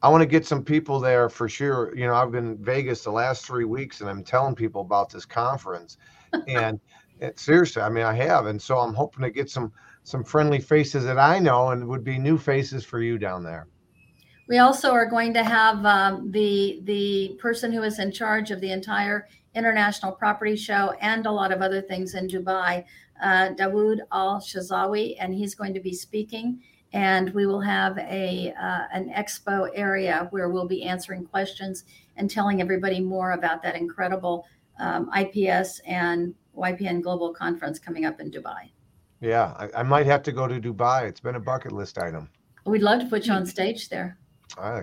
I 0.02 0.08
want 0.08 0.22
to 0.22 0.26
get 0.26 0.44
some 0.44 0.64
people 0.64 0.98
there 0.98 1.28
for 1.28 1.48
sure. 1.48 1.96
You 1.96 2.08
know, 2.08 2.16
I've 2.16 2.32
been 2.32 2.46
in 2.48 2.64
Vegas 2.64 3.04
the 3.04 3.12
last 3.12 3.46
three 3.46 3.66
weeks, 3.66 4.00
and 4.00 4.10
I'm 4.10 4.24
telling 4.24 4.56
people 4.56 4.80
about 4.80 5.10
this 5.10 5.24
conference, 5.24 5.96
and 6.48 6.80
it, 7.20 7.38
seriously, 7.38 7.82
I 7.82 7.88
mean, 7.88 8.04
I 8.04 8.14
have, 8.14 8.46
and 8.46 8.60
so 8.60 8.78
I'm 8.78 8.94
hoping 8.94 9.22
to 9.22 9.30
get 9.30 9.48
some 9.48 9.72
some 10.04 10.24
friendly 10.24 10.60
faces 10.60 11.04
that 11.04 11.18
I 11.18 11.38
know 11.38 11.70
and 11.70 11.86
would 11.88 12.04
be 12.04 12.18
new 12.18 12.38
faces 12.38 12.84
for 12.84 13.00
you 13.00 13.18
down 13.18 13.42
there. 13.42 13.68
We 14.48 14.58
also 14.58 14.90
are 14.90 15.06
going 15.06 15.32
to 15.34 15.44
have 15.44 15.84
um, 15.86 16.30
the 16.30 16.80
the 16.84 17.38
person 17.40 17.72
who 17.72 17.82
is 17.82 17.98
in 17.98 18.10
charge 18.12 18.50
of 18.50 18.60
the 18.60 18.72
entire 18.72 19.28
international 19.54 20.12
property 20.12 20.56
show 20.56 20.94
and 21.00 21.26
a 21.26 21.30
lot 21.30 21.52
of 21.52 21.62
other 21.62 21.80
things 21.80 22.14
in 22.14 22.26
Dubai, 22.26 22.84
uh, 23.22 23.50
Dawood 23.50 24.00
Al 24.10 24.40
Shezawi, 24.40 25.16
and 25.20 25.34
he's 25.34 25.54
going 25.54 25.74
to 25.74 25.80
be 25.80 25.94
speaking. 25.94 26.60
And 26.92 27.30
we 27.30 27.46
will 27.46 27.60
have 27.60 27.96
a 27.98 28.52
uh, 28.60 28.84
an 28.92 29.10
expo 29.16 29.70
area 29.74 30.26
where 30.30 30.50
we'll 30.50 30.68
be 30.68 30.82
answering 30.82 31.24
questions 31.24 31.84
and 32.16 32.28
telling 32.28 32.60
everybody 32.60 33.00
more 33.00 33.32
about 33.32 33.62
that 33.62 33.76
incredible 33.76 34.46
um, 34.78 35.08
IPS 35.16 35.80
and 35.86 36.34
YPN 36.56 37.00
Global 37.00 37.32
Conference 37.32 37.78
coming 37.78 38.04
up 38.04 38.20
in 38.20 38.30
Dubai. 38.30 38.72
Yeah, 39.22 39.54
I, 39.56 39.80
I, 39.80 39.82
might 39.84 40.06
have 40.06 40.24
to 40.24 40.32
go 40.32 40.48
to 40.48 40.60
Dubai. 40.60 41.08
It's 41.08 41.20
been 41.20 41.36
a 41.36 41.40
bucket 41.40 41.70
list 41.70 41.96
item. 41.96 42.28
We'd 42.66 42.82
love 42.82 43.00
to 43.00 43.06
put 43.06 43.24
you 43.26 43.32
on 43.32 43.46
stage 43.46 43.88
there. 43.88 44.18
I, 44.58 44.82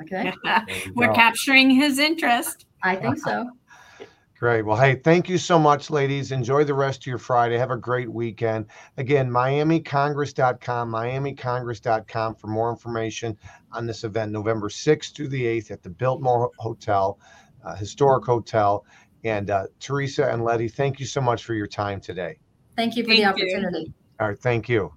okay. 0.00 0.32
We're 0.94 1.12
capturing 1.12 1.68
his 1.68 1.98
interest. 1.98 2.64
I 2.82 2.96
think 2.96 3.18
so. 3.18 3.50
Great. 4.38 4.62
Well, 4.62 4.78
hey, 4.78 4.96
thank 4.96 5.28
you 5.28 5.36
so 5.36 5.58
much, 5.58 5.90
ladies. 5.90 6.32
Enjoy 6.32 6.64
the 6.64 6.74
rest 6.74 7.02
of 7.02 7.06
your 7.06 7.18
Friday. 7.18 7.56
Have 7.56 7.70
a 7.70 7.76
great 7.76 8.10
weekend. 8.10 8.66
Again, 8.98 9.30
MiamiCongress.com, 9.30 10.90
MiamiCongress.com 10.90 12.34
for 12.34 12.46
more 12.48 12.70
information 12.70 13.38
on 13.72 13.86
this 13.86 14.02
event, 14.02 14.32
November 14.32 14.68
6th 14.68 15.14
through 15.14 15.28
the 15.28 15.44
8th 15.44 15.70
at 15.70 15.82
the 15.82 15.88
Biltmore 15.88 16.50
Hotel, 16.58 17.18
uh, 17.64 17.76
historic 17.76 18.24
hotel. 18.24 18.84
And 19.22 19.50
uh, 19.50 19.66
Teresa 19.78 20.30
and 20.30 20.42
Letty, 20.42 20.68
thank 20.68 21.00
you 21.00 21.06
so 21.06 21.20
much 21.20 21.44
for 21.44 21.54
your 21.54 21.68
time 21.68 22.00
today. 22.00 22.38
Thank 22.76 22.96
you 22.96 23.04
for 23.04 23.10
thank 23.10 23.20
the 23.20 23.26
opportunity. 23.26 23.84
You. 23.86 23.94
All 24.20 24.28
right. 24.28 24.38
Thank 24.38 24.68
you. 24.68 24.92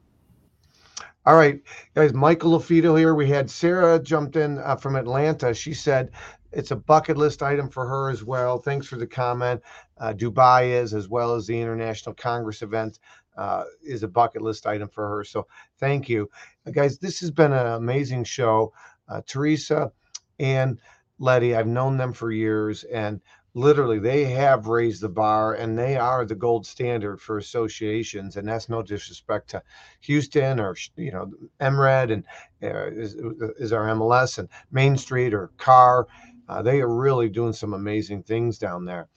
All 1.25 1.35
right, 1.35 1.61
guys. 1.93 2.13
Michael 2.13 2.57
LaFido 2.57 2.97
here. 2.97 3.13
We 3.13 3.27
had 3.27 3.51
Sarah 3.51 3.99
jumped 3.99 4.37
in 4.37 4.59
uh, 4.59 4.77
from 4.77 4.95
Atlanta. 4.95 5.53
She 5.53 5.73
said 5.73 6.11
it's 6.53 6.71
a 6.71 6.75
bucket 6.77 7.17
list 7.17 7.43
item 7.43 7.69
for 7.69 7.85
her 7.85 8.09
as 8.09 8.23
well. 8.23 8.57
Thanks 8.57 8.87
for 8.87 8.95
the 8.95 9.05
comment. 9.05 9.61
Uh, 9.97 10.13
Dubai 10.13 10.69
is, 10.69 10.93
as 10.93 11.09
well 11.09 11.35
as 11.35 11.45
the 11.45 11.59
International 11.59 12.15
Congress 12.15 12.61
event, 12.61 12.99
uh, 13.37 13.65
is 13.83 14.03
a 14.03 14.07
bucket 14.07 14.41
list 14.41 14.65
item 14.65 14.87
for 14.87 15.07
her. 15.07 15.23
So 15.25 15.47
thank 15.79 16.07
you, 16.07 16.29
uh, 16.65 16.71
guys. 16.71 16.97
This 16.97 17.19
has 17.19 17.29
been 17.29 17.51
an 17.51 17.67
amazing 17.67 18.23
show. 18.23 18.71
Uh, 19.09 19.21
Teresa 19.27 19.91
and 20.39 20.79
Letty, 21.19 21.55
I've 21.55 21.67
known 21.67 21.97
them 21.97 22.13
for 22.13 22.31
years, 22.31 22.83
and 22.85 23.21
literally 23.57 23.99
they 23.99 24.23
have 24.25 24.67
raised 24.67 25.01
the 25.01 25.09
bar 25.09 25.55
and 25.55 25.77
they 25.77 25.95
are 25.97 26.25
the 26.25 26.35
gold 26.35 26.65
standard 26.65 27.19
for 27.19 27.37
associations 27.37 28.37
and 28.37 28.47
that's 28.47 28.69
no 28.69 28.81
disrespect 28.81 29.49
to 29.49 29.61
houston 30.01 30.59
or 30.59 30.75
you 30.95 31.11
know 31.11 31.31
mred 31.59 32.11
and 32.11 32.23
uh, 32.63 32.87
is, 32.91 33.15
is 33.57 33.73
our 33.73 33.87
mls 33.87 34.37
and 34.37 34.47
main 34.71 34.95
street 34.97 35.33
or 35.33 35.47
car 35.57 36.07
uh, 36.49 36.61
they 36.61 36.81
are 36.81 36.93
really 36.93 37.29
doing 37.29 37.53
some 37.53 37.73
amazing 37.73 38.23
things 38.23 38.57
down 38.57 38.85
there. 38.85 39.07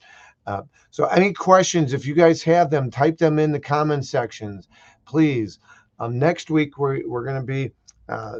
Uh, 0.47 0.63
so 0.89 1.05
any 1.05 1.31
questions 1.31 1.93
if 1.93 2.05
you 2.05 2.13
guys 2.13 2.41
have 2.41 2.69
them 2.69 2.89
type 2.89 3.17
them 3.17 3.39
in 3.39 3.51
the 3.51 3.59
comment 3.59 4.05
sections 4.05 4.67
please. 5.05 5.59
Um, 5.99 6.17
next 6.17 6.49
week 6.49 6.77
we're, 6.77 7.07
we're 7.07 7.23
going 7.23 7.39
to 7.39 7.45
be 7.45 7.71
uh, 8.09 8.39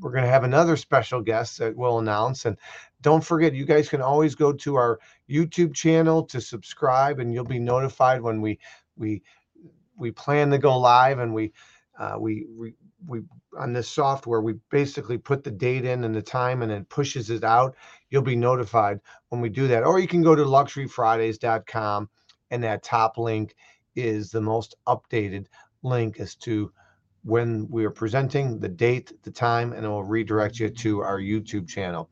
we're 0.00 0.12
going 0.12 0.24
to 0.24 0.30
have 0.30 0.44
another 0.44 0.76
special 0.76 1.20
guest 1.20 1.58
that 1.58 1.76
we'll 1.76 1.98
announce 1.98 2.44
and 2.44 2.56
don't 3.00 3.24
forget 3.24 3.54
you 3.54 3.64
guys 3.64 3.88
can 3.88 4.02
always 4.02 4.34
go 4.34 4.52
to 4.52 4.76
our 4.76 4.98
youtube 5.28 5.74
channel 5.74 6.22
to 6.22 6.40
subscribe 6.40 7.18
and 7.20 7.32
you'll 7.32 7.44
be 7.44 7.58
notified 7.58 8.20
when 8.20 8.40
we 8.40 8.58
we 8.96 9.22
we 9.96 10.10
plan 10.10 10.50
to 10.50 10.58
go 10.58 10.78
live 10.78 11.18
and 11.18 11.34
we 11.34 11.52
uh, 11.98 12.16
we, 12.18 12.46
we 12.56 12.74
we 13.06 13.20
on 13.58 13.72
this 13.72 13.88
software 13.88 14.40
we 14.40 14.54
basically 14.70 15.18
put 15.18 15.42
the 15.42 15.50
date 15.50 15.84
in 15.84 16.04
and 16.04 16.14
the 16.14 16.22
time 16.22 16.62
and 16.62 16.70
it 16.70 16.88
pushes 16.88 17.30
it 17.30 17.44
out. 17.44 17.76
You'll 18.10 18.22
be 18.22 18.36
notified 18.36 19.00
when 19.28 19.40
we 19.40 19.48
do 19.48 19.66
that. 19.68 19.84
Or 19.84 19.98
you 19.98 20.08
can 20.08 20.22
go 20.22 20.34
to 20.34 20.44
luxuryfridays.com 20.44 22.08
and 22.50 22.64
that 22.64 22.82
top 22.82 23.18
link 23.18 23.54
is 23.94 24.30
the 24.30 24.40
most 24.40 24.76
updated 24.86 25.46
link 25.82 26.20
as 26.20 26.34
to 26.36 26.72
when 27.24 27.68
we 27.70 27.84
are 27.84 27.90
presenting 27.90 28.58
the 28.58 28.68
date 28.68 29.12
the 29.22 29.30
time 29.30 29.72
and 29.72 29.84
it 29.84 29.88
will 29.88 30.04
redirect 30.04 30.58
you 30.58 30.68
to 30.68 31.00
our 31.02 31.18
youtube 31.18 31.68
channel 31.68 32.08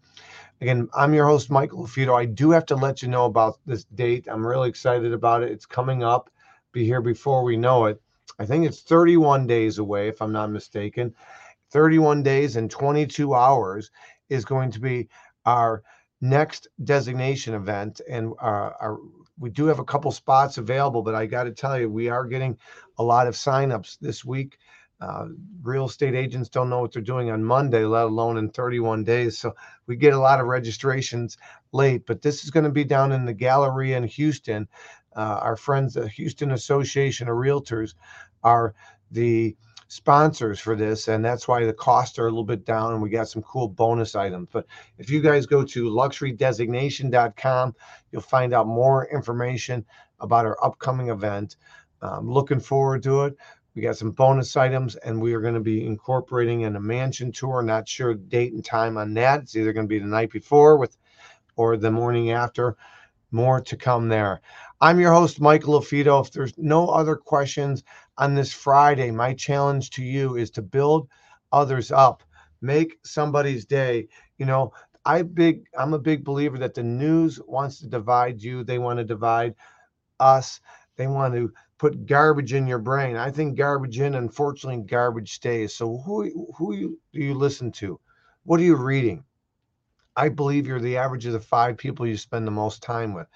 Again, 0.63 0.89
I'm 0.95 1.13
your 1.13 1.27
host, 1.27 1.51
Michael 1.51 1.87
LaFido. 1.87 2.19
I 2.19 2.25
do 2.25 2.51
have 2.51 2.65
to 2.67 2.77
let 2.77 3.03
you 3.03 3.09
know 3.09 3.27
about 3.27 3.59
this 3.67 3.85
date. 3.85 4.27
I'm 4.31 4.47
really 4.47 4.71
excited 4.71 5.13
about 5.13 5.43
it. 5.43 5.51
It's 5.51 5.67
coming 5.67 6.03
up, 6.03 6.31
be 6.73 6.85
here 6.85 7.03
before 7.03 7.43
we 7.43 7.59
know 7.59 7.85
it. 7.85 8.01
I 8.39 8.47
think 8.47 8.65
it's 8.65 8.81
31 8.81 9.47
days 9.47 9.79
away, 9.79 10.09
if 10.09 10.23
I'm 10.23 10.33
not 10.33 10.51
mistaken. 10.51 11.15
31 11.73 12.23
days 12.23 12.57
and 12.57 12.71
22 12.71 13.35
hours 13.35 13.91
is 14.31 14.47
going 14.47 14.71
to 14.71 14.81
be 14.81 15.09
our 15.45 15.83
next 16.23 16.69
designation 16.85 17.53
event. 17.53 18.01
And 18.09 18.33
uh, 18.41 18.73
our 18.81 18.99
we 19.39 19.51
do 19.51 19.67
have 19.67 19.81
a 19.81 19.85
couple 19.85 20.11
spots 20.11 20.57
available, 20.57 21.03
but 21.03 21.15
I 21.15 21.27
got 21.27 21.45
to 21.45 21.53
tell 21.53 21.79
you, 21.79 21.91
we 21.91 22.09
are 22.09 22.25
getting 22.25 22.57
a 22.97 23.03
lot 23.03 23.27
of 23.27 23.35
signups 23.35 23.99
this 23.99 24.25
week. 24.25 24.57
Uh, 25.01 25.27
real 25.63 25.87
estate 25.87 26.15
agents 26.15 26.49
don't 26.49 26.71
know 26.71 26.81
what 26.81 26.93
they're 26.93 27.03
doing 27.03 27.31
on 27.31 27.45
Monday, 27.45 27.85
let 27.85 28.05
alone 28.05 28.39
in 28.39 28.49
31 28.49 29.05
days. 29.05 29.39
So 29.39 29.55
we 29.87 29.97
get 29.97 30.15
a 30.15 30.19
lot 30.19 30.41
of 30.41 30.47
registrations 30.47 31.37
late, 31.73 32.07
but 32.07 32.23
this 32.23 32.45
is 32.45 32.51
going 32.51 32.65
to 32.65 32.71
be 32.71 32.85
down 32.85 33.13
in 33.13 33.27
the 33.27 33.35
Galleria 33.35 33.99
in 33.99 34.05
Houston. 34.05 34.69
Uh, 35.15 35.39
our 35.43 35.57
friends, 35.57 35.95
the 35.95 36.09
Houston 36.09 36.53
Association 36.53 37.29
of 37.29 37.37
Realtors, 37.37 37.95
are 38.43 38.75
the 39.11 39.57
sponsors 39.89 40.59
for 40.59 40.75
this, 40.75 41.09
and 41.09 41.25
that's 41.25 41.47
why 41.47 41.65
the 41.65 41.73
costs 41.73 42.19
are 42.19 42.27
a 42.27 42.31
little 42.31 42.45
bit 42.45 42.65
down, 42.65 42.93
and 42.93 43.03
we 43.03 43.11
got 43.11 43.29
some 43.29 43.43
cool 43.43 43.69
bonus 43.69 44.15
items. 44.15 44.49
But 44.51 44.67
if 44.99 45.11
you 45.11 45.21
guys 45.21 45.47
go 45.47 45.63
to 45.65 45.91
luxurydesignation.com, 45.91 47.75
you'll 48.11 48.23
find 48.23 48.53
out 48.53 48.67
more 48.67 49.07
information 49.09 49.85
about 50.21 50.47
our 50.47 50.63
upcoming 50.65 51.09
event. 51.09 51.57
I'm 52.03 52.31
looking 52.31 52.61
forward 52.61 53.03
to 53.05 53.25
it. 53.25 53.37
We 53.77 53.83
got 53.83 53.99
some 53.99 54.13
bonus 54.13 54.57
items, 54.57 54.97
and 54.97 55.21
we 55.21 55.35
are 55.35 55.41
going 55.43 55.53
to 55.53 55.61
be 55.61 55.85
incorporating 55.85 56.63
in 56.63 56.77
a 56.77 56.81
mansion 56.81 57.31
tour. 57.31 57.63
Not 57.63 57.87
sure 57.87 58.15
date 58.15 58.55
and 58.55 58.65
time 58.65 58.97
on 58.97 59.13
that. 59.15 59.43
It's 59.43 59.55
either 59.55 59.75
going 59.75 59.85
to 59.85 59.89
be 59.89 59.99
the 59.99 60.07
night 60.07 60.33
before 60.33 60.79
with, 60.79 60.97
or 61.57 61.77
the 61.77 61.91
morning 61.91 62.31
after. 62.31 62.79
More 63.33 63.61
to 63.61 63.77
come 63.77 64.09
there. 64.09 64.41
I'm 64.81 64.99
your 64.99 65.13
host, 65.13 65.43
Michael 65.43 65.79
LaFido. 65.79 66.25
If 66.25 66.33
there's 66.33 66.57
no 66.57 66.89
other 66.89 67.17
questions 67.17 67.85
on 68.17 68.35
this 68.35 68.51
Friday, 68.51 69.11
my 69.11 69.35
challenge 69.35 69.91
to 69.91 70.03
you 70.03 70.37
is 70.37 70.51
to 70.53 70.63
build 70.63 71.09
others 71.53 71.93
up, 71.93 72.23
make 72.63 72.97
somebody's 73.05 73.67
day. 73.67 74.09
You 74.39 74.47
know, 74.47 74.73
I 75.05 75.21
big 75.21 75.67
I'm 75.79 75.93
a 75.93 75.99
big 75.99 76.25
believer 76.25 76.57
that 76.59 76.73
the 76.73 76.83
news 76.83 77.41
wants 77.47 77.81
to 77.81 77.89
divide 77.89 78.41
you. 78.43 78.65
They 78.65 78.79
want 78.79 79.01
to 79.01 79.05
divide 79.05 79.55
us. 80.19 80.61
They 80.97 81.09
want 81.09 81.35
to 81.35 81.53
put 81.79 82.07
garbage 82.07 82.53
in 82.53 82.67
your 82.67 82.79
brain. 82.79 83.17
I 83.17 83.31
think 83.31 83.57
garbage 83.57 84.01
in, 84.01 84.15
unfortunately, 84.15 84.83
garbage 84.83 85.35
stays. 85.35 85.75
So 85.75 85.99
who 85.99 86.49
who 86.57 86.75
you, 86.75 86.99
do 87.13 87.21
you 87.21 87.35
listen 87.35 87.73
to? 87.73 88.01
What 88.45 88.61
are 88.61 88.65
you 88.65 88.77
reading? 88.77 89.25
I 90.17 90.31
believe 90.31 90.67
you're 90.67 90.81
the 90.81 90.97
average 90.97 91.27
of 91.27 91.35
the 91.35 91.41
five 91.41 91.77
people 91.77 92.07
you 92.07 92.17
spend 92.17 92.47
the 92.47 92.51
most 92.53 92.83
time 92.83 93.13
with. 93.13 93.27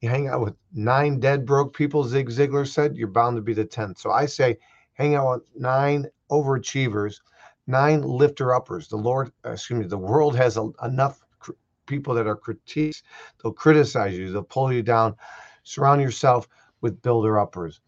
You 0.00 0.08
hang 0.08 0.28
out 0.28 0.40
with 0.40 0.54
nine 0.72 1.20
dead 1.20 1.44
broke 1.44 1.76
people, 1.76 2.04
Zig 2.04 2.30
Ziglar 2.30 2.66
said, 2.66 2.96
you're 2.96 3.08
bound 3.08 3.36
to 3.36 3.42
be 3.42 3.52
the 3.52 3.66
tenth. 3.66 3.98
So 3.98 4.10
I 4.10 4.24
say, 4.24 4.56
hang 4.94 5.14
out 5.14 5.30
with 5.30 5.42
nine 5.54 6.06
overachievers, 6.30 7.20
nine 7.66 8.00
lifter 8.00 8.54
uppers. 8.54 8.88
The 8.88 8.96
Lord, 8.96 9.32
uh, 9.44 9.52
excuse 9.52 9.80
me, 9.80 9.86
the 9.86 9.98
world 9.98 10.34
has 10.36 10.56
a, 10.56 10.70
enough 10.82 11.20
cr- 11.38 11.52
people 11.84 12.14
that 12.14 12.26
are 12.26 12.36
critiques. 12.36 13.02
They'll 13.42 13.52
criticize 13.52 14.16
you. 14.16 14.32
They'll 14.32 14.42
pull 14.42 14.72
you 14.72 14.82
down. 14.82 15.16
Surround 15.64 16.00
yourself 16.00 16.48
with 16.80 17.02
builder 17.02 17.38
uppers. 17.38 17.82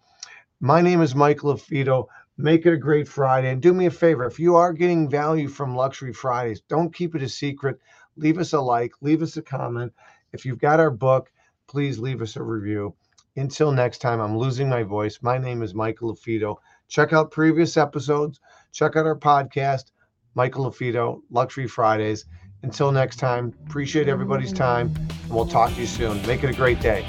My 0.65 0.81
name 0.81 1.03
is 1.03 1.17
Michael 1.17 1.55
LaFido. 1.55 2.07
Make 2.37 2.67
it 2.67 2.73
a 2.73 2.77
great 2.77 3.09
Friday. 3.09 3.51
And 3.51 3.61
do 3.61 3.73
me 3.73 3.87
a 3.87 3.91
favor 3.91 4.25
if 4.25 4.39
you 4.39 4.55
are 4.55 4.73
getting 4.73 5.11
value 5.11 5.49
from 5.49 5.75
Luxury 5.75 6.13
Fridays, 6.13 6.61
don't 6.69 6.95
keep 6.95 7.17
it 7.17 7.23
a 7.23 7.29
secret. 7.29 7.81
Leave 8.17 8.39
us 8.39 8.53
a 8.53 8.61
like, 8.61 8.93
leave 9.01 9.23
us 9.23 9.37
a 9.37 9.43
comment. 9.43 9.93
If 10.33 10.45
you've 10.45 10.61
got 10.61 10.79
our 10.79 10.93
book, 10.93 11.33
please 11.67 11.99
leave 11.99 12.23
us 12.23 12.37
a 12.37 12.45
review. 12.45 12.95
Until 13.35 13.73
next 13.73 13.99
time, 13.99 14.21
I'm 14.21 14.39
losing 14.39 14.69
my 14.69 14.85
voice. 14.85 15.19
My 15.21 15.37
name 15.37 15.63
is 15.63 15.75
Michael 15.75 16.15
LaFido. 16.15 16.55
Check 16.87 17.13
out 17.13 17.33
previous 17.33 17.77
episodes, 17.77 18.39
check 18.71 18.95
out 18.95 19.05
our 19.05 19.19
podcast, 19.19 19.91
Michael 20.37 20.71
LaFido, 20.71 21.23
Luxury 21.31 21.67
Fridays. 21.67 22.27
Until 22.63 22.93
next 22.93 23.17
time, 23.17 23.53
appreciate 23.67 24.09
everybody's 24.09 24.53
time, 24.53 24.95
and 25.25 25.31
we'll 25.31 25.45
talk 25.45 25.75
to 25.75 25.81
you 25.81 25.89
soon. 25.89 26.25
Make 26.25 26.45
it 26.45 26.51
a 26.51 26.57
great 26.57 26.79
day. 26.79 27.05